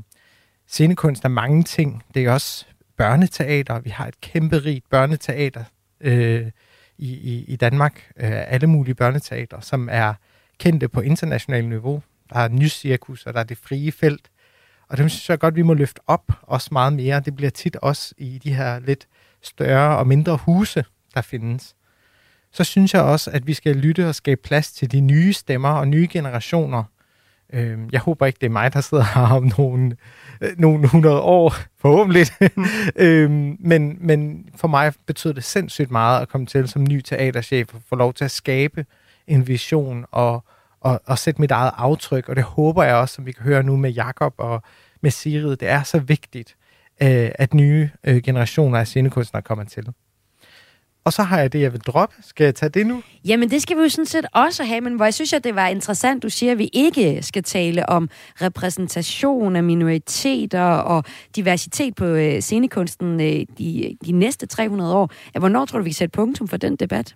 scenekunst 0.66 1.24
er 1.24 1.28
mange 1.28 1.62
ting. 1.62 2.02
Det 2.14 2.24
er 2.24 2.32
også 2.32 2.66
børneteater. 2.96 3.80
Vi 3.80 3.90
har 3.90 4.06
et 4.06 4.20
kæmpe 4.20 4.58
rigt 4.58 4.90
børneteater 4.90 5.64
øh, 6.00 6.50
i, 6.98 7.12
i, 7.12 7.44
i 7.48 7.56
Danmark. 7.56 8.10
Øh, 8.16 8.52
alle 8.52 8.66
mulige 8.66 8.94
børneteater, 8.94 9.60
som 9.60 9.88
er 9.92 10.14
kendte 10.58 10.88
på 10.88 11.00
internationalt 11.00 11.68
niveau. 11.68 12.02
Der 12.30 12.38
er 12.38 12.48
nyscirkus, 12.48 13.26
og 13.26 13.34
der 13.34 13.40
er 13.40 13.44
det 13.44 13.58
frie 13.58 13.92
felt. 13.92 14.30
Og 14.88 14.98
dem 14.98 15.08
synes 15.08 15.30
jeg 15.30 15.38
godt, 15.38 15.56
vi 15.56 15.62
må 15.62 15.74
løfte 15.74 16.00
op 16.06 16.32
også 16.42 16.68
meget 16.72 16.92
mere. 16.92 17.20
Det 17.20 17.36
bliver 17.36 17.50
tit 17.50 17.76
også 17.76 18.14
i 18.18 18.38
de 18.38 18.54
her 18.54 18.78
lidt 18.78 19.08
større 19.42 19.98
og 19.98 20.06
mindre 20.06 20.36
huse, 20.36 20.84
der 21.14 21.20
findes. 21.20 21.76
Så 22.52 22.64
synes 22.64 22.94
jeg 22.94 23.02
også, 23.02 23.30
at 23.30 23.46
vi 23.46 23.54
skal 23.54 23.76
lytte 23.76 24.08
og 24.08 24.14
skabe 24.14 24.40
plads 24.44 24.72
til 24.72 24.92
de 24.92 25.00
nye 25.00 25.32
stemmer 25.32 25.68
og 25.68 25.88
nye 25.88 26.08
generationer. 26.10 26.84
Øh, 27.52 27.78
Jeg 27.92 28.00
håber 28.00 28.26
ikke, 28.26 28.38
det 28.40 28.46
er 28.46 28.50
mig, 28.50 28.72
der 28.72 28.80
sidder 28.80 29.04
her 29.14 29.22
om 29.36 29.52
nogle, 29.58 29.96
øh, 30.40 30.50
nogle 30.58 30.84
100 30.84 31.20
år, 31.20 31.54
forhåbentlig. 31.78 32.26
øh, 32.96 33.30
men, 33.60 33.96
men 34.00 34.48
for 34.56 34.68
mig 34.68 34.92
betyder 35.06 35.34
det 35.34 35.44
sindssygt 35.44 35.90
meget 35.90 36.22
at 36.22 36.28
komme 36.28 36.46
til 36.46 36.68
som 36.68 36.82
ny 36.82 37.00
teaterchef 37.00 37.74
og 37.74 37.80
få 37.88 37.96
lov 37.96 38.14
til 38.14 38.24
at 38.24 38.30
skabe 38.30 38.86
en 39.26 39.48
vision 39.48 40.04
og, 40.10 40.44
og, 40.80 41.00
og 41.06 41.18
sætte 41.18 41.40
mit 41.40 41.50
eget 41.50 41.72
aftryk. 41.76 42.28
Og 42.28 42.36
det 42.36 42.44
håber 42.44 42.84
jeg 42.84 42.94
også, 42.94 43.14
som 43.14 43.26
vi 43.26 43.32
kan 43.32 43.42
høre 43.42 43.62
nu 43.62 43.76
med 43.76 43.90
Jakob 43.90 44.34
og 44.38 44.62
med 45.00 45.10
Sigrid. 45.10 45.56
Det 45.56 45.68
er 45.68 45.82
så 45.82 45.98
vigtigt, 45.98 46.56
øh, 47.02 47.30
at 47.34 47.54
nye 47.54 47.90
øh, 48.04 48.22
generationer 48.22 48.78
af 48.78 48.86
scenekunstnere 48.86 49.42
kommer 49.42 49.64
til. 49.64 49.88
Og 51.04 51.12
så 51.12 51.22
har 51.22 51.38
jeg 51.40 51.52
det, 51.52 51.60
jeg 51.60 51.72
vil 51.72 51.80
droppe. 51.80 52.16
Skal 52.22 52.44
jeg 52.44 52.54
tage 52.54 52.70
det 52.70 52.86
nu? 52.86 53.02
Jamen, 53.24 53.50
det 53.50 53.62
skal 53.62 53.76
vi 53.76 53.82
jo 53.82 53.88
sådan 53.88 54.06
set 54.06 54.26
også 54.32 54.64
have, 54.64 54.80
men 54.80 54.96
hvor 54.96 55.04
jeg 55.04 55.14
synes, 55.14 55.32
at 55.32 55.44
det 55.44 55.54
var 55.54 55.68
interessant, 55.68 56.22
du 56.22 56.28
siger, 56.28 56.52
at 56.52 56.58
vi 56.58 56.70
ikke 56.72 57.22
skal 57.22 57.42
tale 57.42 57.88
om 57.88 58.08
repræsentation 58.42 59.56
af 59.56 59.62
minoriteter 59.62 60.62
og 60.62 61.04
diversitet 61.36 61.94
på 61.94 62.04
øh, 62.04 62.40
scenekunsten 62.40 63.20
øh, 63.20 63.46
de, 63.58 63.96
de 64.06 64.12
næste 64.12 64.46
300 64.46 64.94
år. 64.96 65.10
Hvornår 65.38 65.64
tror 65.64 65.78
du, 65.78 65.84
vi 65.84 65.90
kan 65.90 65.94
sætte 65.94 66.12
punktum 66.12 66.48
for 66.48 66.56
den 66.56 66.76
debat? 66.76 67.14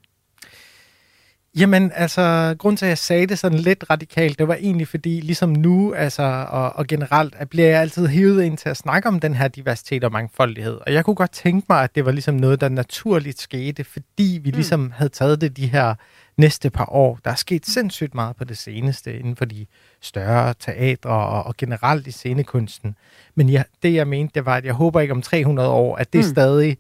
Jamen, 1.61 1.93
altså, 1.95 2.55
grund 2.59 2.77
til, 2.77 2.87
at 2.87 2.89
jeg 2.89 2.99
sagde 2.99 3.27
det 3.27 3.39
sådan 3.39 3.59
lidt 3.59 3.85
radikalt, 3.91 4.39
det 4.39 4.49
var 4.49 4.55
egentlig 4.55 4.89
fordi, 4.89 5.21
ligesom 5.21 5.51
nu, 5.51 5.95
altså, 5.95 6.47
og, 6.51 6.77
og 6.77 6.87
generelt, 6.87 7.35
at 7.37 7.51
bliver 7.51 7.69
jeg 7.69 7.81
altid 7.81 8.07
hivet 8.07 8.43
ind 8.43 8.59
til 8.59 8.69
at 8.69 8.77
snakke 8.77 9.09
om 9.09 9.21
den 9.21 9.35
her 9.35 9.49
diversitet 9.49 10.05
og 10.05 10.13
mangfoldighed. 10.13 10.79
Og 10.87 10.93
jeg 10.93 11.05
kunne 11.05 11.17
godt 11.17 11.33
tænke 11.33 11.67
mig, 11.69 11.83
at 11.83 11.95
det 11.95 12.05
var 12.05 12.13
ligesom 12.13 12.35
noget, 12.35 12.61
der 12.61 12.69
naturligt 12.69 13.41
skete, 13.41 13.85
fordi 13.85 14.41
vi 14.43 14.51
ligesom 14.51 14.91
havde 14.91 15.11
taget 15.11 15.41
det 15.41 15.57
de 15.57 15.67
her 15.67 15.95
næste 16.37 16.71
par 16.71 16.93
år. 16.93 17.19
Der 17.25 17.31
er 17.31 17.35
sket 17.35 17.67
sindssygt 17.67 18.15
meget 18.15 18.37
på 18.37 18.45
det 18.45 18.59
seneste 18.59 19.19
inden 19.19 19.37
for 19.37 19.45
de 19.45 19.67
større 20.01 20.55
teatre 20.61 21.11
og, 21.11 21.43
og 21.43 21.57
generelt 21.57 22.07
i 22.07 22.11
scenekunsten. 22.11 22.95
Men 23.35 23.49
jeg, 23.53 23.65
det, 23.83 23.95
jeg 23.95 24.09
mente, 24.09 24.35
det 24.35 24.47
var, 24.47 24.57
at 24.57 24.65
jeg 24.65 24.75
håber 24.75 25.01
ikke 25.01 25.15
om 25.15 25.23
300 25.23 25.69
år, 25.69 25.97
at 25.97 26.13
det 26.13 26.19
Mm. 26.19 26.25
mm. 26.25 26.31
stadig 26.31 26.79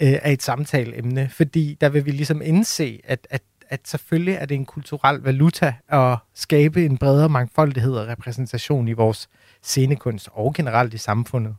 øh, 0.00 0.12
er 0.22 0.30
et 0.30 0.42
samtaleemne, 0.42 1.28
fordi 1.32 1.76
der 1.80 1.88
vil 1.88 2.06
vi 2.06 2.10
ligesom 2.10 2.42
indse, 2.42 3.00
at, 3.04 3.26
at 3.30 3.42
at 3.70 3.80
selvfølgelig 3.84 4.34
er 4.34 4.46
det 4.46 4.54
en 4.54 4.64
kulturel 4.64 5.20
valuta 5.20 5.74
at 5.88 6.18
skabe 6.34 6.84
en 6.84 6.98
bredere 6.98 7.28
mangfoldighed 7.28 7.92
og 7.92 8.08
repræsentation 8.08 8.88
i 8.88 8.92
vores 8.92 9.28
scenekunst 9.62 10.28
og 10.32 10.54
generelt 10.54 10.94
i 10.94 10.98
samfundet. 10.98 11.54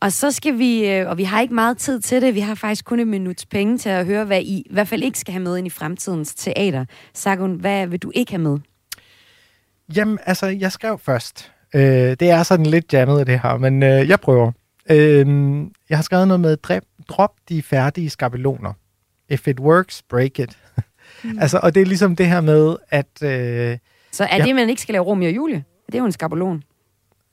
Og 0.00 0.12
så 0.12 0.30
skal 0.30 0.58
vi, 0.58 0.90
øh, 0.90 1.08
og 1.08 1.18
vi 1.18 1.24
har 1.24 1.40
ikke 1.40 1.54
meget 1.54 1.78
tid 1.78 2.00
til 2.00 2.22
det, 2.22 2.34
vi 2.34 2.40
har 2.40 2.54
faktisk 2.54 2.84
kun 2.84 3.00
et 3.00 3.08
minuts 3.08 3.46
penge 3.46 3.78
til 3.78 3.88
at 3.88 4.06
høre, 4.06 4.24
hvad 4.24 4.40
I 4.40 4.58
i 4.58 4.66
hvert 4.70 4.88
fald 4.88 5.02
ikke 5.02 5.18
skal 5.18 5.32
have 5.32 5.42
med 5.42 5.56
ind 5.56 5.66
i 5.66 5.70
fremtidens 5.70 6.34
teater. 6.34 6.84
Sakun, 7.14 7.54
hvad 7.54 7.86
vil 7.86 7.98
du 7.98 8.12
ikke 8.14 8.32
have 8.32 8.42
med? 8.42 8.58
Jamen, 9.96 10.18
altså, 10.26 10.46
jeg 10.46 10.72
skrev 10.72 10.98
først. 10.98 11.52
Øh, 11.74 11.80
det 11.80 12.22
er 12.22 12.42
sådan 12.42 12.66
lidt 12.66 12.92
jammet, 12.92 13.26
det 13.26 13.40
her, 13.40 13.58
men 13.58 13.82
øh, 13.82 14.08
jeg 14.08 14.20
prøver. 14.20 14.52
Øh, 14.90 15.26
jeg 15.90 15.98
har 15.98 16.02
skrevet 16.02 16.28
noget 16.28 16.40
med, 16.40 16.56
drop 17.08 17.32
de 17.48 17.62
færdige 17.62 18.10
skabeloner. 18.10 18.72
If 19.28 19.48
it 19.48 19.60
works, 19.60 20.02
break 20.02 20.38
it. 20.38 20.58
Mm. 21.24 21.38
altså, 21.40 21.60
og 21.62 21.74
det 21.74 21.82
er 21.82 21.86
ligesom 21.86 22.16
det 22.16 22.26
her 22.26 22.40
med, 22.40 22.76
at... 22.90 23.22
Øh, 23.22 23.78
Så 24.12 24.24
er 24.24 24.36
Ja. 24.36 24.44
det, 24.44 24.54
man 24.54 24.68
ikke 24.70 24.82
skal 24.82 24.92
lave 24.92 25.04
Romeo 25.04 25.28
og 25.28 25.36
Julie? 25.36 25.64
Det 25.86 25.94
er 25.94 25.98
jo 25.98 26.04
en 26.06 26.12
skabelon. 26.12 26.62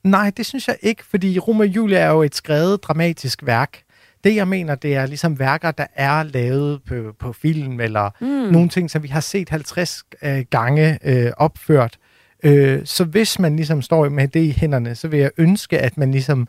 Nej, 0.04 0.32
det 0.36 0.46
synes 0.46 0.68
jeg 0.68 0.76
ikke, 0.82 1.04
fordi 1.04 1.38
Romeo 1.38 1.60
og 1.62 1.66
Julie 1.76 1.96
er 1.98 2.10
jo 2.10 2.22
et 2.22 2.34
skrevet 2.34 2.82
dramatisk 2.82 3.46
værk. 3.46 3.80
Det, 4.24 4.34
jeg 4.36 4.48
mener, 4.48 4.74
det 4.74 4.94
er 4.94 5.06
ligesom 5.06 5.38
værker, 5.38 5.70
der 5.70 5.86
er 5.94 6.22
lavet 6.22 6.80
på, 6.88 6.94
på 7.20 7.32
film, 7.32 7.80
eller 7.80 8.10
mm. 8.20 8.26
nogle 8.52 8.68
ting, 8.68 8.90
som 8.90 9.02
vi 9.02 9.08
har 9.08 9.20
set 9.20 9.48
50 9.48 10.02
øh, 10.22 10.44
gange 10.50 10.98
øh, 11.04 11.32
opført. 11.36 11.96
Øh, 12.42 12.80
så 12.84 13.04
hvis 13.04 13.38
man 13.38 13.56
ligesom 13.56 13.82
står 13.82 14.08
med 14.08 14.28
det 14.28 14.40
i 14.40 14.50
hænderne, 14.50 14.94
så 14.94 15.08
vil 15.08 15.20
jeg 15.20 15.30
ønske, 15.38 15.78
at 15.78 15.98
man 15.98 16.10
ligesom, 16.10 16.48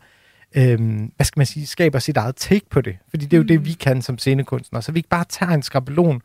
øh, 0.56 0.78
hvad 1.16 1.24
skal 1.24 1.38
man 1.38 1.46
sige, 1.46 1.66
skaber 1.66 1.98
sit 1.98 2.16
eget 2.16 2.36
take 2.36 2.66
på 2.70 2.80
det. 2.80 2.96
Fordi 3.10 3.24
det 3.24 3.32
er 3.32 3.36
jo 3.38 3.42
mm. 3.42 3.48
det, 3.48 3.64
vi 3.66 3.72
kan 3.72 4.02
som 4.02 4.18
scenekunstnere. 4.18 4.82
Så 4.82 4.92
vi 4.92 4.98
ikke 4.98 5.08
bare 5.08 5.24
tager 5.28 5.52
en 5.52 5.62
skabelon, 5.62 6.20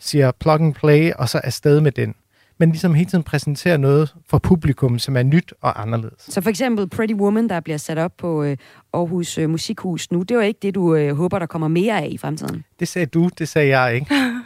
siger 0.00 0.30
plug 0.30 0.60
and 0.60 0.74
play, 0.74 1.12
og 1.12 1.28
så 1.28 1.40
afsted 1.44 1.80
med 1.80 1.92
den. 1.92 2.14
Men 2.58 2.70
ligesom 2.70 2.94
hele 2.94 3.10
tiden 3.10 3.24
præsenterer 3.24 3.76
noget 3.76 4.14
for 4.28 4.38
publikum, 4.38 4.98
som 4.98 5.16
er 5.16 5.22
nyt 5.22 5.54
og 5.60 5.82
anderledes. 5.82 6.14
Så 6.18 6.40
for 6.40 6.50
eksempel 6.50 6.88
Pretty 6.88 7.14
Woman, 7.14 7.48
der 7.48 7.60
bliver 7.60 7.76
sat 7.76 7.98
op 7.98 8.12
på 8.18 8.42
øh, 8.42 8.56
Aarhus 8.92 9.38
øh, 9.38 9.50
Musikhus 9.50 10.10
nu, 10.10 10.22
det 10.22 10.36
var 10.36 10.42
ikke 10.42 10.58
det, 10.62 10.74
du 10.74 10.94
øh, 10.94 11.16
håber, 11.16 11.38
der 11.38 11.46
kommer 11.46 11.68
mere 11.68 12.02
af 12.02 12.08
i 12.10 12.18
fremtiden. 12.18 12.64
Det 12.80 12.88
sagde 12.88 13.06
du, 13.06 13.30
det 13.38 13.48
sagde 13.48 13.78
jeg 13.78 13.94
ikke. 13.94 14.06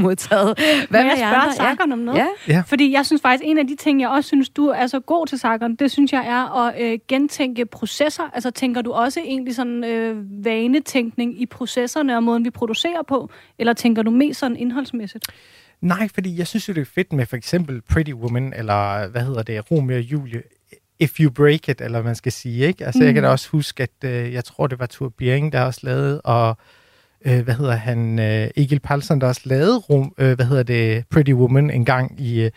Modtaget. 0.06 0.58
Hvad 0.90 1.02
med 1.02 1.10
jeg 1.10 1.16
spørge? 1.18 1.52
Sakkeren 1.56 1.92
om 1.92 1.98
noget? 1.98 2.18
Ja. 2.18 2.26
Ja. 2.48 2.62
Fordi 2.66 2.92
jeg 2.92 3.06
synes 3.06 3.22
faktisk, 3.22 3.42
en 3.46 3.58
af 3.58 3.66
de 3.66 3.76
ting, 3.76 4.00
jeg 4.00 4.08
også 4.08 4.28
synes, 4.28 4.48
du 4.48 4.66
er 4.66 4.86
så 4.86 5.00
god 5.00 5.26
til, 5.26 5.38
Sakkeren, 5.38 5.74
det 5.74 5.90
synes 5.90 6.12
jeg 6.12 6.26
er 6.26 6.66
at 6.66 6.82
øh, 6.82 6.98
gentænke 7.08 7.66
processer. 7.66 8.30
Altså 8.34 8.50
tænker 8.50 8.82
du 8.82 8.92
også 8.92 9.20
egentlig 9.20 9.54
sådan 9.54 9.84
øh, 9.84 10.44
vanetænkning 10.44 11.42
i 11.42 11.46
processerne 11.46 12.16
og 12.16 12.22
måden, 12.22 12.44
vi 12.44 12.50
producerer 12.50 13.02
på? 13.08 13.30
Eller 13.58 13.72
tænker 13.72 14.02
du 14.02 14.10
mest 14.10 14.40
sådan 14.40 14.56
indholdsmæssigt? 14.56 15.24
Nej, 15.80 16.08
fordi 16.14 16.38
jeg 16.38 16.46
synes 16.46 16.68
jo, 16.68 16.74
det 16.74 16.80
er 16.80 16.90
fedt 16.94 17.12
med 17.12 17.26
for 17.26 17.36
eksempel 17.36 17.82
Pretty 17.82 18.12
Woman, 18.12 18.52
eller 18.56 19.08
hvad 19.08 19.22
hedder 19.22 19.42
det, 19.42 19.70
Romeo 19.70 19.96
og 19.96 20.02
Julie. 20.02 20.42
If 21.00 21.20
You 21.20 21.30
Break 21.30 21.68
It, 21.68 21.80
eller 21.80 21.98
hvad 21.98 22.02
man 22.02 22.14
skal 22.14 22.32
sige. 22.32 22.66
Ikke? 22.66 22.86
Altså, 22.86 22.98
mm. 22.98 23.06
Jeg 23.06 23.14
kan 23.14 23.22
da 23.22 23.28
også 23.28 23.48
huske, 23.48 23.82
at 23.82 24.04
øh, 24.04 24.32
jeg 24.32 24.44
tror, 24.44 24.66
det 24.66 24.78
var 24.78 24.86
Tur 24.86 25.08
Bering, 25.08 25.52
der 25.52 25.60
også 25.60 25.80
lavede, 25.82 26.20
og 26.20 26.56
øh, 27.26 27.44
hvad 27.44 27.54
hedder 27.54 27.76
han, 27.76 28.18
øh, 28.18 28.50
Egil 28.56 28.80
Palsson, 28.80 29.20
der 29.20 29.26
også 29.26 29.40
lavede 29.44 29.78
rum, 29.78 30.14
øh, 30.18 30.34
hvad 30.34 30.46
hedder 30.46 30.62
det, 30.62 31.04
Pretty 31.10 31.32
Woman 31.32 31.70
en 31.70 31.84
gang 31.84 32.20
i, 32.20 32.42
øh, 32.42 32.50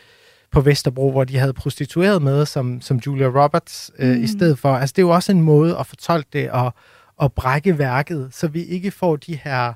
på 0.52 0.62
Vesterbro, 0.62 1.12
hvor 1.12 1.24
de 1.24 1.38
havde 1.38 1.54
prostitueret 1.54 2.22
med 2.22 2.46
som, 2.46 2.82
som 2.82 2.98
Julia 2.98 3.28
Roberts 3.28 3.92
øh, 4.00 4.16
mm. 4.16 4.24
i 4.24 4.28
stedet 4.28 4.60
for. 4.60 4.76
Altså, 4.76 4.94
det 4.96 5.02
er 5.02 5.06
jo 5.06 5.10
også 5.10 5.32
en 5.32 5.42
måde 5.42 5.78
at 5.78 5.88
fortolke 5.88 6.30
det 6.34 6.52
og, 6.52 6.74
og 7.18 7.34
brække 7.34 7.78
værket, 7.78 8.30
så 8.32 8.48
vi 8.48 8.64
ikke 8.64 8.92
får 8.92 9.16
de 9.16 9.36
her 9.44 9.74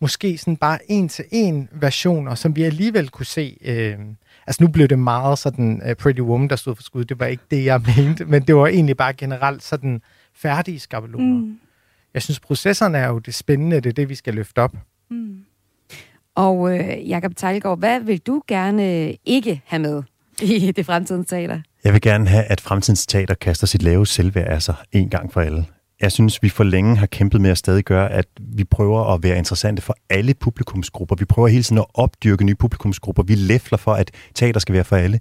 måske 0.00 0.38
sådan 0.38 0.56
bare 0.56 0.78
en-til-en 0.88 1.68
versioner, 1.72 2.34
som 2.34 2.56
vi 2.56 2.62
alligevel 2.62 3.08
kunne 3.08 3.26
se. 3.26 3.56
Øh, 3.64 3.98
altså 4.46 4.62
nu 4.62 4.68
blev 4.68 4.88
det 4.88 4.98
meget 4.98 5.38
sådan 5.38 5.82
uh, 5.86 5.92
Pretty 5.92 6.20
Woman, 6.20 6.48
der 6.48 6.56
stod 6.56 6.74
for 6.74 6.82
skud. 6.82 7.04
Det 7.04 7.20
var 7.20 7.26
ikke 7.26 7.42
det, 7.50 7.64
jeg 7.64 7.82
mente, 7.96 8.24
men 8.24 8.42
det 8.42 8.56
var 8.56 8.66
egentlig 8.66 8.96
bare 8.96 9.12
generelt 9.12 9.62
sådan 9.62 10.02
færdige 10.34 10.80
skabeloner. 10.80 11.38
Mm. 11.38 11.58
Jeg 12.14 12.22
synes, 12.22 12.40
processerne 12.40 12.98
er 12.98 13.08
jo 13.08 13.18
det 13.18 13.34
spændende, 13.34 13.76
det 13.76 13.86
er 13.86 13.92
det, 13.92 14.08
vi 14.08 14.14
skal 14.14 14.34
løfte 14.34 14.58
op. 14.58 14.74
Mm. 15.10 15.38
Og 16.34 16.78
øh, 16.78 17.08
Jakob 17.08 17.36
Tejlgaard, 17.36 17.78
hvad 17.78 18.00
vil 18.00 18.18
du 18.18 18.42
gerne 18.48 19.12
ikke 19.24 19.62
have 19.64 19.82
med 19.82 20.02
i 20.42 20.72
det 20.76 20.86
fremtidens 20.86 21.28
teater? 21.28 21.60
Jeg 21.84 21.92
vil 21.92 22.00
gerne 22.00 22.28
have, 22.28 22.44
at 22.44 22.60
fremtidens 22.60 23.06
teater 23.06 23.34
kaster 23.34 23.66
sit 23.66 23.82
lave 23.82 24.06
selvværd 24.06 24.48
af 24.48 24.62
sig 24.62 24.74
en 24.92 25.10
gang 25.10 25.32
for 25.32 25.40
alle 25.40 25.66
jeg 26.00 26.12
synes, 26.12 26.42
vi 26.42 26.48
for 26.48 26.64
længe 26.64 26.96
har 26.96 27.06
kæmpet 27.06 27.40
med 27.40 27.50
at 27.50 27.58
stadig 27.58 27.84
gøre, 27.84 28.12
at 28.12 28.26
vi 28.38 28.64
prøver 28.64 29.14
at 29.14 29.22
være 29.22 29.38
interessante 29.38 29.82
for 29.82 29.96
alle 30.10 30.34
publikumsgrupper. 30.34 31.16
Vi 31.16 31.24
prøver 31.24 31.48
hele 31.48 31.62
tiden 31.62 31.78
at 31.78 31.86
opdyrke 31.94 32.44
nye 32.44 32.54
publikumsgrupper. 32.54 33.22
Vi 33.22 33.34
læfler 33.34 33.78
for, 33.78 33.92
at 33.92 34.10
teater 34.34 34.60
skal 34.60 34.72
være 34.72 34.84
for 34.84 34.96
alle. 34.96 35.20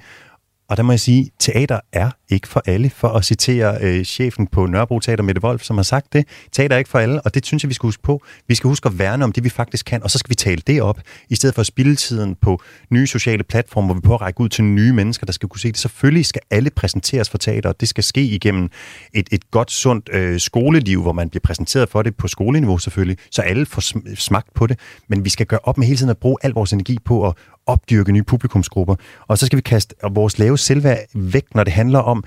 Og 0.69 0.77
der 0.77 0.83
må 0.83 0.91
jeg 0.91 0.99
sige, 0.99 1.31
teater 1.39 1.79
er 1.93 2.11
ikke 2.29 2.47
for 2.47 2.63
alle, 2.65 2.89
for 2.89 3.07
at 3.07 3.25
citere 3.25 3.77
øh, 3.81 4.05
chefen 4.05 4.47
på 4.47 4.65
Nørrebro 4.65 4.99
Teater, 4.99 5.23
Mette 5.23 5.43
Wolf, 5.43 5.63
som 5.63 5.77
har 5.77 5.83
sagt 5.83 6.13
det. 6.13 6.27
Teater 6.51 6.75
er 6.75 6.77
ikke 6.77 6.89
for 6.89 6.99
alle, 6.99 7.21
og 7.21 7.33
det 7.33 7.45
synes 7.45 7.63
jeg, 7.63 7.69
vi 7.69 7.73
skal 7.73 7.87
huske 7.87 8.03
på. 8.03 8.23
Vi 8.47 8.55
skal 8.55 8.67
huske 8.67 8.87
at 8.87 8.99
værne 8.99 9.23
om 9.23 9.31
det, 9.31 9.43
vi 9.43 9.49
faktisk 9.49 9.85
kan, 9.85 10.03
og 10.03 10.11
så 10.11 10.17
skal 10.17 10.29
vi 10.29 10.35
tale 10.35 10.61
det 10.67 10.81
op, 10.81 10.99
i 11.29 11.35
stedet 11.35 11.55
for 11.55 11.59
at 11.59 11.65
spille 11.65 11.95
tiden 11.95 12.35
på 12.35 12.61
nye 12.89 13.07
sociale 13.07 13.43
platforme, 13.43 13.87
hvor 13.87 13.95
vi 13.95 14.01
prøver 14.01 14.17
at 14.17 14.21
række 14.21 14.41
ud 14.41 14.49
til 14.49 14.63
nye 14.63 14.93
mennesker, 14.93 15.25
der 15.25 15.33
skal 15.33 15.49
kunne 15.49 15.59
se 15.59 15.67
det. 15.67 15.77
Selvfølgelig 15.77 16.25
skal 16.25 16.41
alle 16.51 16.69
præsenteres 16.69 17.29
for 17.29 17.37
teater, 17.37 17.69
og 17.69 17.79
det 17.79 17.89
skal 17.89 18.03
ske 18.03 18.21
igennem 18.21 18.69
et, 19.13 19.27
et 19.31 19.51
godt, 19.51 19.71
sundt 19.71 20.09
øh, 20.13 20.39
skoleliv, 20.39 21.01
hvor 21.01 21.13
man 21.13 21.29
bliver 21.29 21.41
præsenteret 21.43 21.89
for 21.89 22.01
det 22.01 22.15
på 22.15 22.27
skoleniveau 22.27 22.77
selvfølgelig, 22.77 23.17
så 23.31 23.41
alle 23.41 23.65
får 23.65 24.15
smagt 24.15 24.53
på 24.53 24.67
det. 24.67 24.79
Men 25.07 25.25
vi 25.25 25.29
skal 25.29 25.45
gøre 25.45 25.59
op 25.63 25.77
med 25.77 25.87
hele 25.87 25.97
tiden 25.97 26.09
at 26.09 26.17
bruge 26.17 26.37
al 26.41 26.51
vores 26.51 26.73
energi 26.73 26.97
på 27.05 27.27
at 27.27 27.33
opdyrke 27.69 28.11
nye 28.11 28.23
publikumsgrupper. 28.23 28.95
Og 29.27 29.37
så 29.37 29.45
skal 29.45 29.57
vi 29.57 29.61
kaste 29.61 29.95
vores 30.11 30.39
lave 30.39 30.57
selvværd 30.57 30.97
væk, 31.15 31.55
når 31.55 31.63
det 31.63 31.73
handler 31.73 31.99
om, 31.99 32.23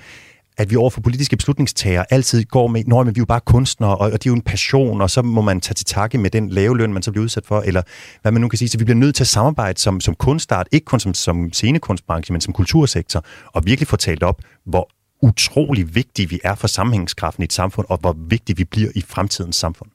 at 0.57 0.69
vi 0.69 0.75
overfor 0.75 1.01
politiske 1.01 1.37
beslutningstagere 1.37 2.05
altid 2.09 2.43
går 2.43 2.67
med, 2.67 2.83
når 2.87 3.03
vi 3.03 3.09
er 3.09 3.13
jo 3.17 3.25
bare 3.25 3.39
kunstnere, 3.39 3.97
og, 3.97 3.97
og 3.97 4.11
det 4.11 4.25
er 4.25 4.29
jo 4.29 4.35
en 4.35 4.41
passion, 4.41 5.01
og 5.01 5.09
så 5.09 5.21
må 5.21 5.41
man 5.41 5.61
tage 5.61 5.73
til 5.73 5.85
takke 5.85 6.17
med 6.17 6.29
den 6.29 6.49
lave 6.49 6.77
løn, 6.77 6.93
man 6.93 7.03
så 7.03 7.11
bliver 7.11 7.23
udsat 7.23 7.45
for, 7.45 7.61
eller 7.61 7.81
hvad 8.21 8.31
man 8.31 8.41
nu 8.41 8.47
kan 8.47 8.57
sige. 8.57 8.69
Så 8.69 8.77
vi 8.77 8.83
bliver 8.83 8.97
nødt 8.97 9.15
til 9.15 9.23
at 9.23 9.27
samarbejde 9.27 9.79
som, 9.79 10.01
som 10.01 10.15
kunstart, 10.15 10.67
ikke 10.71 10.85
kun 10.85 10.99
som, 10.99 11.13
som 11.13 11.53
scenekunstbranche, 11.53 12.33
men 12.33 12.41
som 12.41 12.53
kultursektor, 12.53 13.25
og 13.45 13.65
virkelig 13.65 13.87
få 13.87 13.95
talt 13.95 14.23
op, 14.23 14.41
hvor 14.65 14.89
utrolig 15.21 15.95
vigtige 15.95 16.29
vi 16.29 16.39
er 16.43 16.55
for 16.55 16.67
sammenhængskraften 16.67 17.43
i 17.43 17.45
et 17.45 17.53
samfund, 17.53 17.85
og 17.89 17.97
hvor 17.97 18.15
vigtige 18.27 18.57
vi 18.57 18.63
bliver 18.63 18.89
i 18.95 19.01
fremtidens 19.07 19.55
samfund. 19.55 19.89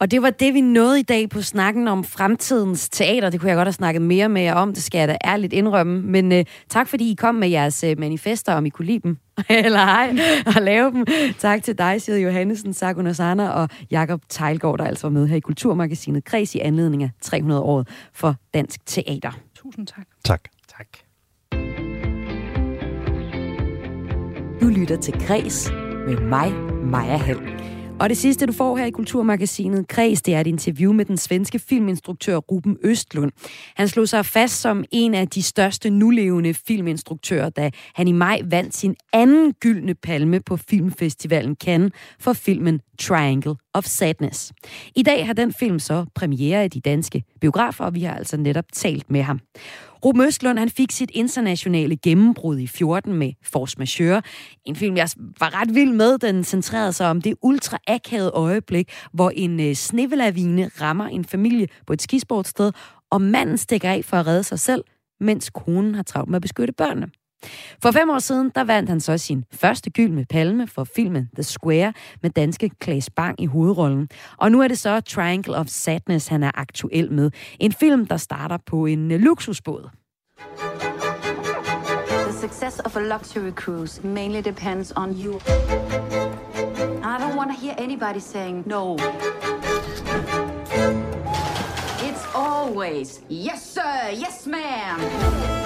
Og 0.00 0.10
det 0.10 0.22
var 0.22 0.30
det, 0.30 0.54
vi 0.54 0.60
nåede 0.60 1.00
i 1.00 1.02
dag 1.02 1.30
på 1.30 1.42
snakken 1.42 1.88
om 1.88 2.04
fremtidens 2.04 2.88
teater. 2.88 3.30
Det 3.30 3.40
kunne 3.40 3.48
jeg 3.48 3.56
godt 3.56 3.66
have 3.66 3.72
snakket 3.72 4.02
mere 4.02 4.28
med 4.28 4.42
jer 4.42 4.54
om, 4.54 4.74
det 4.74 4.82
skal 4.82 4.98
jeg 4.98 5.08
da 5.08 5.16
ærligt 5.24 5.52
indrømme. 5.52 6.02
Men 6.02 6.32
uh, 6.32 6.38
tak, 6.68 6.88
fordi 6.88 7.10
I 7.10 7.14
kom 7.14 7.34
med 7.34 7.48
jeres 7.48 7.84
uh, 7.84 7.98
manifester, 7.98 8.54
om 8.54 8.66
I 8.66 8.68
kunne 8.68 8.86
lide 8.86 9.00
dem, 9.00 9.18
eller 9.48 9.78
ej, 9.78 10.16
og 10.56 10.62
lave 10.62 10.90
dem. 10.90 11.06
Tak 11.38 11.62
til 11.62 11.78
dig, 11.78 12.02
Side 12.02 12.20
Johannesen, 12.20 12.74
Sakuna 12.74 13.12
Sana 13.12 13.48
og 13.48 13.68
Jakob 13.90 14.22
Tejlgaard, 14.28 14.78
der 14.78 14.84
altså 14.84 15.06
var 15.06 15.12
med 15.12 15.26
her 15.26 15.36
i 15.36 15.40
Kulturmagasinet 15.40 16.24
Kreds 16.24 16.54
i 16.54 16.58
anledning 16.58 17.02
af 17.02 17.10
300 17.22 17.60
år 17.60 17.84
for 18.14 18.34
dansk 18.54 18.86
teater. 18.86 19.30
Tusind 19.54 19.86
tak. 19.86 20.06
Tak. 20.24 20.40
Tak. 20.76 20.86
Du 24.60 24.66
lytter 24.66 24.96
til 25.02 25.14
Kreds 25.20 25.70
med 26.06 26.16
mig, 26.16 26.52
Maja 26.84 27.16
Hall. 27.16 27.59
Og 28.00 28.08
det 28.08 28.16
sidste, 28.16 28.46
du 28.46 28.52
får 28.52 28.76
her 28.76 28.84
i 28.86 28.90
Kulturmagasinet 28.90 29.88
Kreds, 29.88 30.22
det 30.22 30.34
er 30.34 30.40
et 30.40 30.46
interview 30.46 30.92
med 30.92 31.04
den 31.04 31.16
svenske 31.16 31.58
filminstruktør 31.58 32.36
Ruben 32.36 32.76
Østlund. 32.82 33.32
Han 33.76 33.88
slog 33.88 34.08
sig 34.08 34.26
fast 34.26 34.60
som 34.60 34.84
en 34.90 35.14
af 35.14 35.28
de 35.28 35.42
største 35.42 35.90
nulevende 35.90 36.54
filminstruktører, 36.54 37.48
da 37.48 37.70
han 37.94 38.08
i 38.08 38.12
maj 38.12 38.40
vandt 38.44 38.76
sin 38.76 38.96
anden 39.12 39.52
gyldne 39.52 39.94
palme 39.94 40.40
på 40.40 40.56
Filmfestivalen 40.56 41.54
Cannes 41.54 41.92
for 42.20 42.32
filmen 42.32 42.80
Triangle 42.98 43.54
of 43.74 43.84
Sadness. 43.84 44.52
I 44.96 45.02
dag 45.02 45.26
har 45.26 45.32
den 45.32 45.52
film 45.52 45.78
så 45.78 46.06
premiere 46.14 46.64
i 46.64 46.68
de 46.68 46.80
danske 46.80 47.24
biografer, 47.40 47.84
og 47.84 47.94
vi 47.94 48.02
har 48.02 48.14
altså 48.14 48.36
netop 48.36 48.64
talt 48.72 49.10
med 49.10 49.22
ham. 49.22 49.40
Ruben 50.04 50.22
Østlund, 50.22 50.58
han 50.58 50.70
fik 50.70 50.92
sit 50.92 51.10
internationale 51.14 51.96
gennembrud 51.96 52.58
i 52.58 52.66
14 52.66 53.14
med 53.14 53.32
Force 53.42 53.78
Majeure. 53.78 54.22
En 54.64 54.76
film, 54.76 54.96
jeg 54.96 55.08
var 55.40 55.60
ret 55.60 55.74
vild 55.74 55.92
med. 55.92 56.18
Den 56.18 56.44
centrerede 56.44 56.92
sig 56.92 57.10
om 57.10 57.22
det 57.22 57.34
ultra 57.42 57.78
akavede 57.86 58.30
øjeblik, 58.30 58.92
hvor 59.12 59.30
en 59.30 59.60
øh, 59.60 59.74
snevelavine 59.74 60.70
rammer 60.80 61.06
en 61.06 61.24
familie 61.24 61.68
på 61.86 61.92
et 61.92 62.02
skisportsted, 62.02 62.72
og 63.10 63.22
manden 63.22 63.58
stikker 63.58 63.90
af 63.90 64.04
for 64.04 64.16
at 64.16 64.26
redde 64.26 64.42
sig 64.42 64.60
selv, 64.60 64.84
mens 65.20 65.50
konen 65.50 65.94
har 65.94 66.02
travlt 66.02 66.30
med 66.30 66.36
at 66.36 66.42
beskytte 66.42 66.72
børnene. 66.72 67.10
For 67.82 67.90
fem 67.90 68.10
år 68.10 68.18
siden, 68.18 68.52
der 68.54 68.64
vandt 68.64 68.88
han 68.88 69.00
så 69.00 69.18
sin 69.18 69.44
første 69.52 69.90
gyldne 69.90 70.24
palme 70.24 70.66
for 70.66 70.84
filmen 70.84 71.28
The 71.34 71.42
Square 71.42 71.92
med 72.22 72.30
danske 72.30 72.70
Claes 72.84 73.10
Bang 73.10 73.40
i 73.40 73.46
hovedrollen. 73.46 74.08
Og 74.36 74.52
nu 74.52 74.60
er 74.60 74.68
det 74.68 74.78
så 74.78 75.00
Triangle 75.00 75.56
of 75.56 75.66
Sadness, 75.66 76.28
han 76.28 76.42
er 76.42 76.50
aktuel 76.54 77.12
med. 77.12 77.30
En 77.60 77.72
film, 77.72 78.06
der 78.06 78.16
starter 78.16 78.58
på 78.66 78.86
en 78.86 79.12
øh, 79.12 79.20
luksusbåd. 79.20 79.88
The 82.26 82.48
success 82.48 82.80
of 82.84 82.96
a 82.96 83.00
luxury 83.00 83.52
cruise 83.52 84.04
mainly 84.04 84.42
depends 84.42 84.92
on 84.96 85.10
you. 85.24 85.40
I 87.02 87.18
don't 87.18 87.36
want 87.36 87.50
to 87.50 87.56
hear 87.62 87.74
anybody 87.78 88.20
saying 88.20 88.62
no. 88.66 88.96
It's 92.08 92.24
always 92.34 93.20
yes 93.30 93.62
sir, 93.74 94.10
yes 94.12 94.46
ma'am. 94.46 95.59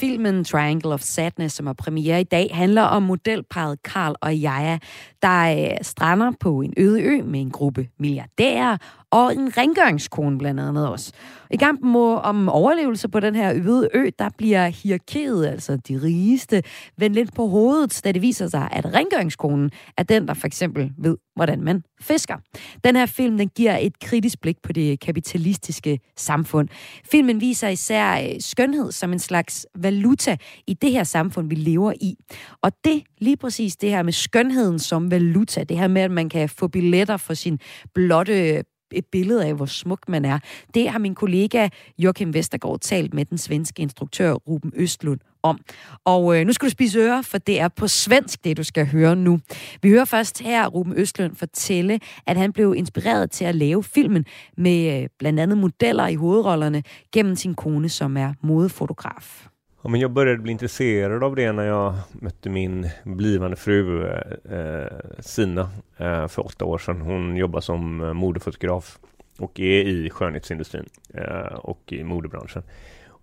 Filmen 0.00 0.44
Triangle 0.44 0.94
of 0.94 1.00
Sadness, 1.00 1.56
som 1.56 1.66
er 1.66 1.72
premiere 1.72 2.20
i 2.20 2.24
dag, 2.24 2.50
handler 2.52 2.82
om 2.82 3.02
modelparet 3.02 3.82
Karl 3.82 4.14
og 4.20 4.36
Jaja, 4.36 4.78
der 5.22 5.70
øh, 5.70 5.76
strander 5.82 6.32
på 6.40 6.60
en 6.60 6.74
øde 6.76 7.02
ø 7.02 7.22
med 7.22 7.40
en 7.40 7.50
gruppe 7.50 7.88
milliardærer 7.98 8.76
og 9.10 9.34
en 9.34 9.56
rengøringskone 9.56 10.38
blandt 10.38 10.60
andet 10.60 10.88
også. 10.88 11.12
I 11.50 11.56
kampen 11.56 11.96
om 11.96 12.48
overlevelse 12.48 13.08
på 13.08 13.20
den 13.20 13.34
her 13.34 13.54
øde 13.64 13.88
ø, 13.94 14.10
der 14.18 14.28
bliver 14.38 14.68
hierarkiet, 14.68 15.46
altså 15.46 15.76
de 15.76 16.02
rigeste, 16.02 16.62
vendt 16.98 17.14
lidt 17.16 17.34
på 17.34 17.46
hovedet, 17.46 18.00
da 18.04 18.12
det 18.12 18.22
viser 18.22 18.48
sig, 18.48 18.68
at 18.72 18.94
rengøringskonen 18.94 19.70
er 19.96 20.02
den, 20.02 20.28
der 20.28 20.34
for 20.34 20.46
eksempel 20.46 20.92
ved, 20.98 21.16
hvordan 21.36 21.62
man 21.62 21.82
fisker. 22.00 22.36
Den 22.84 22.96
her 22.96 23.06
film, 23.06 23.38
den 23.38 23.48
giver 23.48 23.76
et 23.76 23.98
kritisk 24.00 24.40
blik 24.40 24.56
på 24.62 24.72
det 24.72 25.00
kapitalistiske 25.00 25.98
samfund. 26.16 26.68
Filmen 27.10 27.40
viser 27.40 27.68
især 27.68 28.22
øh, 28.22 28.40
skønhed 28.40 28.92
som 28.92 29.12
en 29.12 29.18
slags 29.18 29.66
valuta 29.76 30.36
i 30.66 30.74
det 30.74 30.92
her 30.92 31.04
samfund, 31.04 31.48
vi 31.48 31.54
lever 31.54 31.92
i. 32.00 32.14
Og 32.62 32.72
det, 32.84 33.02
lige 33.18 33.36
præcis 33.36 33.76
det 33.76 33.90
her 33.90 34.02
med 34.02 34.12
skønheden 34.12 34.78
som 34.78 35.10
valuta, 35.10 35.64
det 35.64 35.78
her 35.78 35.88
med, 35.88 36.02
at 36.02 36.10
man 36.10 36.28
kan 36.28 36.48
få 36.48 36.68
billetter 36.68 37.16
for 37.16 37.34
sin 37.34 37.58
blotte 37.94 38.62
et 38.92 39.06
billede 39.06 39.46
af, 39.46 39.54
hvor 39.54 39.66
smuk 39.66 40.08
man 40.08 40.24
er. 40.24 40.38
Det 40.74 40.90
har 40.90 40.98
min 40.98 41.14
kollega 41.14 41.68
Joachim 41.98 42.34
Vestergaard 42.34 42.80
talt 42.80 43.14
med 43.14 43.24
den 43.24 43.38
svenske 43.38 43.82
instruktør 43.82 44.32
Ruben 44.32 44.72
Østlund 44.76 45.20
om. 45.42 45.60
Og 46.04 46.36
øh, 46.36 46.46
nu 46.46 46.52
skal 46.52 46.66
du 46.66 46.70
spise 46.70 46.98
ører, 46.98 47.22
for 47.22 47.38
det 47.38 47.60
er 47.60 47.68
på 47.68 47.88
svensk, 47.88 48.44
det 48.44 48.56
du 48.56 48.62
skal 48.62 48.86
høre 48.86 49.16
nu. 49.16 49.40
Vi 49.82 49.88
hører 49.88 50.04
først 50.04 50.42
her 50.42 50.66
Ruben 50.66 50.92
Østlund 50.96 51.36
fortælle, 51.36 52.00
at 52.26 52.36
han 52.36 52.52
blev 52.52 52.74
inspireret 52.76 53.30
til 53.30 53.44
at 53.44 53.54
lave 53.54 53.82
filmen 53.82 54.24
med 54.56 55.02
øh, 55.02 55.08
blandt 55.18 55.40
andet 55.40 55.58
modeller 55.58 56.06
i 56.06 56.14
hovedrollerne 56.14 56.82
gennem 57.12 57.36
sin 57.36 57.54
kone, 57.54 57.88
som 57.88 58.16
er 58.16 58.32
modefotograf. 58.42 59.49
Ja, 59.82 59.88
men 59.88 60.00
jag 60.00 60.10
började 60.10 60.42
bli 60.42 60.52
intresserad 60.52 61.24
av 61.24 61.36
det 61.36 61.52
när 61.52 61.66
jag 61.66 61.94
mötte 62.12 62.50
min 62.50 62.88
blivande 63.04 63.56
fru 63.56 64.06
eh, 64.06 65.20
Sina 65.20 65.70
eh, 65.96 66.28
för 66.28 66.46
åtta 66.46 66.64
år 66.64 66.78
sedan. 66.78 67.00
Hon 67.00 67.36
jobbar 67.36 67.60
som 67.60 68.00
eh, 68.00 68.12
modefotograf 68.12 68.98
och 69.38 69.60
är 69.60 69.84
i 69.84 70.10
skönhetsindustrin 70.10 70.88
eh, 71.14 71.54
och 71.54 71.92
i 71.92 72.04
modebranschen. 72.04 72.62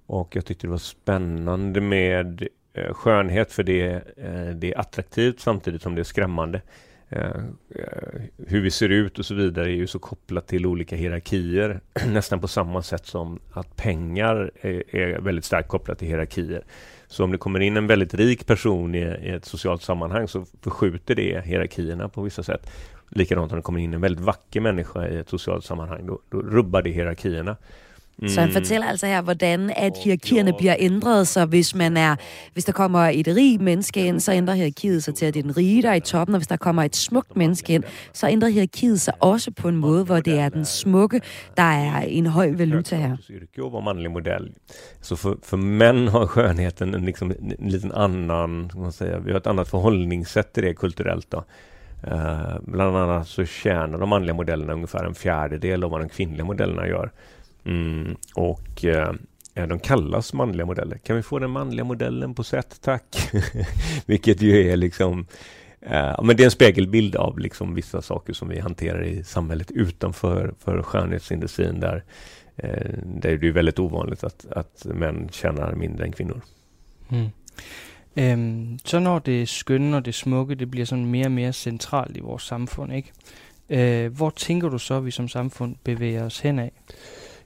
Och 0.06 0.36
jag 0.36 0.46
tyckte 0.46 0.68
det 0.68 0.72
var 0.72 0.78
spännande 0.78 1.82
med 1.82 2.48
eh, 2.74 2.94
skönhet 2.94 3.52
för 3.52 3.64
det, 3.64 3.90
eh, 4.18 4.50
det 4.56 4.74
är 4.74 4.80
attraktivt 4.80 5.40
samtidigt 5.40 5.82
som 5.82 5.96
det 5.96 6.02
är 6.02 6.04
skrämmande. 6.04 6.62
Eh, 7.10 7.42
hur 8.48 8.62
vi 8.62 8.72
ser 8.72 8.90
ut 8.90 9.20
och 9.20 9.26
så 9.26 9.36
vidare 9.36 9.66
är 9.66 9.76
ju 9.76 9.88
så 9.88 10.00
kopplat 10.00 10.48
till 10.48 10.66
olika 10.66 10.96
hierarkier 10.96 11.80
nästan 12.08 12.42
på 12.42 12.48
samma 12.48 12.82
sätt 12.82 13.06
som 13.06 13.40
att 13.52 13.76
pengar 13.76 14.52
är, 14.62 14.96
är 14.96 15.20
väldigt 15.20 15.46
starkt 15.46 15.70
kopplat 15.70 16.00
till 16.00 16.08
hierarkier. 16.08 16.64
Så 17.08 17.24
om 17.24 17.32
det 17.32 17.38
kommer 17.38 17.60
in 17.60 17.78
en 17.78 17.88
väldigt 17.88 18.14
rik 18.14 18.46
person 18.46 18.96
i, 18.96 19.00
i 19.00 19.30
ett 19.30 19.46
socialt 19.46 19.82
sammanhang 19.82 20.28
så 20.28 20.46
förskjuter 20.62 21.16
det 21.16 21.46
hierarkierna 21.46 22.10
på 22.10 22.22
vissa 22.22 22.44
sätt. 22.44 22.70
Likadant 23.10 23.52
om 23.52 23.58
det 23.58 23.64
kommer 23.64 23.80
in 23.80 23.94
en 23.94 24.02
väldigt 24.02 24.26
vacker 24.26 24.62
människa 24.62 25.08
i 25.08 25.18
ett 25.18 25.30
socialt 25.30 25.66
sammanhang, 25.66 26.08
då, 26.08 26.20
då 26.30 26.42
rubbar 26.42 26.82
det 26.82 26.90
hierarkierna. 26.90 27.58
Mm. 28.20 28.28
Så 28.28 28.42
han 28.42 28.52
fortæller 28.52 28.88
altså 28.88 29.06
her, 29.06 29.22
hvordan 29.22 29.74
at 29.76 29.94
hierarkierne 30.04 30.54
bliver 30.58 30.76
ændret, 30.80 31.28
så 31.28 31.46
hvis 31.46 31.76
man 31.76 31.98
er, 31.98 32.16
hvis 32.54 32.66
der 32.66 32.72
kommer 32.72 33.00
et 33.00 33.28
rig 33.28 33.62
menneske 33.62 34.06
ind, 34.06 34.20
så 34.20 34.32
ændrer 34.32 34.56
hierarkiet 34.56 35.04
sig 35.04 35.16
til, 35.16 35.26
at 35.26 35.34
det 35.34 35.40
er 35.40 35.44
den 35.44 35.58
rige, 35.58 35.82
der 35.82 35.90
er 35.90 35.94
i 35.94 36.00
toppen, 36.00 36.36
og 36.36 36.40
hvis 36.40 36.48
der 36.48 36.58
kommer 36.58 36.84
et 36.84 36.96
smukt 36.96 37.36
menneske 37.36 37.74
ind, 37.74 37.84
så 38.14 38.28
ændrer 38.28 38.50
hierarkiet 38.50 39.02
sig 39.02 39.14
også 39.20 39.52
på 39.52 39.68
en 39.68 39.76
måde, 39.76 40.04
hvor 40.04 40.20
det 40.20 40.40
er 40.40 40.50
den 40.50 40.66
smukke, 40.66 41.22
der 41.58 41.64
er 41.64 42.02
en 42.02 42.26
høj 42.26 42.52
valuta 42.58 42.96
her. 42.96 43.18
Vara 43.72 43.82
manlig 43.82 44.12
modell. 44.12 44.54
Så 45.02 45.16
för, 45.16 45.38
för 45.44 45.58
män 45.58 46.08
har 46.08 46.28
skönheten 46.28 46.94
en, 46.94 47.06
liksom, 47.06 47.32
en 47.60 47.70
liten 47.70 47.92
annan, 47.92 48.70
man 48.76 48.92
säga, 48.92 49.20
vi 49.20 49.32
har 49.32 49.38
ett 49.38 49.48
annat 49.48 49.68
förhållningssätt 49.68 50.54
till 50.54 50.64
det 50.64 50.74
kulturellt. 50.74 51.32
Då. 51.32 51.44
Uh, 52.08 52.60
bland 52.62 52.98
annat 52.98 53.28
så 53.28 53.46
tjänar 53.46 53.98
de 53.98 54.10
manliga 54.10 54.34
modellerna 54.34 54.74
ungefär 54.74 55.04
en 55.06 55.16
fjärdedel 55.16 55.84
av 55.84 55.92
vad 55.92 56.02
de 56.02 56.10
kvinnliga 56.10 56.46
modellerna 56.46 56.88
gör. 56.88 57.12
Mm, 57.68 58.16
och 58.36 58.86
eh, 58.86 59.14
de 59.54 59.80
kallas 59.80 60.34
manliga 60.34 60.66
modeller. 60.66 60.98
Kan 60.98 61.16
vi 61.16 61.24
få 61.24 61.40
den 61.40 61.52
manliga 61.52 61.84
modellen 61.84 62.36
på 62.36 62.44
set, 62.44 62.82
tack? 62.82 63.32
Vilket 64.06 64.42
ju 64.42 64.72
är 64.72 64.78
liksom 64.78 65.26
eh, 65.82 66.24
men 66.24 66.38
det 66.38 66.44
är 66.44 66.46
en 66.46 66.52
spegelbild 66.52 67.16
av 67.16 67.40
liksom 67.40 67.76
vissa 67.76 68.02
saker 68.02 68.34
som 68.34 68.50
vi 68.50 68.60
hanterar 68.60 69.04
i 69.04 69.24
samhället 69.24 69.72
utanför 69.72 70.54
för 70.60 70.82
skönhetsindustrin 70.82 71.80
där, 71.80 72.04
eh, 72.56 72.94
där 73.06 73.38
det 73.38 73.48
är 73.48 73.52
väldigt 73.52 73.80
ovanligt 73.80 74.24
att, 74.24 74.46
att 74.52 74.86
män 74.86 75.30
tjänar 75.32 75.76
mindre 75.76 76.06
än 76.06 76.12
kvinnor. 76.12 76.42
Mm. 77.10 77.30
Øhm, 78.18 78.80
så 78.86 79.00
når 79.00 79.20
det 79.20 79.50
skønne 79.50 79.98
og 79.98 80.06
det 80.06 80.16
smukke, 80.16 80.56
det 80.56 80.72
bliver 80.72 80.86
sådan 80.86 81.06
mere 81.06 81.26
og 81.26 81.32
mere 81.32 81.54
centralt 81.54 82.18
i 82.18 82.20
vores 82.20 82.44
samfund, 82.44 82.94
ikke? 82.94 83.12
Øh, 83.70 84.16
hvor 84.16 84.30
tænker 84.30 84.70
du 84.70 84.78
så, 84.78 84.98
at 84.98 85.06
vi 85.06 85.12
som 85.12 85.28
samfund 85.28 85.76
bevæger 85.84 86.26
os 86.26 86.40
henad? 86.40 86.70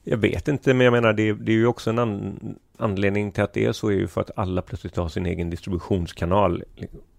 Jag 0.04 0.16
vet 0.16 0.48
inte, 0.48 0.74
men 0.74 0.84
jag 0.84 0.92
menar 0.92 1.12
det, 1.12 1.32
det 1.32 1.52
är 1.52 1.56
ju 1.56 1.66
också 1.66 1.90
en 1.90 1.98
an, 1.98 2.38
anledning 2.76 3.32
till 3.32 3.42
att 3.42 3.52
det 3.52 3.64
är 3.64 3.72
så 3.72 3.88
är 3.88 3.92
ju 3.92 4.06
för 4.06 4.20
att 4.20 4.30
alla 4.36 4.62
plötsligt 4.62 4.96
har 4.96 5.08
sin 5.08 5.26
egen 5.26 5.50
distributionskanal. 5.50 6.64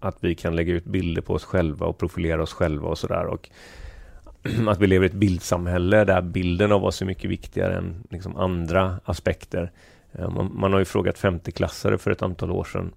Att 0.00 0.16
vi 0.20 0.34
kan 0.34 0.56
lägga 0.56 0.72
ut 0.72 0.84
bilder 0.84 1.22
på 1.22 1.34
oss 1.34 1.44
själva 1.44 1.86
och 1.86 1.98
profilera 1.98 2.42
oss 2.42 2.52
själva 2.52 2.88
och 2.88 2.98
sådär. 2.98 3.26
Och 3.26 3.50
att 4.68 4.80
vi 4.80 4.86
lever 4.86 5.06
i 5.06 5.08
ett 5.08 5.14
bildsamhälle 5.14 6.04
där 6.04 6.22
bilden 6.22 6.72
av 6.72 6.84
oss 6.84 7.02
är 7.02 7.06
mycket 7.06 7.30
viktigare 7.30 7.76
än 7.76 8.04
liksom 8.10 8.36
andra 8.36 9.00
aspekter. 9.04 9.72
Eh, 10.12 10.30
man, 10.30 10.50
man 10.54 10.72
har 10.72 10.78
ju 10.78 10.84
frågat 10.84 11.18
50-klassare 11.18 11.98
för 11.98 12.10
ett 12.10 12.22
antal 12.22 12.50
år 12.50 12.64
sedan 12.64 12.92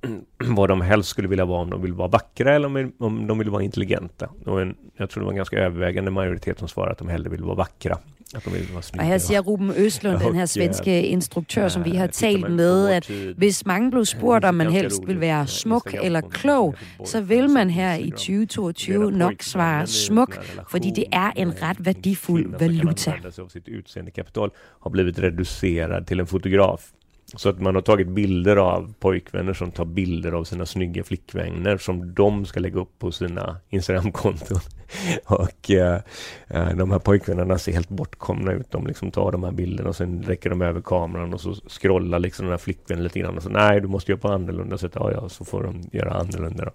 vad 0.44 0.68
de 0.68 0.80
helst 0.80 1.08
skulle 1.08 1.28
vilja 1.28 1.44
vara, 1.44 1.60
om 1.60 1.70
de 1.70 1.82
vill 1.82 1.92
vara 1.92 2.08
vackra 2.08 2.54
eller 2.54 2.66
om, 2.66 2.92
om 2.98 3.26
de 3.26 3.38
vill 3.38 3.50
vara 3.50 3.62
intelligenta. 3.62 4.30
Och 4.46 4.62
en, 4.62 4.76
jag 4.96 5.10
tror 5.10 5.20
det 5.20 5.24
var 5.24 5.32
en 5.32 5.36
ganska 5.36 5.58
övervägande 5.58 6.10
majoritet 6.10 6.58
som 6.58 6.68
svarade 6.68 6.92
att 6.92 6.98
de 6.98 7.08
hellre 7.08 7.30
vill 7.30 7.42
vara 7.42 7.54
vackra. 7.54 7.98
At 8.34 8.44
de 8.44 8.52
ville 8.52 8.68
og 8.98 9.04
her 9.04 9.18
siger 9.18 9.40
Ruben 9.40 9.72
Østlund, 9.76 10.18
den 10.20 10.34
her 10.34 10.46
svenske 10.46 11.02
instruktør, 11.02 11.68
som 11.68 11.84
vi 11.84 11.90
har 11.90 12.06
talt 12.06 12.50
med, 12.50 12.88
at 12.88 13.10
hvis 13.36 13.66
mange 13.66 13.90
blev 13.90 14.04
spurgt, 14.04 14.44
om 14.44 14.54
man 14.54 14.72
helst 14.72 15.06
vil 15.06 15.20
være 15.20 15.46
smuk 15.46 15.94
eller 16.02 16.20
klog, 16.20 16.74
så 17.04 17.20
vil 17.20 17.50
man 17.50 17.70
her 17.70 17.94
i 17.94 18.10
2022 18.10 19.10
nok 19.10 19.34
svare 19.40 19.86
smuk, 19.86 20.36
fordi 20.70 20.90
det 20.90 21.04
er 21.12 21.30
en 21.36 21.62
ret 21.62 21.76
værdifuld 21.86 22.58
valuta. 22.58 23.12
Sitt 23.48 23.68
utseendekapital 23.68 24.50
har 24.82 24.90
blivit 24.90 25.18
reducerad 25.18 26.06
till 26.06 26.20
en 26.20 26.26
fotograf 26.26 26.92
så 27.36 27.48
att 27.48 27.60
man 27.60 27.74
har 27.74 27.82
tagit 27.82 28.08
bilder 28.08 28.56
av 28.56 28.94
pojkvänner 28.98 29.52
som 29.54 29.70
tar 29.70 29.84
bilder 29.84 30.32
av 30.32 30.44
sina 30.44 30.66
snygga 30.66 31.04
flickvänner 31.04 31.78
som 31.78 32.14
de 32.14 32.46
ska 32.46 32.60
lägga 32.60 32.80
upp 32.80 32.98
på 32.98 33.12
sina 33.12 33.56
Instagramkonton. 33.68 34.58
och 35.24 35.70
eh, 35.70 36.00
eh, 36.46 36.76
de 36.76 36.90
här 36.90 36.98
pojkvännerna 36.98 37.58
ser 37.58 37.72
helt 37.72 37.88
bortkomna 37.88 38.52
ut. 38.52 38.70
De 38.70 38.86
liksom 38.86 39.10
tar 39.10 39.32
de 39.32 39.44
här 39.44 39.52
bilderna 39.52 39.88
och 39.88 39.96
sen 39.96 40.22
räcker 40.22 40.50
de 40.50 40.62
över 40.62 40.80
kameran 40.80 41.34
och 41.34 41.40
så 41.40 41.54
scrollar 41.54 42.18
liksom 42.18 42.44
den 42.44 42.50
här 42.50 42.58
flickvännen 42.58 43.04
lite 43.04 43.18
grann 43.18 43.36
och 43.36 43.42
så 43.42 43.48
nej, 43.48 43.80
du 43.80 43.88
måste 43.88 44.12
göra 44.12 44.20
på 44.20 44.28
annorlunda 44.28 44.78
sätt. 44.78 44.92
Ja, 44.94 45.12
ja, 45.12 45.28
så 45.28 45.44
får 45.44 45.62
de 45.62 45.82
göra 45.92 46.12
annorlunda 46.12 46.64
då. 46.64 46.70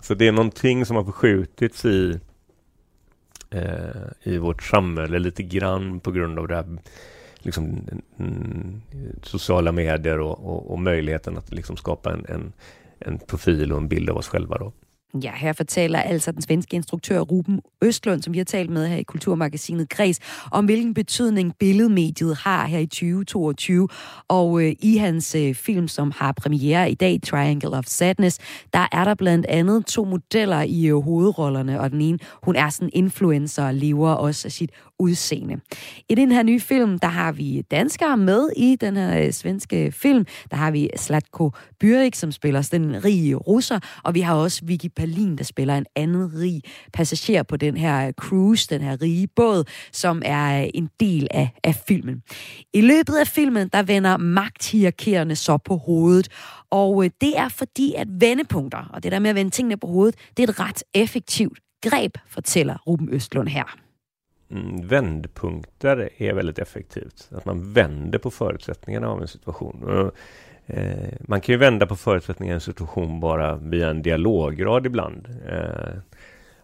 Så 0.00 0.14
det 0.14 0.28
är 0.28 0.32
någonting 0.32 0.86
som 0.86 0.96
har 0.96 1.04
förskjutits 1.04 1.84
i 1.84 2.20
eh, 3.50 4.32
i 4.32 4.38
vårt 4.38 4.62
samhälle 4.62 5.18
lite 5.18 5.42
grann 5.42 6.00
på 6.00 6.10
grund 6.10 6.38
av 6.38 6.48
det 6.48 6.54
här 6.54 6.78
liksom, 7.42 7.86
mm, 8.18 8.82
sociala 9.22 9.72
medier 9.72 10.20
och, 10.20 10.38
och, 10.44 10.70
och, 10.70 10.78
möjligheten 10.78 11.38
att 11.38 11.52
liksom 11.52 11.76
skapa 11.76 12.12
en, 12.12 12.26
en, 12.28 12.52
en 12.98 13.18
profil 13.18 13.72
och 13.72 13.78
en 13.78 13.88
bild 13.88 14.10
av 14.10 14.16
oss 14.16 14.28
själva. 14.28 14.58
Då. 14.58 14.72
Ja, 15.14 15.32
her 15.34 15.52
fortæller 15.52 16.00
altså 16.00 16.32
den 16.32 16.42
svenske 16.42 16.76
instruktør 16.76 17.20
Ruben 17.20 17.60
Østlund, 17.82 18.22
som 18.22 18.32
vi 18.32 18.38
har 18.38 18.44
talt 18.44 18.70
med 18.70 18.86
her 18.86 18.96
i 18.96 19.02
Kulturmagasinet 19.02 19.88
Græs, 19.88 20.18
om 20.50 20.64
hvilken 20.64 20.94
betydning 20.94 21.52
billedmediet 21.58 22.36
har 22.36 22.66
her 22.66 22.78
i 22.78 22.86
2022. 22.86 23.88
Og 24.28 24.62
øh, 24.62 24.72
i 24.80 24.96
hans 24.96 25.34
øh, 25.34 25.54
film, 25.54 25.88
som 25.88 26.12
har 26.16 26.32
premiere 26.32 26.90
i 26.90 26.94
dag, 26.94 27.20
Triangle 27.22 27.70
of 27.70 27.84
Sadness, 27.86 28.38
der 28.72 28.86
er 28.92 29.04
der 29.04 29.14
blandt 29.14 29.46
andet 29.46 29.86
to 29.86 30.04
modeller 30.04 30.62
i 30.62 30.86
øh, 30.86 30.96
hovedrollerne, 30.96 31.80
og 31.80 31.90
den 31.90 32.00
ene, 32.00 32.18
hun 32.42 32.56
er 32.56 32.68
sådan 32.68 32.90
influencer 32.92 33.66
og 33.66 33.74
lever 33.74 34.10
også 34.10 34.48
af 34.48 34.52
sit 34.52 34.70
udseende. 34.98 35.60
I 36.08 36.14
den 36.14 36.32
her 36.32 36.42
nye 36.42 36.60
film, 36.60 36.98
der 36.98 37.08
har 37.08 37.32
vi 37.32 37.62
danskere 37.70 38.16
med 38.16 38.48
i 38.56 38.76
den 38.80 38.96
her 38.96 39.26
øh, 39.26 39.32
svenske 39.32 39.92
film. 39.92 40.26
Der 40.50 40.56
har 40.56 40.70
vi 40.70 40.90
Slatko 40.96 41.50
Byrik, 41.80 42.14
som 42.14 42.32
spiller 42.32 42.68
den 42.72 43.04
rige 43.04 43.34
russer, 43.34 43.78
og 44.04 44.14
vi 44.14 44.20
har 44.20 44.34
også 44.34 44.64
Vicky 44.64 44.86
Palin, 45.02 45.38
der 45.38 45.44
spiller 45.44 45.74
en 45.74 45.86
anden 45.96 46.40
rig 46.40 46.62
passager 46.92 47.42
på 47.42 47.56
den 47.56 47.76
her 47.76 48.06
øh, 48.06 48.12
cruise, 48.12 48.66
den 48.70 48.80
her 48.80 49.02
rige 49.02 49.28
båd, 49.36 49.64
som 49.92 50.22
er 50.24 50.62
øh, 50.62 50.68
en 50.74 50.88
del 51.00 51.28
af, 51.30 51.48
af 51.64 51.74
filmen. 51.74 52.22
I 52.72 52.80
løbet 52.80 53.14
af 53.16 53.26
filmen, 53.26 53.68
der 53.68 53.82
vender 53.82 54.16
magthierarkierne 54.16 55.36
så 55.36 55.58
på 55.58 55.76
hovedet, 55.76 56.28
og 56.70 57.04
øh, 57.04 57.10
det 57.20 57.38
er 57.38 57.48
fordi, 57.48 57.94
at 57.94 58.08
vendepunkter, 58.10 58.90
og 58.92 59.02
det 59.02 59.12
der 59.12 59.18
med 59.18 59.30
at 59.30 59.36
vende 59.36 59.50
tingene 59.50 59.76
på 59.76 59.86
hovedet, 59.86 60.14
det 60.36 60.42
er 60.42 60.48
et 60.48 60.60
ret 60.60 60.82
effektivt 60.94 61.58
greb, 61.82 62.18
fortæller 62.28 62.76
Ruben 62.86 63.08
Østlund 63.12 63.48
her. 63.48 63.78
Mm, 64.50 64.88
vändpunkter 64.88 66.08
är 66.16 66.34
väldigt 66.34 66.58
effektivt. 66.58 67.28
Att 67.32 67.44
man 67.44 67.72
vänder 67.72 68.18
på 68.18 68.30
förutsättningarna 68.30 69.08
av 69.08 69.22
en 69.22 69.28
situation. 69.28 70.10
Eh, 70.72 71.12
man 71.20 71.40
kan 71.40 71.52
ju 71.52 71.56
vända 71.56 71.86
på 71.86 71.96
förutsättningarna 71.96 72.54
i 72.54 72.56
en 72.56 72.60
situation 72.60 73.20
bara 73.20 73.56
via 73.56 73.90
en 73.90 74.02
dialograd 74.02 74.86
ibland. 74.86 75.28
Eh, 75.48 75.98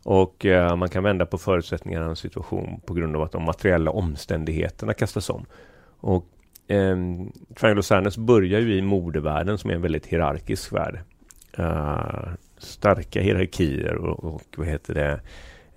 och 0.03 0.47
eh, 0.47 0.77
man 0.77 0.89
kan 0.89 1.03
vända 1.03 1.27
på 1.27 1.39
förutsättningarna 1.39 2.07
i 2.07 2.09
en 2.09 2.17
situation 2.17 2.81
på 2.87 2.95
grund 2.95 3.17
av 3.17 3.23
att 3.23 3.33
de 3.33 3.43
materiella 3.43 3.91
omständigheterna 3.91 4.95
kastas 4.95 5.31
om. 5.31 5.47
Och 6.01 6.27
eh, 6.67 6.97
Triangle 7.55 7.83
Sadness 7.83 8.17
börjar 8.17 8.61
ju 8.61 8.75
i 8.75 8.83
modevärlden 8.83 9.59
som 9.59 9.71
är 9.71 9.75
en 9.75 9.83
väldigt 9.83 10.07
hierarkisk 10.07 10.73
värld. 10.73 11.01
Eh, 11.59 12.29
starka 12.59 13.21
hierarkier 13.21 13.95
och, 13.95 14.25
och 14.25 14.43
vad 14.57 14.67
heter 14.67 14.95
det? 14.95 15.21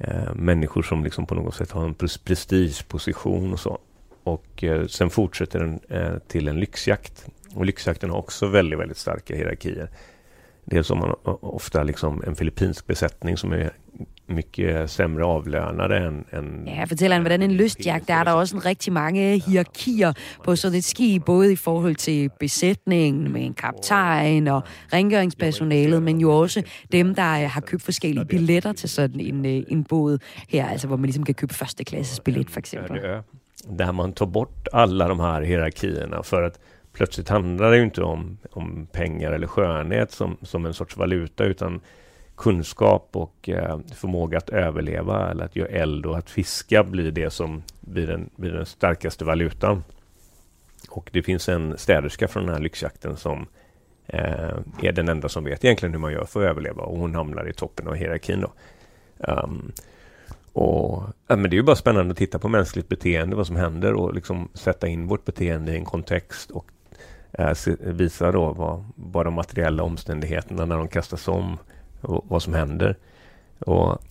eh, 0.04 0.34
människor 0.36 0.82
som 0.82 1.04
liksom 1.04 1.26
på 1.26 1.36
något 1.36 1.56
sätt 1.56 1.72
har 1.72 1.86
en 1.86 1.94
prestigeposition 1.94 3.54
och 3.54 3.60
så. 3.60 3.80
Och 4.24 4.64
eh, 4.64 4.88
sen 4.88 5.10
fortsätter 5.10 5.60
den 5.60 5.80
eh, 5.90 6.18
till 6.28 6.48
en 6.48 6.60
lyxjakt. 6.60 7.26
Och 7.56 7.66
lyxjakten 7.66 8.10
har 8.10 8.18
också 8.18 8.48
väldigt, 8.48 8.80
väldigt 8.80 8.98
starka 8.98 9.36
hierarkier. 9.36 9.90
Dels 10.66 10.90
har 10.90 10.96
man 10.96 11.16
ofta 11.42 11.84
liksom 11.84 12.24
en 12.28 12.36
filippinsk 12.36 12.88
besättning 12.88 13.38
som 13.38 13.54
är 13.54 13.72
mycket 14.26 14.92
sämre 14.92 15.24
avlönade 15.26 15.98
än... 15.98 16.26
än 16.32 16.68
ja, 16.68 16.86
fortæller 16.86 17.16
han, 17.16 17.22
hvordan 17.22 17.42
en 17.42 17.52
lystjagt, 17.52 18.08
der 18.08 18.14
er 18.14 18.24
der 18.24 18.32
også 18.32 18.56
en 18.56 18.66
rigtig 18.66 18.94
mange 18.94 19.38
hierarkier 19.38 20.14
på 20.44 20.56
sådan 20.56 20.78
et 20.78 20.84
skib, 20.84 21.26
både 21.26 21.52
i 21.52 21.56
forhold 21.56 21.96
til 21.96 22.30
besætningen 22.40 23.32
med 23.32 23.46
en 23.46 23.54
kaptajn 23.54 24.48
og 24.48 24.64
rengøringspersonalet, 24.94 26.04
men 26.04 26.22
jo 26.22 26.32
også 26.32 26.64
dem, 26.92 27.16
der 27.16 27.48
har 27.48 27.62
købt 27.62 27.84
forskellige 27.84 28.26
billetter 28.26 28.74
til 28.74 28.90
sådan 28.90 29.20
en, 29.20 29.46
øh, 29.46 29.64
en 29.68 29.84
båd 29.84 30.18
her, 30.50 30.70
altså 30.70 30.88
hvor 30.88 30.98
man 30.98 31.06
ligesom 31.06 31.24
kan 31.24 31.36
købe 31.36 31.54
første 31.54 31.84
klasses 31.84 32.20
billet 32.20 32.50
for 32.50 32.60
eksempel. 32.60 33.00
Där 33.78 33.92
man 33.92 34.14
tar 34.14 34.26
bort 34.26 34.68
alla 34.74 35.08
de 35.08 35.20
här 35.20 35.42
hierarkierna 35.42 36.24
för 36.24 36.42
att 36.44 36.60
plötsligt 36.94 37.30
handlar 37.30 37.72
det 37.72 37.78
ju 37.78 37.84
inte 37.84 38.04
om, 38.04 38.38
om 38.52 38.88
pengar 38.92 39.32
eller 39.32 39.48
skönhet 39.48 40.12
som, 40.12 40.38
som 40.42 40.66
en 40.66 40.74
sorts 40.74 40.98
valuta 40.98 41.44
utan 41.44 41.82
kunskap 42.36 43.10
och 43.12 43.50
eh, 43.50 43.80
förmåga 43.96 44.38
att 44.38 44.50
överleva 44.50 45.32
eller 45.32 45.46
att 45.46 45.56
göra 45.56 45.70
eld 45.70 46.06
och 46.06 46.18
att 46.18 46.30
fiska 46.30 46.84
blir 46.84 47.12
det 47.12 47.30
som 47.30 47.64
blir 47.80 48.08
den, 48.08 48.30
blir 48.36 48.52
den 48.52 48.66
starkaste 48.66 49.26
valutan. 49.26 49.84
Och 50.90 51.10
det 51.14 51.24
finns 51.24 51.50
en 51.50 51.78
städerska 51.78 52.28
från 52.28 52.46
den 52.46 52.54
här 52.54 52.62
lyxjakten 52.62 53.18
som 53.18 53.46
eh, 54.08 54.58
är 54.82 54.92
den 54.92 55.10
enda 55.10 55.30
som 55.30 55.44
vet 55.44 55.66
egentligen 55.66 55.94
hur 55.94 56.00
man 56.00 56.14
gör 56.14 56.26
för 56.26 56.44
att 56.44 56.50
överleva 56.50 56.84
och 56.84 56.98
hon 56.98 57.16
hamnar 57.16 57.50
i 57.50 57.54
toppen 57.54 57.88
av 57.88 57.94
hierarkin. 57.94 58.42
Då. 58.42 58.52
Um, 59.18 59.72
och, 60.54 61.04
ja, 61.28 61.36
men 61.36 61.42
det 61.42 61.56
är 61.56 61.58
ju 61.58 61.64
bara 61.64 61.76
spännande 61.76 62.12
att 62.12 62.18
titta 62.18 62.40
på 62.40 62.48
mänskligt 62.48 62.90
beteende, 62.90 63.36
vad 63.36 63.48
som 63.48 63.56
händer 63.56 63.94
och 63.94 64.14
liksom 64.14 64.50
sätta 64.54 64.88
in 64.88 65.08
vårt 65.08 65.26
beteende 65.26 65.72
i 65.72 65.76
en 65.76 65.86
kontext 65.86 66.52
och 66.52 66.72
Eh, 67.34 67.54
visar 67.80 68.32
då 68.32 68.54
vad, 68.54 68.86
vad 68.96 69.26
de 69.26 69.34
materiella 69.34 69.84
omständigheterna 69.84 70.66
när 70.66 70.78
de 70.78 70.88
kastas 70.88 71.28
om 71.28 71.58
och 72.02 72.26
vad 72.28 72.44
som 72.44 72.54
händer. 72.54 72.98
Och 73.60 74.02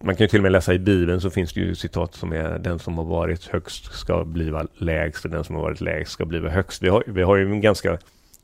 man 0.00 0.16
kan 0.16 0.24
ju 0.24 0.28
till 0.28 0.38
och 0.38 0.42
med 0.42 0.52
läsa 0.52 0.74
i 0.74 0.78
Bibeln 0.78 1.20
så 1.20 1.30
finns 1.30 1.52
det 1.52 1.60
ju 1.60 1.74
citat 1.74 2.14
som 2.14 2.32
är 2.32 2.58
den 2.58 2.78
som 2.78 2.98
har 2.98 3.04
varit 3.04 3.46
högst 3.46 3.92
ska 3.92 4.24
bliva 4.24 4.66
lägst 4.74 5.24
och 5.24 5.30
den 5.30 5.44
som 5.44 5.54
har 5.54 5.62
varit 5.62 5.80
lägst 5.80 6.12
ska 6.12 6.24
bliva 6.24 6.48
högst. 6.48 6.82
Vi 6.82 6.88
har, 6.88 7.04
vi 7.06 7.22
har 7.22 7.36
ju 7.36 7.52
en 7.52 7.60
ganska 7.60 7.98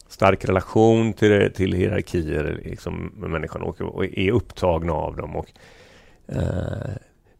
stark 0.08 0.44
relation 0.44 1.12
till, 1.12 1.52
till 1.54 1.72
hierarkier 1.72 2.61
liksom, 2.64 3.12
med 3.16 3.30
människan 3.30 3.62
och, 3.62 3.80
och 3.80 4.04
är 4.04 4.32
upptagna 4.32 4.92
av 4.92 5.16
dem. 5.16 5.36
Och, 5.36 5.46
eh, 6.28 6.90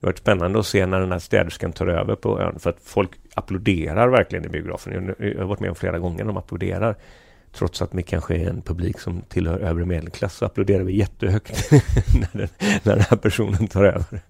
det 0.01 0.07
har 0.07 0.13
varit 0.13 0.19
spännande 0.19 0.59
att 0.59 0.67
se 0.67 0.87
när 0.87 1.01
den 1.01 1.13
här 1.13 1.19
städerskan 1.19 1.73
tar 1.73 1.87
över 1.87 2.17
på 2.17 2.41
ön 2.41 2.59
för 2.59 2.71
att 2.71 2.81
folk 2.83 3.11
applåderar 3.35 4.09
verkligen 4.09 4.45
i 4.45 4.49
biografen. 4.49 5.15
Jag 5.19 5.39
har 5.39 5.45
varit 5.45 5.61
med 5.61 5.71
om 5.71 5.77
flera 5.77 5.99
gånger 5.99 6.25
de 6.25 6.37
applåderar. 6.37 6.97
Trots 7.53 7.83
att 7.83 7.95
vi 7.95 8.03
kanske 8.03 8.37
är 8.37 8.49
en 8.49 8.63
publik 8.63 9.01
som 9.01 9.23
tillhör 9.23 9.59
övre 9.59 9.85
medelklass 9.85 10.35
så 10.35 10.45
applåderar 10.45 10.83
vi 10.83 10.97
jättehögt 10.97 11.71
när, 12.21 12.39
den, 12.39 12.49
när 12.83 12.97
den 12.97 13.05
här 13.11 13.17
personen 13.17 13.67
tar 13.67 13.85
över. 13.85 14.21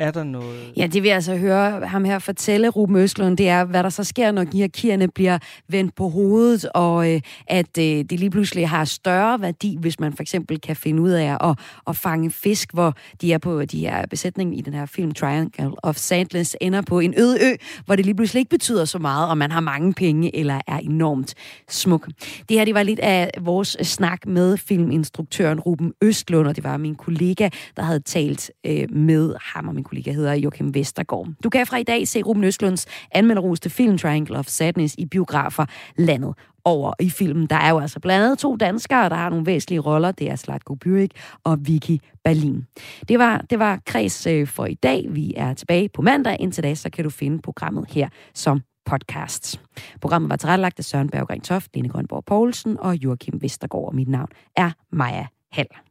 Er 0.00 0.10
der 0.10 0.24
noget... 0.24 0.72
Ja, 0.76 0.86
det 0.86 1.02
vi 1.02 1.08
altså 1.08 1.36
høre 1.36 1.86
ham 1.86 2.04
her 2.04 2.18
fortælle, 2.18 2.68
Ruben 2.68 2.96
Østlund, 2.96 3.36
det 3.36 3.48
er, 3.48 3.64
hvad 3.64 3.82
der 3.82 3.88
så 3.88 4.04
sker, 4.04 4.30
når 4.32 4.44
hierarkierne 4.52 5.08
bliver 5.08 5.38
vendt 5.68 5.94
på 5.94 6.08
hovedet, 6.08 6.64
og 6.74 7.14
øh, 7.14 7.20
at 7.46 7.78
øh, 7.78 7.84
det 7.84 8.12
lige 8.12 8.30
pludselig 8.30 8.68
har 8.68 8.84
større 8.84 9.40
værdi, 9.40 9.76
hvis 9.80 10.00
man 10.00 10.12
for 10.12 10.22
eksempel 10.22 10.60
kan 10.60 10.76
finde 10.76 11.02
ud 11.02 11.10
af 11.10 11.36
at, 11.40 11.58
at 11.86 11.96
fange 11.96 12.30
fisk, 12.30 12.72
hvor 12.72 12.94
de 13.20 13.32
er 13.32 13.38
på 13.38 13.64
de 13.64 13.80
her 13.80 14.06
besætning 14.06 14.58
i 14.58 14.60
den 14.60 14.74
her 14.74 14.86
film 14.86 15.12
Triangle 15.12 15.84
of 15.84 15.96
Sadness 15.96 16.56
ender 16.60 16.82
på 16.82 17.00
en 17.00 17.14
øde 17.18 17.38
ø, 17.44 17.54
hvor 17.86 17.96
det 17.96 18.04
lige 18.04 18.14
pludselig 18.14 18.40
ikke 18.40 18.50
betyder 18.50 18.84
så 18.84 18.98
meget, 18.98 19.28
om 19.28 19.38
man 19.38 19.50
har 19.50 19.60
mange 19.60 19.92
penge 19.92 20.36
eller 20.36 20.60
er 20.66 20.78
enormt 20.78 21.34
smuk. 21.68 22.08
Det 22.48 22.56
her, 22.56 22.64
det 22.64 22.74
var 22.74 22.82
lidt 22.82 23.00
af 23.00 23.30
vores 23.40 23.76
snak 23.82 24.26
med 24.26 24.56
filminstruktøren 24.56 25.60
Ruben 25.60 25.92
Østlund, 26.02 26.48
og 26.48 26.56
det 26.56 26.64
var 26.64 26.76
min 26.76 26.94
kollega, 26.94 27.48
der 27.76 27.82
havde 27.82 28.00
talt 28.00 28.50
øh, 28.66 28.90
med 28.90 29.34
ham 29.40 29.68
og 29.68 29.74
min 29.74 29.84
kollega 29.90 30.12
hedder 30.12 30.32
Joachim 30.34 30.74
Vestergaard. 30.74 31.28
Du 31.44 31.50
kan 31.50 31.66
fra 31.66 31.76
i 31.76 31.82
dag 31.82 32.08
se 32.08 32.22
Ruben 32.22 32.44
Østlunds 32.44 32.86
anmelderoste 33.12 33.70
film 33.70 33.98
Triangle 33.98 34.38
of 34.38 34.46
Sadness 34.46 34.94
i 34.98 35.06
biografer 35.06 35.66
landet 35.96 36.34
over 36.64 36.92
i 37.00 37.10
filmen. 37.10 37.46
Der 37.46 37.56
er 37.56 37.70
jo 37.70 37.78
altså 37.78 38.00
blandt 38.00 38.24
andet 38.24 38.38
to 38.38 38.56
danskere, 38.56 39.08
der 39.08 39.14
har 39.14 39.30
nogle 39.30 39.46
væsentlige 39.46 39.80
roller. 39.80 40.12
Det 40.12 40.30
er 40.30 40.36
Slatko 40.36 40.74
Byrik 40.74 41.10
og 41.44 41.58
Vicky 41.66 41.98
Berlin. 42.24 42.66
Det 43.08 43.18
var, 43.18 43.44
det 43.50 43.58
var 43.58 43.80
kreds 43.86 44.26
øh, 44.26 44.46
for 44.46 44.66
i 44.66 44.74
dag. 44.74 45.06
Vi 45.10 45.34
er 45.36 45.54
tilbage 45.54 45.88
på 45.88 46.02
mandag. 46.02 46.36
Indtil 46.40 46.64
da, 46.64 46.74
så 46.74 46.90
kan 46.90 47.04
du 47.04 47.10
finde 47.10 47.38
programmet 47.42 47.84
her 47.90 48.08
som 48.34 48.60
podcast. 48.86 49.60
Programmet 50.00 50.30
var 50.30 50.36
tilrettelagt 50.36 50.78
af 50.78 50.84
Søren 50.84 51.08
Berggren 51.08 51.40
Toft, 51.40 51.70
Lene 51.74 51.88
Grønborg 51.88 52.24
Poulsen 52.24 52.78
og 52.80 52.96
Joachim 52.96 53.42
Vestergaard. 53.42 53.86
Og 53.86 53.94
mit 53.94 54.08
navn 54.08 54.28
er 54.56 54.70
Maja 54.92 55.26
Hall. 55.52 55.89